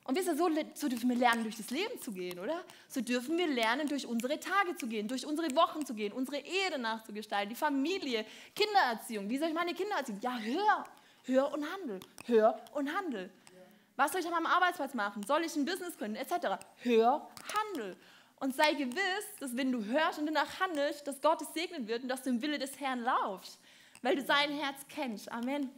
Und 0.07 0.19
wisst 0.19 0.29
ihr, 0.29 0.37
so, 0.37 0.51
so 0.75 0.89
dürfen 0.89 1.09
wir 1.09 1.17
lernen, 1.17 1.45
durch 1.45 1.57
das 1.57 1.71
Leben 1.71 1.99
zu 1.99 2.13
gehen, 2.13 2.39
oder? 2.39 2.63
So 2.89 3.01
dürfen 3.01 3.39
wir 3.39 3.47
lernen, 3.47 3.89
durch 3.89 4.07
unsere 4.07 4.39
Tage 4.39 4.77
zu 4.77 4.87
gehen, 4.87 5.09
durch 5.09 5.25
unsere 5.25 5.55
Wochen 5.57 5.87
zu 5.87 5.95
gehen, 5.95 6.13
unsere 6.13 6.37
Ehe 6.37 6.71
danach 6.71 7.03
zu 7.05 7.15
gestalten, 7.15 7.49
die 7.49 7.57
Familie, 7.57 8.27
Kindererziehung. 8.55 9.31
Wie 9.31 9.39
soll 9.39 9.49
ich 9.49 9.55
meine 9.55 9.73
Kinder 9.73 9.97
erziehen? 9.97 10.19
Ja, 10.21 10.37
hör, 10.37 10.85
hör 11.25 11.53
und 11.53 11.65
handel, 11.73 12.01
hör 12.27 12.61
und 12.73 12.95
handel. 12.95 13.31
Was 13.97 14.13
soll 14.13 14.21
ich 14.21 14.27
an 14.27 14.33
meinem 14.33 14.47
Arbeitsplatz 14.47 14.95
machen? 14.95 15.23
Soll 15.25 15.43
ich 15.45 15.55
ein 15.55 15.65
Business 15.65 15.97
gründen, 15.97 16.17
etc.? 16.17 16.59
Hör, 16.83 17.29
handel. 17.55 17.97
Und 18.41 18.55
sei 18.55 18.75
gewiss, 18.75 19.25
dass 19.39 19.57
wenn 19.57 19.71
du 19.71 19.85
hörst 19.85 20.19
und 20.19 20.27
danach 20.27 20.61
handelst, 20.61 21.07
dass 21.07 21.21
Gott 21.21 21.41
es 21.41 21.53
segnen 21.55 21.87
wird 21.87 22.03
und 22.03 22.09
dass 22.09 22.23
du 22.23 22.31
im 22.31 22.43
Wille 22.43 22.59
des 22.59 22.79
Herrn 22.81 23.01
laufst, 23.01 23.59
weil 24.03 24.17
du 24.17 24.23
sein 24.23 24.51
Herz 24.51 24.79
kennst. 24.89 25.31
Amen. 25.31 25.71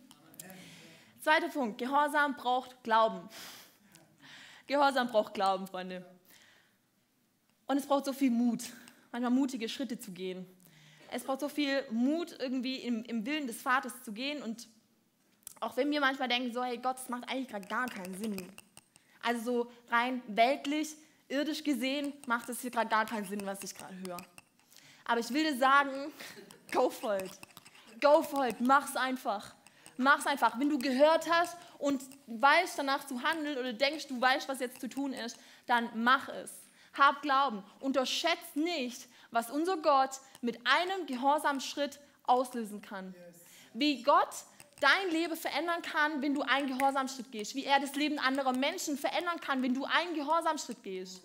Zweiter 1.21 1.49
Punkt, 1.49 1.79
Gehorsam 1.79 2.37
braucht 2.37 2.83
Glauben. 2.83 3.29
Gehorsam 4.67 5.09
braucht 5.09 5.35
Glauben, 5.35 5.67
Freunde. 5.67 6.05
Und 7.67 7.77
es 7.77 7.87
braucht 7.87 8.05
so 8.05 8.13
viel 8.13 8.31
Mut, 8.31 8.63
manchmal 9.13 9.31
mutige 9.31 9.69
Schritte 9.69 9.99
zu 9.99 10.13
gehen. 10.13 10.47
Es 11.11 11.25
braucht 11.25 11.41
so 11.41 11.49
viel 11.49 11.85
Mut, 11.91 12.35
irgendwie 12.39 12.77
im, 12.77 13.05
im 13.05 13.27
Willen 13.27 13.47
des 13.47 13.61
Vaters 13.61 14.03
zu 14.03 14.13
gehen. 14.13 14.43
Und 14.43 14.69
auch 15.61 15.77
wenn 15.77 15.91
wir 15.91 16.01
manchmal 16.01 16.29
denken, 16.29 16.53
so, 16.53 16.63
hey 16.63 16.79
Gott, 16.79 16.99
das 16.99 17.09
macht 17.09 17.29
eigentlich 17.29 17.49
gerade 17.49 17.67
gar 17.67 17.87
keinen 17.87 18.15
Sinn. 18.15 18.53
Also 19.23 19.43
so 19.43 19.73
rein 19.91 20.23
weltlich, 20.29 20.97
irdisch 21.29 21.65
gesehen, 21.65 22.13
macht 22.27 22.49
es 22.49 22.61
hier 22.61 22.71
gerade 22.71 22.89
gar 22.89 23.07
keinen 23.07 23.27
Sinn, 23.27 23.45
was 23.45 23.63
ich 23.63 23.75
gerade 23.75 23.95
höre. 24.07 24.19
Aber 25.05 25.21
ich 25.21 25.31
will 25.31 25.45
dir 25.45 25.59
sagen, 25.59 26.13
go 26.73 26.91
for 26.91 27.17
it. 27.17 27.31
Go 28.01 28.23
for 28.23 28.47
it, 28.47 28.61
mach's 28.61 28.97
einfach. 28.97 29.55
Mach's 29.97 30.27
einfach. 30.27 30.59
Wenn 30.59 30.69
du 30.69 30.79
gehört 30.79 31.31
hast 31.31 31.57
und 31.79 32.03
weißt 32.27 32.79
danach 32.79 33.07
zu 33.07 33.23
handeln 33.23 33.57
oder 33.57 33.73
denkst, 33.73 34.09
du 34.09 34.21
weißt, 34.21 34.49
was 34.49 34.61
jetzt 34.61 34.81
zu 34.81 34.89
tun 34.89 35.13
ist, 35.13 35.39
dann 35.67 35.89
mach 35.95 36.29
es. 36.29 36.53
Hab 36.93 37.23
Glauben. 37.23 37.63
Unterschätzt 37.81 38.57
nicht, 38.57 39.09
was 39.31 39.51
unser 39.51 39.79
Gott 39.79 40.21
mit 40.41 40.61
einem 40.67 41.07
gehorsamen 41.07 41.61
Schritt 41.61 41.99
auslösen 42.25 42.83
kann. 42.83 43.15
Wie 43.73 44.03
Gott 44.03 44.35
dein 44.81 45.11
Leben 45.11 45.37
verändern 45.37 45.83
kann, 45.83 46.23
wenn 46.23 46.35
du 46.35 46.43
einen 46.43 46.67
gehorsamen 46.69 47.09
Schritt 47.09 47.33
gehst. 47.33 47.55
Wie 47.55 47.65
er 47.65 47.81
das 47.81 47.95
Leben 47.95 48.19
anderer 48.19 48.53
Menschen 48.53 48.99
verändern 48.99 49.41
kann, 49.41 49.63
wenn 49.63 49.75
du 49.75 49.85
einen 49.85 50.15
gehorsamen 50.15 50.59
Schritt 50.59 50.83
gehst. 50.83 51.23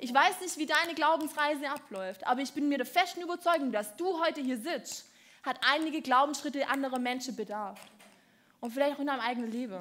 Ich 0.00 0.12
weiß 0.14 0.40
nicht, 0.40 0.56
wie 0.58 0.66
deine 0.66 0.94
Glaubensreise 0.94 1.68
abläuft, 1.70 2.26
aber 2.26 2.40
ich 2.40 2.52
bin 2.52 2.68
mir 2.68 2.78
der 2.78 2.86
festen 2.86 3.20
Überzeugung, 3.20 3.72
dass 3.72 3.96
du 3.96 4.20
heute 4.20 4.40
hier 4.40 4.58
sitzt, 4.58 5.06
hat 5.42 5.58
einige 5.68 6.02
Glaubensschritte 6.02 6.68
anderer 6.68 7.00
Menschen 7.00 7.34
bedarf 7.34 7.80
und 8.60 8.72
vielleicht 8.72 8.96
auch 8.96 9.00
in 9.00 9.08
deinem 9.08 9.20
eigenen 9.20 9.50
Leben. 9.50 9.80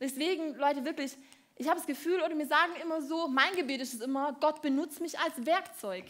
Deswegen, 0.00 0.56
Leute, 0.56 0.84
wirklich, 0.84 1.16
ich 1.56 1.68
habe 1.68 1.78
das 1.78 1.86
Gefühl, 1.86 2.22
oder 2.22 2.34
mir 2.34 2.46
sagen 2.46 2.72
immer 2.82 3.00
so, 3.00 3.28
mein 3.28 3.54
Gebet 3.54 3.80
ist 3.80 3.94
es 3.94 4.00
immer, 4.00 4.36
Gott 4.40 4.62
benutzt 4.62 5.00
mich 5.00 5.18
als 5.18 5.46
Werkzeug. 5.46 6.04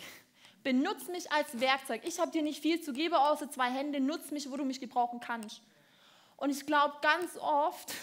Benutzt 0.65 1.09
mich 1.11 1.31
als 1.31 1.61
Werkzeug. 1.61 2.03
Ich 2.05 2.19
habe 2.19 2.33
dir 2.33 2.43
nicht 2.43 2.61
viel 2.61 2.81
zu 2.81 2.93
geben, 2.93 3.15
außer 3.15 3.51
zwei 3.51 3.71
Hände. 3.71 4.01
Nutz 4.01 4.33
mich, 4.33 4.51
wo 4.51 4.57
du 4.57 4.65
mich 4.65 4.81
gebrauchen 4.81 5.21
kannst. 5.21 5.61
Und 6.37 6.51
ich 6.51 6.67
glaube, 6.67 6.95
ganz 7.01 7.37
oft 7.39 7.95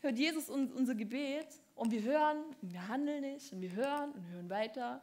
hört 0.00 0.18
Jesus 0.18 0.48
unser 0.48 0.94
Gebet 0.94 1.46
und 1.74 1.90
wir 1.90 2.02
hören 2.02 2.44
und 2.60 2.72
wir 2.72 2.88
handeln 2.88 3.20
nicht 3.20 3.52
und 3.52 3.60
wir 3.60 3.72
hören 3.72 4.12
und 4.12 4.28
hören 4.28 4.50
weiter. 4.50 5.02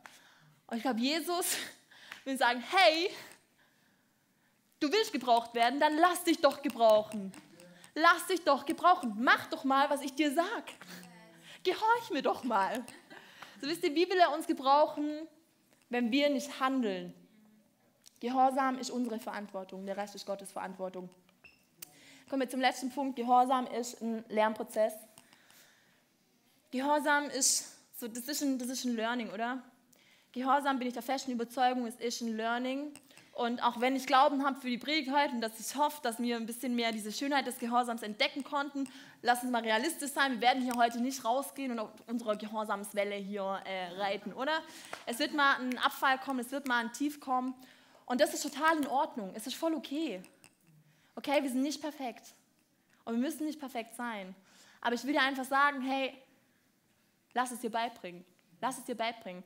Und 0.67 0.77
ich 0.77 0.83
glaube, 0.83 0.99
Jesus 0.99 1.57
will 2.25 2.37
sagen, 2.37 2.61
hey, 2.61 3.09
Du 4.79 4.91
willst 4.91 5.11
gebraucht 5.11 5.55
werden, 5.55 5.79
dann 5.79 5.97
lass 5.97 6.23
dich 6.23 6.39
doch 6.39 6.61
gebrauchen. 6.61 7.31
Lass 7.95 8.27
dich 8.27 8.43
doch 8.43 8.63
gebrauchen. 8.65 9.15
Mach 9.17 9.47
doch 9.47 9.63
mal, 9.63 9.89
was 9.89 10.01
ich 10.01 10.13
dir 10.13 10.31
sag. 10.31 10.63
Gehorch 11.63 12.11
mir 12.11 12.21
doch 12.21 12.43
mal. 12.43 12.83
So 13.59 13.67
wisst 13.67 13.83
ihr, 13.83 13.95
wie 13.95 14.07
will 14.07 14.19
er 14.19 14.31
uns 14.33 14.45
gebrauchen, 14.45 15.27
wenn 15.89 16.11
wir 16.11 16.29
nicht 16.29 16.59
handeln? 16.59 17.13
Gehorsam 18.19 18.77
ist 18.77 18.91
unsere 18.91 19.19
Verantwortung, 19.19 19.85
der 19.85 19.97
Rest 19.97 20.13
ist 20.13 20.25
Gottes 20.27 20.51
Verantwortung. 20.51 21.09
Kommen 22.30 22.41
wir 22.41 22.49
zum 22.49 22.59
letzten 22.59 22.89
Punkt. 22.89 23.15
Gehorsam 23.15 23.67
ist 23.67 24.01
ein 24.01 24.25
Lernprozess. 24.28 24.93
Gehorsam 26.71 27.30
ist 27.30 27.78
so, 27.97 28.09
das 28.09 28.28
ist 28.28 28.41
ein, 28.41 28.59
das 28.59 28.67
ist 28.67 28.84
ein 28.84 28.97
Learning, 28.97 29.30
oder? 29.32 29.63
Gehorsam 30.34 30.78
bin 30.78 30.89
ich 30.89 30.93
der 30.93 31.03
festen 31.03 31.32
Überzeugung, 31.32 31.88
es 31.88 31.95
ist 31.95 32.19
ein 32.21 32.36
Learning. 32.36 32.91
Und 33.32 33.63
auch 33.63 33.80
wenn 33.80 33.95
ich 33.95 34.07
Glauben 34.07 34.45
habe 34.45 34.59
für 34.59 34.67
die 34.67 34.78
Predigt 34.78 35.09
heute 35.09 35.36
und 35.36 35.41
dass 35.41 35.57
ich 35.57 35.73
hoffe, 35.78 36.01
dass 36.03 36.19
wir 36.19 36.36
ein 36.36 36.45
bisschen 36.45 36.75
mehr 36.75 36.91
diese 36.91 37.13
Schönheit 37.13 37.47
des 37.47 37.59
Gehorsams 37.59 38.01
entdecken 38.01 38.43
konnten, 38.43 38.89
lass 39.21 39.43
uns 39.43 39.51
mal 39.51 39.61
realistisch 39.61 40.11
sein. 40.11 40.34
Wir 40.34 40.41
werden 40.41 40.61
hier 40.61 40.73
heute 40.75 40.99
nicht 40.99 41.23
rausgehen 41.23 41.71
und 41.71 41.80
auf 41.80 41.91
unserer 42.07 42.36
Gehorsamswelle 42.36 43.15
hier 43.15 43.61
äh, 43.63 43.93
reiten, 44.01 44.34
oder? 44.34 44.61
Es 45.05 45.19
wird 45.19 45.34
mal 45.34 45.55
ein 45.61 45.78
Abfall 45.78 46.17
kommen, 46.17 46.41
es 46.41 46.51
wird 46.51 46.67
mal 46.67 46.80
ein 46.80 46.91
Tief 46.91 47.21
kommen. 47.21 47.55
Und 48.05 48.19
das 48.19 48.34
ist 48.34 48.41
total 48.41 48.78
in 48.78 48.88
Ordnung. 48.88 49.32
Es 49.34 49.47
ist 49.47 49.55
voll 49.55 49.73
okay. 49.73 50.21
Okay, 51.18 51.41
wir 51.41 51.49
sind 51.49 51.63
nicht 51.63 51.82
perfekt. 51.82 52.36
Und 53.03 53.15
wir 53.15 53.22
müssen 53.22 53.47
nicht 53.47 53.59
perfekt 53.59 53.95
sein. 53.95 54.36
Aber 54.82 54.93
ich 54.93 55.03
will 55.03 55.13
dir 55.13 55.22
einfach 55.22 55.45
sagen, 55.45 55.82
hey, 55.82 56.13
lass 57.34 57.49
es 57.51 57.59
dir 57.59 57.72
beibringen. 57.72 58.24
Lass 58.61 58.78
es 58.78 58.84
dir 58.84 58.95
beibringen. 58.95 59.43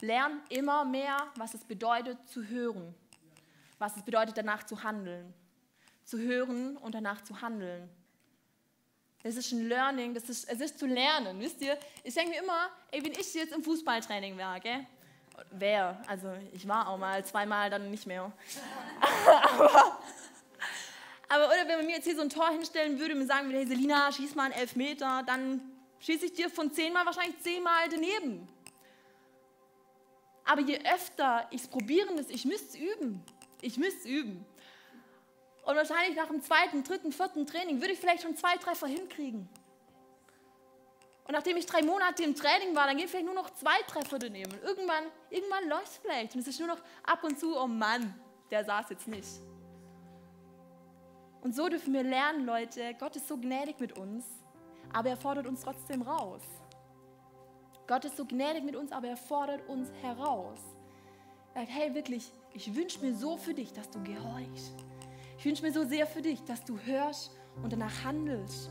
Lern 0.00 0.40
immer 0.48 0.84
mehr, 0.84 1.16
was 1.34 1.54
es 1.54 1.64
bedeutet 1.64 2.18
zu 2.28 2.46
hören. 2.46 2.94
Was 3.80 3.96
es 3.96 4.04
bedeutet, 4.04 4.38
danach 4.38 4.62
zu 4.62 4.84
handeln. 4.84 5.34
Zu 6.04 6.18
hören 6.18 6.76
und 6.76 6.94
danach 6.94 7.20
zu 7.24 7.40
handeln. 7.40 7.90
Das 9.24 9.34
ist 9.34 9.50
ein 9.50 9.66
Learning, 9.68 10.14
das 10.14 10.28
ist, 10.28 10.48
es 10.48 10.60
ist 10.60 10.78
zu 10.78 10.86
lernen, 10.86 11.40
wisst 11.40 11.60
ihr? 11.62 11.76
Ich 12.04 12.14
denke 12.14 12.30
mir 12.30 12.42
immer, 12.44 12.70
ey, 12.92 13.04
wenn 13.04 13.10
ich 13.10 13.34
jetzt 13.34 13.52
im 13.52 13.64
Fußballtraining 13.64 14.38
wäre, 14.38 14.60
gell? 14.60 14.86
Wer? 15.50 16.00
Also 16.06 16.32
ich 16.52 16.68
war 16.68 16.88
auch 16.88 16.96
mal, 16.96 17.24
zweimal 17.24 17.68
dann 17.68 17.90
nicht 17.90 18.06
mehr. 18.06 18.30
aber, 19.42 19.98
aber 21.28 21.46
oder 21.46 21.68
wenn 21.68 21.78
man 21.78 21.86
mir 21.86 21.96
jetzt 21.96 22.04
hier 22.04 22.16
so 22.16 22.22
ein 22.22 22.30
Tor 22.30 22.48
hinstellen 22.50 22.98
würde 22.98 23.14
und 23.14 23.20
mir 23.20 23.26
sagen 23.26 23.46
würde, 23.46 23.58
hey 23.58 23.66
Selina, 23.66 24.12
schieß 24.12 24.34
mal 24.34 24.44
einen 24.44 24.54
Elfmeter, 24.54 25.22
dann 25.26 25.60
schieße 25.98 26.26
ich 26.26 26.32
dir 26.34 26.50
von 26.50 26.72
zehnmal 26.72 27.04
wahrscheinlich 27.04 27.38
zehnmal 27.40 27.88
daneben. 27.90 28.48
Aber 30.44 30.60
je 30.60 30.78
öfter 30.94 31.48
ich 31.50 31.62
es 31.62 31.68
probieren 31.68 32.14
muss, 32.14 32.28
ich 32.28 32.44
müsste 32.44 32.68
es 32.68 32.76
üben. 32.76 33.24
Ich 33.60 33.76
müsste 33.76 34.00
es 34.00 34.06
üben. 34.06 34.46
Und 35.64 35.74
wahrscheinlich 35.74 36.16
nach 36.16 36.28
dem 36.28 36.40
zweiten, 36.40 36.84
dritten, 36.84 37.10
vierten 37.10 37.46
Training 37.46 37.80
würde 37.80 37.92
ich 37.92 37.98
vielleicht 37.98 38.22
schon 38.22 38.36
zwei 38.36 38.56
Treffer 38.56 38.86
hinkriegen. 38.86 39.48
Und 41.24 41.32
nachdem 41.32 41.56
ich 41.56 41.66
drei 41.66 41.82
Monate 41.82 42.22
im 42.22 42.36
Training 42.36 42.76
war, 42.76 42.86
dann 42.86 42.96
gehen 42.96 43.08
vielleicht 43.08 43.26
nur 43.26 43.34
noch 43.34 43.50
zwei 43.50 43.82
Treffer 43.88 44.20
daneben. 44.20 44.52
Und 44.52 44.62
irgendwann, 44.62 45.02
irgendwann 45.30 45.68
läuft 45.68 45.88
es 45.88 45.96
vielleicht. 45.96 46.34
Und 46.36 46.42
es 46.42 46.46
ist 46.46 46.60
nur 46.60 46.68
noch 46.68 46.78
ab 47.02 47.24
und 47.24 47.40
zu, 47.40 47.58
oh 47.58 47.66
Mann, 47.66 48.14
der 48.52 48.64
saß 48.64 48.90
jetzt 48.90 49.08
nicht. 49.08 49.26
Und 51.46 51.54
so 51.54 51.68
dürfen 51.68 51.94
wir 51.94 52.02
lernen, 52.02 52.44
Leute, 52.44 52.92
Gott 52.98 53.14
ist 53.14 53.28
so 53.28 53.36
gnädig 53.36 53.78
mit 53.78 53.96
uns, 53.96 54.24
aber 54.92 55.10
er 55.10 55.16
fordert 55.16 55.46
uns 55.46 55.60
trotzdem 55.60 56.02
raus. 56.02 56.42
Gott 57.86 58.04
ist 58.04 58.16
so 58.16 58.24
gnädig 58.24 58.64
mit 58.64 58.74
uns, 58.74 58.90
aber 58.90 59.06
er 59.06 59.16
fordert 59.16 59.64
uns 59.68 59.88
heraus. 60.02 60.58
Er 61.54 61.60
sagt, 61.60 61.72
hey, 61.72 61.94
wirklich, 61.94 62.32
ich 62.52 62.74
wünsche 62.74 62.98
mir 62.98 63.14
so 63.14 63.36
für 63.36 63.54
dich, 63.54 63.72
dass 63.72 63.88
du 63.90 64.02
gehorchst. 64.02 64.74
Ich 65.38 65.44
wünsche 65.44 65.62
mir 65.62 65.72
so 65.72 65.84
sehr 65.84 66.08
für 66.08 66.20
dich, 66.20 66.42
dass 66.42 66.64
du 66.64 66.80
hörst 66.80 67.30
und 67.62 67.72
danach 67.72 68.02
handelst. 68.02 68.68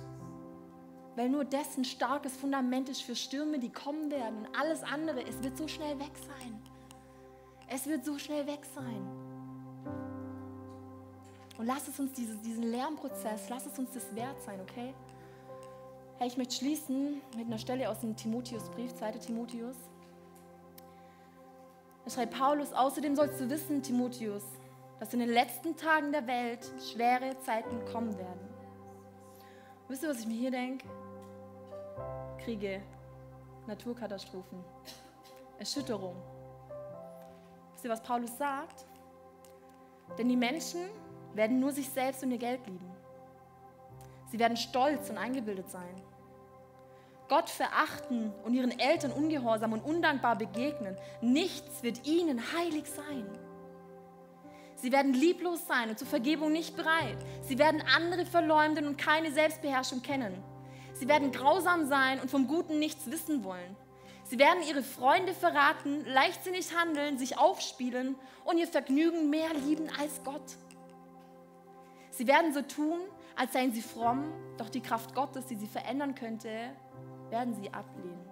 Weil 1.16 1.30
nur 1.30 1.46
dessen 1.46 1.86
starkes 1.86 2.36
Fundament 2.36 2.90
ist 2.90 3.04
für 3.04 3.16
Stürme, 3.16 3.58
die 3.58 3.72
kommen 3.72 4.12
werden. 4.12 4.40
Und 4.40 4.60
alles 4.60 4.84
andere, 4.84 5.26
es 5.26 5.42
wird 5.42 5.58
so 5.58 5.70
schnell 5.70 5.98
weg 5.98 6.12
sein. 6.18 6.62
Es 7.70 7.88
wird 7.88 8.04
so 8.04 8.20
schnell 8.20 8.46
weg 8.46 8.66
sein. 8.76 9.25
Und 11.58 11.66
lass 11.66 11.88
es 11.88 12.00
uns 12.00 12.12
diese, 12.14 12.36
diesen 12.38 12.64
Lernprozess, 12.64 13.50
lass 13.50 13.66
es 13.66 13.80
uns 13.80 13.92
das 13.94 14.14
wert 14.16 14.42
sein, 14.42 14.60
okay? 14.62 14.94
Hey, 16.18 16.28
ich 16.28 16.38
möchte 16.38 16.56
schließen 16.56 17.22
mit 17.36 17.48
einer 17.48 17.58
Stelle 17.58 17.90
aus 17.90 18.00
dem 18.00 18.16
Timotheusbrief, 18.16 18.94
2. 18.96 19.12
Timotheus. 19.14 19.76
Da 22.04 22.12
schreibt 22.12 22.38
Paulus, 22.38 22.74
außerdem 22.74 23.16
sollst 23.16 23.40
du 23.40 23.50
wissen, 23.50 23.82
Timotheus, 23.82 24.44
dass 25.00 25.14
in 25.14 25.20
den 25.20 25.30
letzten 25.30 25.76
Tagen 25.76 26.12
der 26.12 26.28
Welt 26.28 26.60
schwere 26.94 27.38
Zeiten 27.40 27.84
kommen 27.92 28.18
werden. 28.18 28.50
Wisst 29.88 30.04
ihr, 30.04 30.10
was 30.10 30.20
ich 30.20 30.28
mir 30.28 30.38
hier 30.38 30.52
denke? 30.52 30.88
Kriege, 32.44 32.82
Naturkatastrophen, 33.68 34.64
Erschütterung. 35.58 36.16
Wisst 37.74 37.86
ihr, 37.86 37.92
was 37.92 38.02
Paulus 38.02 38.38
sagt? 38.38 38.86
Denn 40.18 40.30
die 40.30 40.38
Menschen 40.38 40.90
werden 41.36 41.60
nur 41.60 41.72
sich 41.72 41.90
selbst 41.90 42.24
und 42.24 42.32
ihr 42.32 42.38
Geld 42.38 42.66
lieben. 42.68 42.92
Sie 44.32 44.40
werden 44.40 44.58
stolz 44.58 45.10
und 45.10 45.18
eingebildet 45.18 45.70
sein. 45.70 46.02
Gott 47.28 47.50
verachten 47.50 48.32
und 48.44 48.54
ihren 48.54 48.78
Eltern 48.80 49.12
ungehorsam 49.12 49.74
und 49.74 49.82
undankbar 49.82 50.38
begegnen. 50.38 50.98
Nichts 51.22 51.82
wird 51.82 52.06
ihnen 52.06 52.42
heilig 52.56 52.86
sein. 52.88 53.26
Sie 54.76 54.92
werden 54.92 55.14
lieblos 55.14 55.66
sein 55.68 55.90
und 55.90 55.98
zur 55.98 56.08
Vergebung 56.08 56.52
nicht 56.52 56.76
bereit. 56.76 57.18
Sie 57.42 57.58
werden 57.58 57.82
andere 57.96 58.26
verleumden 58.26 58.88
und 58.88 58.98
keine 58.98 59.32
Selbstbeherrschung 59.32 60.02
kennen. 60.02 60.44
Sie 60.94 61.08
werden 61.08 61.32
grausam 61.32 61.88
sein 61.88 62.20
und 62.20 62.30
vom 62.30 62.48
Guten 62.48 62.78
nichts 62.78 63.10
wissen 63.10 63.44
wollen. 63.44 63.76
Sie 64.26 64.40
werden 64.40 64.64
ihre 64.68 64.84
Freunde 64.84 65.34
verraten, 65.34 66.04
leichtsinnig 66.06 66.76
handeln, 66.76 67.18
sich 67.18 67.38
aufspielen 67.38 68.16
und 68.44 68.58
ihr 68.58 68.68
Vergnügen 68.68 69.30
mehr 69.30 69.54
lieben 69.54 69.88
als 70.00 70.24
Gott. 70.24 70.58
Sie 72.16 72.26
werden 72.28 72.54
so 72.54 72.62
tun, 72.62 73.02
als 73.36 73.52
seien 73.52 73.74
sie 73.74 73.82
fromm, 73.82 74.32
doch 74.58 74.70
die 74.70 74.80
Kraft 74.80 75.14
Gottes, 75.14 75.48
die 75.48 75.56
sie 75.56 75.68
verändern 75.68 76.16
könnte, 76.16 76.72
werden 77.30 77.54
sie 77.54 77.70
ablehnen. 77.74 78.26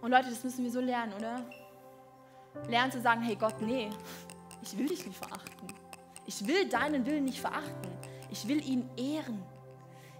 Und 0.00 0.10
Leute, 0.10 0.30
das 0.30 0.42
müssen 0.42 0.64
wir 0.64 0.70
so 0.72 0.80
lernen, 0.80 1.12
oder? 1.12 1.44
Lernen 2.68 2.90
zu 2.90 3.00
sagen, 3.00 3.22
hey 3.22 3.36
Gott, 3.36 3.60
nee, 3.60 3.88
ich 4.62 4.76
will 4.76 4.88
dich 4.88 5.06
nicht 5.06 5.16
verachten. 5.16 5.68
Ich 6.26 6.44
will 6.44 6.68
deinen 6.68 7.06
Willen 7.06 7.26
nicht 7.26 7.40
verachten. 7.40 7.92
Ich 8.30 8.48
will 8.48 8.60
ihn 8.68 8.90
ehren. 8.96 9.40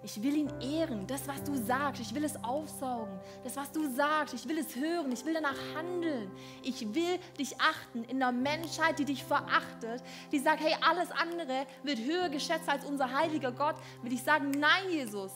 Ich 0.03 0.23
will 0.23 0.37
ihn 0.37 0.61
ehren, 0.61 1.07
das, 1.09 1.27
was 1.27 1.43
du 1.43 1.57
sagst. 1.57 2.01
Ich 2.01 2.15
will 2.15 2.25
es 2.25 2.43
aufsaugen. 2.45 3.19
Das, 3.43 3.57
was 3.57 3.73
du 3.73 3.93
sagst. 3.93 4.33
Ich 4.33 4.49
will 4.49 4.59
es 4.59 4.77
hören. 4.77 5.11
Ich 5.11 5.25
will 5.25 5.35
danach 5.35 5.57
handeln. 5.75 6.31
Ich 6.63 6.95
will 6.95 7.19
dich 7.39 7.61
achten 7.61 8.05
in 8.05 8.21
der 8.21 8.31
Menschheit, 8.31 8.99
die 8.99 9.05
dich 9.05 9.25
verachtet, 9.25 10.03
die 10.31 10.39
sagt, 10.39 10.61
hey, 10.61 10.77
alles 10.89 11.11
andere 11.11 11.67
wird 11.83 11.99
höher 11.99 12.29
geschätzt 12.29 12.69
als 12.69 12.85
unser 12.85 13.13
heiliger 13.13 13.51
Gott. 13.51 13.77
Will 14.03 14.13
ich 14.13 14.23
sagen, 14.23 14.53
nein, 14.53 14.89
Jesus, 14.89 15.33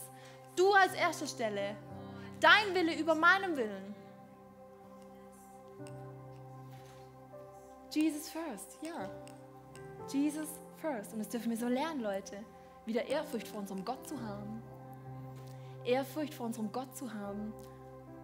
du 0.54 0.72
als 0.72 0.94
erste 0.94 1.26
Stelle. 1.26 1.76
Dein 2.38 2.74
Wille 2.74 2.96
über 2.98 3.14
meinem 3.14 3.56
Willen. 3.56 3.94
Jesus 7.90 8.30
first, 8.30 8.78
ja. 8.82 9.10
Jesus 10.12 10.48
first. 10.80 11.12
Und 11.12 11.18
das 11.18 11.28
dürfen 11.28 11.50
wir 11.50 11.58
so 11.58 11.66
lernen, 11.66 12.00
Leute 12.00 12.44
wieder 12.86 13.06
Ehrfurcht 13.06 13.48
vor 13.48 13.60
unserem 13.60 13.84
Gott 13.84 14.06
zu 14.08 14.20
haben. 14.20 14.62
Ehrfurcht 15.84 16.34
vor 16.34 16.46
unserem 16.46 16.70
Gott 16.72 16.96
zu 16.96 17.12
haben 17.12 17.52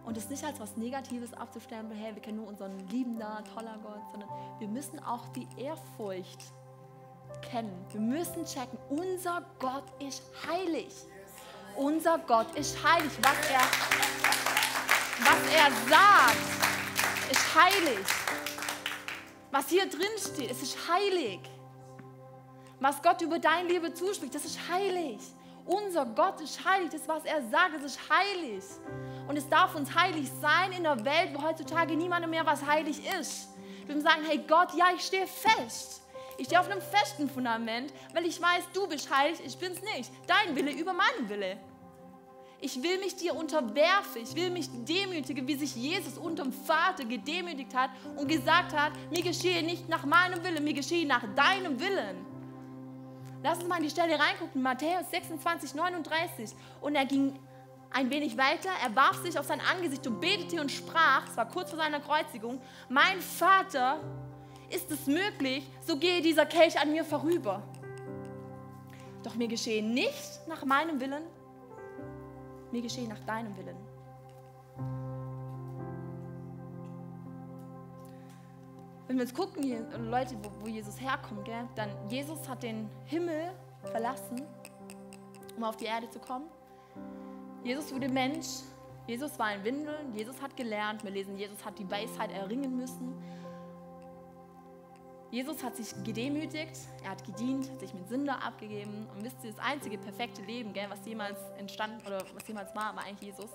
und 0.05 0.17
es 0.17 0.29
nicht 0.29 0.43
als 0.43 0.59
was 0.59 0.77
Negatives 0.77 1.33
abzustempeln, 1.33 1.99
hey, 1.99 2.15
wir 2.15 2.21
kennen 2.21 2.37
nur 2.37 2.47
unseren 2.47 2.79
liebender, 2.89 3.43
toller 3.53 3.77
Gott, 3.83 4.01
sondern 4.11 4.29
wir 4.59 4.67
müssen 4.67 4.99
auch 5.03 5.27
die 5.29 5.47
Ehrfurcht 5.57 6.41
kennen. 7.41 7.85
Wir 7.91 8.01
müssen 8.01 8.45
checken, 8.45 8.77
unser 8.89 9.43
Gott 9.59 9.83
ist 9.99 10.23
heilig. 10.47 10.93
Unser 11.75 12.17
Gott 12.19 12.53
ist 12.55 12.81
heilig. 12.83 13.11
Was 13.21 13.49
er, 13.49 13.61
was 15.25 15.53
er 15.53 15.71
sagt, 15.89 17.31
ist 17.31 17.55
heilig. 17.55 18.05
Was 19.51 19.69
hier 19.69 19.87
drin 19.87 20.09
steht, 20.17 20.51
es 20.51 20.61
ist 20.61 20.77
heilig. 20.89 21.39
Was 22.79 23.01
Gott 23.01 23.21
über 23.21 23.39
dein 23.39 23.67
Liebe 23.67 23.93
zuspricht, 23.93 24.33
das 24.33 24.45
ist 24.45 24.59
heilig. 24.69 25.19
Unser 25.65 26.05
Gott 26.05 26.39
ist 26.41 26.63
heilig. 26.65 26.89
Das, 26.91 27.07
was 27.07 27.25
er 27.25 27.41
sagt, 27.49 27.75
das 27.75 27.83
ist 27.83 27.99
heilig. 28.09 28.63
Und 29.27 29.37
es 29.37 29.47
darf 29.47 29.75
uns 29.75 29.93
heilig 29.93 30.29
sein 30.41 30.71
in 30.71 30.85
einer 30.85 31.03
Welt, 31.03 31.29
wo 31.33 31.43
heutzutage 31.43 31.95
niemandem 31.95 32.31
mehr 32.31 32.45
was 32.45 32.65
heilig 32.65 33.01
ist. 33.19 33.49
Wir 33.85 33.95
müssen 33.95 34.07
sagen, 34.07 34.23
hey 34.27 34.39
Gott, 34.47 34.73
ja, 34.75 34.87
ich 34.95 35.01
stehe 35.01 35.27
fest. 35.27 36.01
Ich 36.37 36.45
stehe 36.45 36.59
auf 36.59 36.69
einem 36.69 36.81
festen 36.81 37.29
Fundament, 37.29 37.93
weil 38.13 38.25
ich 38.25 38.41
weiß, 38.41 38.63
du 38.73 38.87
bist 38.87 39.13
heilig, 39.13 39.39
ich 39.45 39.57
bin's 39.57 39.81
nicht. 39.81 40.09
Dein 40.25 40.55
Wille 40.55 40.71
über 40.71 40.93
meinen 40.93 41.27
Wille. 41.27 41.57
Ich 42.61 42.81
will 42.81 42.97
mich 42.99 43.15
dir 43.15 43.35
unterwerfen. 43.35 44.23
Ich 44.23 44.35
will 44.35 44.49
mich 44.49 44.69
demütigen, 44.85 45.47
wie 45.47 45.55
sich 45.55 45.75
Jesus 45.75 46.17
unter 46.17 46.43
dem 46.43 46.53
Vater 46.53 47.05
gedemütigt 47.05 47.75
hat 47.75 47.89
und 48.17 48.27
gesagt 48.27 48.73
hat, 48.73 48.93
mir 49.11 49.21
geschehe 49.21 49.63
nicht 49.63 49.87
nach 49.87 50.05
meinem 50.05 50.43
Willen, 50.43 50.63
mir 50.63 50.73
geschehe 50.73 51.05
nach 51.05 51.23
deinem 51.35 51.79
Willen. 51.79 52.28
Lass 53.41 53.59
uns 53.59 53.67
mal 53.67 53.77
in 53.77 53.83
die 53.83 53.89
Stelle 53.89 54.19
reingucken, 54.19 54.61
Matthäus 54.61 55.09
26, 55.11 55.73
39. 55.75 56.51
Und 56.81 56.95
er 56.95 57.05
ging 57.05 57.39
ein 57.91 58.09
wenig 58.09 58.37
weiter, 58.37 58.69
er 58.83 58.95
warf 58.95 59.23
sich 59.23 59.37
auf 59.39 59.45
sein 59.45 59.61
Angesicht 59.61 60.05
und 60.05 60.19
betete 60.19 60.61
und 60.61 60.71
sprach, 60.71 61.27
es 61.27 61.37
war 61.37 61.47
kurz 61.47 61.71
vor 61.71 61.79
seiner 61.79 61.99
Kreuzigung, 61.99 62.61
mein 62.87 63.19
Vater, 63.19 63.99
ist 64.69 64.91
es 64.91 65.07
möglich, 65.07 65.67
so 65.81 65.97
gehe 65.97 66.21
dieser 66.21 66.45
Kelch 66.45 66.79
an 66.79 66.91
mir 66.91 67.03
vorüber. 67.03 67.63
Doch 69.23 69.35
mir 69.35 69.47
geschehe 69.47 69.83
nicht 69.83 70.47
nach 70.47 70.63
meinem 70.63 70.99
Willen, 70.99 71.23
mir 72.71 72.81
geschehe 72.81 73.07
nach 73.07 73.19
deinem 73.21 73.57
Willen. 73.57 73.88
Wenn 79.09 79.17
wir 79.17 79.23
uns 79.23 79.33
gucken, 79.33 79.63
Leute, 80.11 80.35
wo, 80.43 80.51
wo 80.63 80.67
Jesus 80.67 81.01
herkommt, 81.01 81.43
gell, 81.43 81.67
dann 81.73 81.89
Jesus 82.09 82.47
hat 82.47 82.61
den 82.61 82.87
Himmel 83.05 83.51
verlassen, 83.85 84.45
um 85.57 85.63
auf 85.63 85.77
die 85.77 85.85
Erde 85.85 86.07
zu 86.11 86.19
kommen. 86.19 86.45
Jesus 87.63 87.91
wurde 87.91 88.07
Mensch, 88.07 88.45
Jesus 89.07 89.39
war 89.39 89.55
in 89.55 89.63
Windeln, 89.63 90.13
Jesus 90.13 90.39
hat 90.39 90.55
gelernt, 90.55 91.03
wir 91.03 91.09
lesen, 91.09 91.35
Jesus 91.35 91.65
hat 91.65 91.79
die 91.79 91.89
Weisheit 91.89 92.31
erringen 92.31 92.77
müssen. 92.77 93.15
Jesus 95.31 95.63
hat 95.63 95.75
sich 95.75 95.91
gedemütigt, 96.03 96.77
er 97.03 97.09
hat 97.09 97.25
gedient, 97.25 97.71
hat 97.71 97.79
sich 97.79 97.95
mit 97.95 98.07
Sünder 98.09 98.43
abgegeben. 98.43 99.07
Und 99.15 99.23
wisst 99.23 99.43
ihr, 99.43 99.49
das 99.49 99.59
einzige 99.59 99.97
perfekte 99.97 100.43
Leben, 100.43 100.71
gell, 100.71 100.85
was 100.87 101.03
jemals 101.07 101.39
entstanden 101.57 102.05
oder 102.05 102.23
was 102.35 102.47
jemals 102.47 102.75
war, 102.75 102.95
war 102.95 103.05
eigentlich 103.05 103.31
Jesus. 103.35 103.49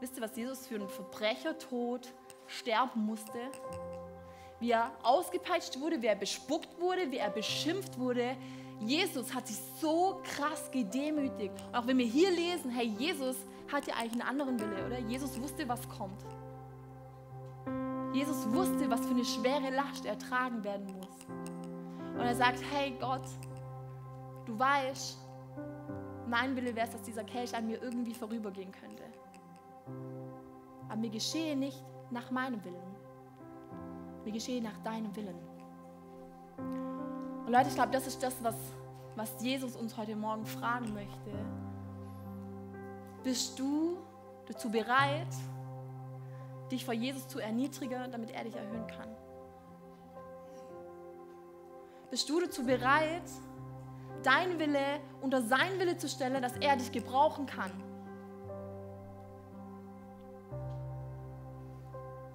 Wisst 0.00 0.16
ihr, 0.16 0.22
was 0.24 0.36
Jesus 0.36 0.66
für 0.66 0.74
einen 0.74 0.88
Verbrechertod 0.88 2.12
sterben 2.48 3.06
musste? 3.06 3.38
Wie 4.60 4.70
er 4.70 4.90
ausgepeitscht 5.02 5.80
wurde, 5.80 6.00
wie 6.00 6.06
er 6.06 6.16
bespuckt 6.16 6.80
wurde, 6.80 7.10
wie 7.10 7.18
er 7.18 7.30
beschimpft 7.30 7.98
wurde. 7.98 8.36
Jesus 8.80 9.34
hat 9.34 9.46
sich 9.46 9.58
so 9.80 10.20
krass 10.22 10.70
gedemütigt. 10.70 11.54
Und 11.68 11.74
auch 11.74 11.86
wenn 11.86 11.98
wir 11.98 12.06
hier 12.06 12.30
lesen, 12.30 12.70
hey, 12.70 12.86
Jesus 12.86 13.36
hatte 13.72 13.94
eigentlich 13.94 14.22
einen 14.22 14.40
anderen 14.40 14.60
Wille, 14.60 14.86
oder? 14.86 14.98
Jesus 14.98 15.40
wusste, 15.40 15.68
was 15.68 15.88
kommt. 15.88 16.24
Jesus 18.12 18.50
wusste, 18.52 18.88
was 18.88 19.00
für 19.00 19.10
eine 19.10 19.24
schwere 19.24 19.70
Last 19.70 20.06
er 20.06 20.18
tragen 20.18 20.64
werden 20.64 20.86
muss. 20.96 21.26
Und 22.14 22.22
er 22.22 22.34
sagt, 22.34 22.62
hey 22.72 22.96
Gott, 22.98 23.26
du 24.46 24.58
weißt, 24.58 25.18
mein 26.26 26.56
Wille 26.56 26.74
wäre 26.74 26.86
es, 26.86 26.92
dass 26.92 27.02
dieser 27.02 27.24
Kelch 27.24 27.54
an 27.54 27.66
mir 27.66 27.82
irgendwie 27.82 28.14
vorübergehen 28.14 28.72
könnte. 28.72 29.02
Aber 30.88 30.96
mir 30.96 31.10
geschehe 31.10 31.56
nicht 31.56 31.84
nach 32.10 32.30
meinem 32.30 32.62
Willen. 32.64 32.95
Mir 34.26 34.32
geschehe 34.32 34.60
nach 34.60 34.76
deinem 34.78 35.14
Willen. 35.14 35.38
Und 36.58 37.52
Leute, 37.52 37.68
ich 37.68 37.76
glaube, 37.76 37.92
das 37.92 38.08
ist 38.08 38.20
das, 38.20 38.34
was, 38.42 38.56
was 39.14 39.40
Jesus 39.40 39.76
uns 39.76 39.96
heute 39.96 40.16
Morgen 40.16 40.44
fragen 40.44 40.92
möchte. 40.92 41.30
Bist 43.22 43.56
du 43.56 43.98
dazu 44.48 44.68
bereit, 44.68 45.32
dich 46.72 46.84
vor 46.84 46.92
Jesus 46.92 47.28
zu 47.28 47.38
erniedrigen, 47.38 48.10
damit 48.10 48.32
er 48.32 48.42
dich 48.42 48.56
erhöhen 48.56 48.88
kann? 48.88 49.14
Bist 52.10 52.28
du 52.28 52.40
dazu 52.40 52.64
bereit, 52.64 53.30
dein 54.24 54.58
Wille 54.58 54.98
unter 55.20 55.40
sein 55.40 55.78
Wille 55.78 55.98
zu 55.98 56.08
stellen, 56.08 56.42
dass 56.42 56.56
er 56.56 56.74
dich 56.74 56.90
gebrauchen 56.90 57.46
kann? 57.46 57.70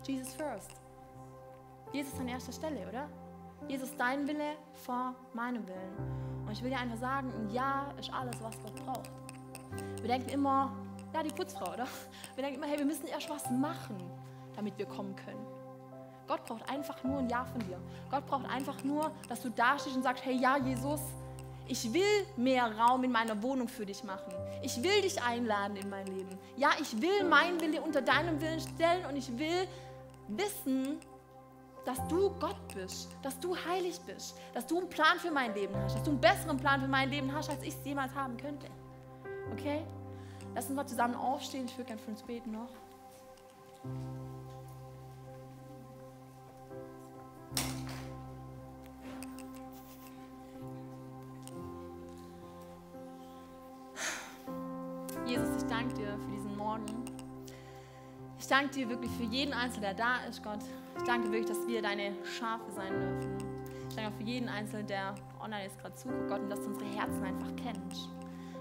Jesus 0.08 0.34
first. 0.34 0.81
Jesus 1.92 2.20
an 2.20 2.28
erster 2.28 2.52
Stelle, 2.52 2.88
oder? 2.88 3.10
Jesus, 3.68 3.96
dein 3.98 4.28
Wille 4.28 4.56
vor 4.74 5.14
meinem 5.34 5.68
Willen. 5.68 6.46
Und 6.46 6.52
ich 6.52 6.64
will 6.64 6.70
dir 6.70 6.80
einfach 6.80 6.98
sagen, 6.98 7.32
ein 7.32 7.50
Ja 7.50 7.94
ist 8.00 8.12
alles, 8.12 8.42
was 8.42 8.60
Gott 8.62 8.76
braucht. 8.86 9.12
Wir 10.02 10.08
denken 10.08 10.30
immer, 10.30 10.76
ja, 11.14 11.24
die 11.24 11.30
Putzfrau, 11.30 11.74
oder? 11.74 11.88
Wir 12.36 12.44
denken 12.44 12.58
immer, 12.58 12.68
hey, 12.68 12.78
wir 12.78 12.86
müssen 12.86 13.08
erst 13.08 13.30
was 13.30 13.50
machen 13.52 13.98
damit 14.56 14.78
wir 14.78 14.86
kommen 14.86 15.16
können. 15.16 15.46
Gott 16.28 16.46
braucht 16.46 16.70
einfach 16.70 17.04
nur 17.04 17.20
ein 17.20 17.30
Ja 17.30 17.46
von 17.46 17.60
dir. 17.62 17.80
Gott 18.10 18.26
braucht 18.26 18.50
einfach 18.50 18.84
nur, 18.84 19.12
dass 19.28 19.42
du 19.42 19.50
da 19.50 19.78
stehst 19.78 19.96
und 19.96 20.04
sagst, 20.04 20.24
hey 20.24 20.36
ja, 20.36 20.58
Jesus, 20.58 21.02
ich 21.68 21.92
will 21.94 22.26
mehr 22.38 22.78
Raum 22.78 23.04
in 23.04 23.12
meiner 23.12 23.42
Wohnung 23.42 23.68
für 23.68 23.86
dich 23.86 24.04
machen. 24.04 24.34
Ich 24.62 24.82
will 24.82 25.02
dich 25.02 25.22
einladen 25.22 25.76
in 25.76 25.90
mein 25.90 26.06
Leben. 26.08 26.38
Ja, 26.56 26.70
ich 26.80 27.02
will 27.02 27.24
meinen 27.26 27.60
Wille 27.60 27.82
unter 27.82 28.02
deinem 28.02 28.40
Willen 28.42 28.60
stellen 28.60 29.06
und 29.06 29.16
ich 29.16 29.38
will 29.38 29.68
wissen, 30.28 31.00
dass 31.86 32.06
du 32.08 32.30
Gott 32.40 32.56
bist, 32.74 33.10
dass 33.22 33.40
du 33.40 33.56
heilig 33.56 34.00
bist, 34.02 34.38
dass 34.54 34.68
du 34.68 34.80
einen 34.80 34.90
Plan 34.90 35.18
für 35.20 35.32
mein 35.32 35.54
Leben 35.54 35.76
hast, 35.76 35.96
dass 35.96 36.04
du 36.04 36.12
einen 36.12 36.22
besseren 36.22 36.58
Plan 36.58 36.82
für 36.82 36.88
mein 36.88 37.10
Leben 37.10 37.34
hast, 37.34 37.50
als 37.50 37.62
ich 37.64 37.76
es 37.76 37.86
jemals 37.86 38.14
haben 38.14 38.38
könnte. 38.38 38.68
Okay? 39.52 39.84
Lass 40.54 40.68
uns 40.68 40.76
mal 40.76 40.86
zusammen 40.86 41.16
aufstehen. 41.16 41.66
Ich 41.66 41.78
würde 41.78 41.88
gerne 41.88 42.02
für 42.02 42.12
uns 42.12 42.24
beten 42.24 42.52
noch. 42.52 42.70
Danke 58.62 58.76
dir 58.76 58.90
wirklich 58.90 59.12
für 59.14 59.24
jeden 59.24 59.54
Einzelnen, 59.54 59.82
der 59.82 59.94
da 59.96 60.18
ist, 60.30 60.44
Gott. 60.44 60.60
Ich 60.96 61.04
danke 61.04 61.32
wirklich, 61.32 61.48
dass 61.48 61.66
wir 61.66 61.82
deine 61.82 62.14
Schafe 62.24 62.72
sein 62.72 62.94
dürfen. 62.94 63.38
Ich 63.90 63.96
danke 63.96 64.12
auch 64.12 64.18
für 64.18 64.24
jeden 64.24 64.48
Einzelnen, 64.50 64.86
der 64.86 65.16
online 65.40 65.64
jetzt 65.64 65.80
gerade 65.80 65.96
zuguckt, 65.96 66.28
Gott, 66.28 66.42
und 66.42 66.50
dass 66.50 66.62
du 66.62 66.68
unsere 66.68 66.86
Herzen 66.92 67.24
einfach 67.24 67.56
kennst. 67.56 68.10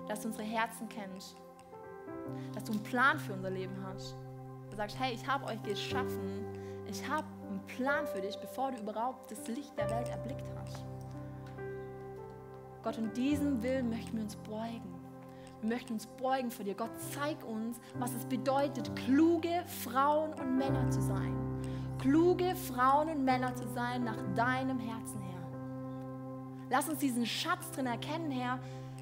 Dass 0.09 0.23
du 0.23 0.29
unsere 0.29 0.45
Herzen 0.45 0.89
kennst. 0.89 1.37
Dass 2.55 2.65
du 2.65 2.73
einen 2.73 2.83
Plan 2.83 3.19
für 3.19 3.35
unser 3.35 3.51
Leben 3.51 3.77
hast. 3.85 4.17
Du 4.71 4.77
sagst, 4.77 4.99
hey, 4.99 5.13
ich 5.13 5.27
habe 5.27 5.45
euch 5.45 5.63
geschaffen. 5.65 6.47
Ich 6.87 7.07
habe 7.07 7.27
einen 7.51 7.61
Plan 7.67 8.07
für 8.07 8.23
dich, 8.23 8.37
bevor 8.39 8.73
du 8.73 8.81
überhaupt 8.81 9.31
das 9.31 9.47
Licht 9.49 9.77
der 9.77 9.91
Welt 9.91 10.09
erblickt 10.09 10.49
hast. 10.63 10.83
Gott, 12.83 12.97
in 12.97 13.13
diesem 13.13 13.63
Willen 13.63 13.91
möchten 13.91 14.17
wir 14.17 14.23
uns 14.23 14.37
beugen. 14.37 15.00
Wir 15.61 15.69
möchten 15.69 15.93
uns 15.95 16.07
beugen 16.07 16.51
vor 16.51 16.65
dir. 16.65 16.75
Gott, 16.75 16.91
zeig 17.13 17.45
uns, 17.45 17.79
was 17.99 18.15
es 18.15 18.25
bedeutet, 18.25 18.95
kluge 18.97 19.63
Frauen 19.85 20.33
und 20.35 20.57
Männer 20.57 20.91
zu 20.91 21.03
sein. 21.03 21.37
Kluge 21.99 22.55
Frauen 22.57 23.11
und 23.11 23.25
Männer 23.25 23.55
zu 23.55 23.67
sein 23.69 24.05
nach 24.05 24.17
deinem 24.35 24.79
Herzen, 24.79 25.21
Herr. 25.21 25.41
Lass 26.71 26.89
uns 26.89 27.01
diesen 27.01 27.27
Schatz 27.27 27.71
drin 27.73 27.87
erkennen, 27.87 28.31
Herr, 28.31 28.59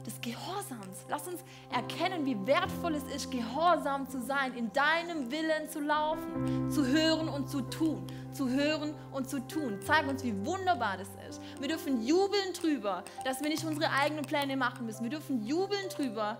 des 0.06 0.20
Gehorsams. 0.20 1.04
Lass 1.08 1.26
uns 1.28 1.40
erkennen, 1.70 2.24
wie 2.26 2.36
wertvoll 2.46 2.94
es 2.94 3.04
ist, 3.14 3.30
gehorsam 3.30 4.08
zu 4.08 4.20
sein, 4.20 4.54
in 4.54 4.72
deinem 4.72 5.30
Willen 5.30 5.68
zu 5.68 5.80
laufen, 5.80 6.70
zu 6.70 6.86
hören 6.86 7.28
und 7.28 7.48
zu 7.48 7.60
tun, 7.62 8.06
zu 8.32 8.48
hören 8.48 8.94
und 9.12 9.28
zu 9.28 9.40
tun. 9.46 9.78
Zeig 9.84 10.08
uns, 10.08 10.22
wie 10.24 10.34
wunderbar 10.44 10.96
das 10.96 11.08
ist. 11.28 11.40
Wir 11.60 11.68
dürfen 11.68 12.02
jubeln 12.02 12.52
drüber, 12.52 13.04
dass 13.24 13.40
wir 13.40 13.48
nicht 13.48 13.64
unsere 13.64 13.90
eigenen 13.92 14.24
Pläne 14.24 14.56
machen 14.56 14.86
müssen. 14.86 15.02
Wir 15.02 15.10
dürfen 15.10 15.44
jubeln 15.44 15.88
drüber, 15.90 16.38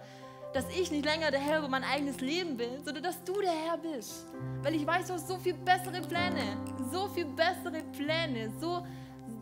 dass 0.52 0.64
ich 0.70 0.90
nicht 0.90 1.04
länger 1.04 1.30
der 1.30 1.40
Herr 1.40 1.58
über 1.58 1.68
mein 1.68 1.84
eigenes 1.84 2.20
Leben 2.20 2.56
bin, 2.56 2.82
sondern 2.84 3.02
dass 3.02 3.22
du 3.24 3.40
der 3.40 3.52
Herr 3.52 3.76
bist. 3.76 4.26
Weil 4.62 4.74
ich 4.74 4.86
weiß, 4.86 5.08
du 5.08 5.14
hast 5.14 5.28
so 5.28 5.36
viel 5.36 5.54
bessere 5.54 6.00
Pläne, 6.00 6.56
so 6.90 7.08
viel 7.08 7.26
bessere 7.26 7.82
Pläne, 7.92 8.50
so 8.60 8.82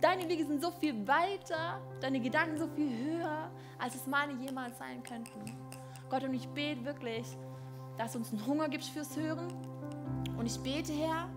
deine 0.01 0.29
Wege 0.29 0.45
sind 0.45 0.63
so 0.63 0.71
viel 0.71 1.07
weiter, 1.07 1.81
deine 2.01 2.21
Gedanken 2.21 2.59
so 2.59 2.67
viel 2.69 2.89
höher, 2.89 3.51
als 3.79 3.95
es 3.95 4.07
meine 4.07 4.33
jemals 4.35 4.79
sein 4.79 5.03
könnten. 5.03 5.57
Gott, 6.09 6.23
und 6.23 6.35
ich 6.35 6.49
bete 6.49 6.85
wirklich, 6.85 7.27
dass 7.97 8.13
du 8.13 8.19
uns 8.19 8.31
einen 8.33 8.47
Hunger 8.47 8.69
gibst 8.69 8.91
fürs 8.91 9.17
Hören. 9.17 9.49
Und 10.37 10.47
ich 10.47 10.59
bete, 10.61 10.93
Herr, 10.93 11.29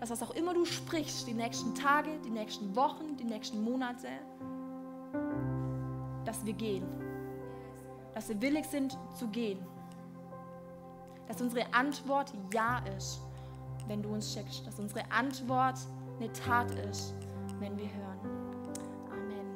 dass 0.00 0.10
was 0.10 0.22
auch 0.22 0.34
immer 0.34 0.52
du 0.52 0.64
sprichst, 0.64 1.26
die 1.26 1.34
nächsten 1.34 1.74
Tage, 1.74 2.18
die 2.24 2.30
nächsten 2.30 2.74
Wochen, 2.74 3.16
die 3.16 3.24
nächsten 3.24 3.62
Monate, 3.62 4.08
dass 6.24 6.44
wir 6.44 6.52
gehen. 6.52 6.86
Dass 8.14 8.28
wir 8.28 8.40
willig 8.42 8.66
sind 8.66 8.98
zu 9.14 9.28
gehen. 9.28 9.64
Dass 11.28 11.40
unsere 11.40 11.72
Antwort 11.72 12.32
Ja 12.52 12.78
ist, 12.96 13.20
wenn 13.86 14.02
du 14.02 14.10
uns 14.10 14.34
schickst. 14.34 14.66
Dass 14.66 14.78
unsere 14.78 15.10
Antwort 15.10 15.78
eine 16.18 16.32
Tat 16.32 16.70
ist, 16.90 17.14
wenn 17.62 17.78
wir 17.78 17.84
hören. 17.84 18.18
Amen. 19.08 19.46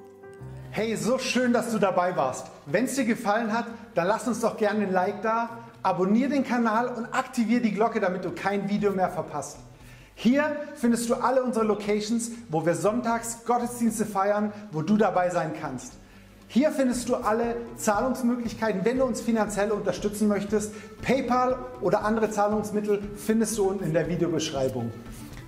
Hey, 0.71 0.95
so 0.95 1.19
schön, 1.19 1.53
dass 1.53 1.73
du 1.73 1.79
dabei 1.79 2.17
warst. 2.17 2.47
Wenn 2.65 2.85
es 2.85 2.95
dir 2.95 3.05
gefallen 3.05 3.53
hat, 3.53 3.67
dann 3.97 4.07
lass 4.07 4.29
uns 4.29 4.41
doch 4.41 4.57
gerne 4.57 4.85
ein 4.85 4.93
Like 4.93 5.23
da, 5.23 5.51
abonniere 5.83 6.31
den 6.31 6.45
Kanal 6.45 6.87
und 6.87 7.07
aktiviere 7.07 7.63
die 7.63 7.73
Glocke, 7.73 7.99
damit 7.99 8.25
du 8.25 8.31
kein 8.31 8.69
Video 8.69 8.93
mehr 8.93 9.11
verpasst. 9.11 9.59
Hier 10.15 10.57
findest 10.77 11.11
du 11.11 11.17
alle 11.17 11.43
unsere 11.43 11.65
Locations, 11.65 12.31
wo 12.49 12.65
wir 12.65 12.77
sonntags 12.77 13.45
Gottesdienste 13.45 14.07
feiern, 14.07 14.53
wo 14.71 14.83
du 14.83 14.97
dabei 14.97 15.29
sein 15.31 15.53
kannst. 15.61 15.95
Hier 16.49 16.71
findest 16.71 17.09
du 17.09 17.17
alle 17.17 17.57
Zahlungsmöglichkeiten, 17.77 18.85
wenn 18.85 18.99
du 18.99 19.05
uns 19.05 19.21
finanziell 19.21 19.73
unterstützen 19.73 20.29
möchtest. 20.29 20.73
PayPal 21.03 21.59
oder 21.81 22.05
andere 22.05 22.31
Zahlungsmittel 22.31 23.03
findest 23.17 23.59
du 23.59 23.69
unten 23.69 23.83
in 23.83 23.93
der 23.93 24.09
Videobeschreibung. 24.09 24.93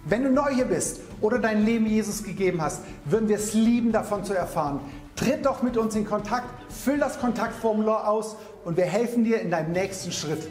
Wenn 0.04 0.24
du 0.24 0.30
neu 0.30 0.50
hier 0.54 0.64
bist 0.64 1.00
oder 1.20 1.38
dein 1.38 1.64
Leben 1.64 1.86
Jesus 1.86 2.22
gegeben 2.22 2.62
hast, 2.62 2.82
würden 3.04 3.28
wir 3.28 3.36
es 3.36 3.54
lieben, 3.54 3.92
davon 3.92 4.24
zu 4.24 4.34
erfahren. 4.34 4.80
Tritt 5.16 5.44
doch 5.44 5.62
mit 5.62 5.76
uns 5.76 5.96
in 5.96 6.06
Kontakt, 6.06 6.48
füll 6.72 6.98
das 6.98 7.18
Kontaktformular 7.18 8.08
aus 8.08 8.36
und 8.64 8.76
wir 8.76 8.84
helfen 8.84 9.24
dir 9.24 9.40
in 9.40 9.50
deinem 9.50 9.72
nächsten 9.72 10.12
Schritt. 10.12 10.48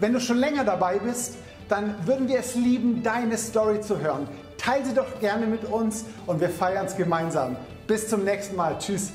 Wenn 0.00 0.12
du 0.12 0.20
schon 0.20 0.38
länger 0.38 0.64
dabei 0.64 0.98
bist, 0.98 1.34
dann 1.68 1.94
würden 2.06 2.28
wir 2.28 2.38
es 2.38 2.54
lieben, 2.54 3.02
deine 3.02 3.36
Story 3.36 3.80
zu 3.80 3.98
hören. 3.98 4.28
Teile 4.56 4.86
sie 4.86 4.94
doch 4.94 5.20
gerne 5.20 5.46
mit 5.46 5.64
uns 5.64 6.04
und 6.26 6.40
wir 6.40 6.48
feiern 6.48 6.86
es 6.86 6.96
gemeinsam. 6.96 7.56
Bis 7.86 8.08
zum 8.08 8.24
nächsten 8.24 8.56
Mal. 8.56 8.78
Tschüss. 8.78 9.10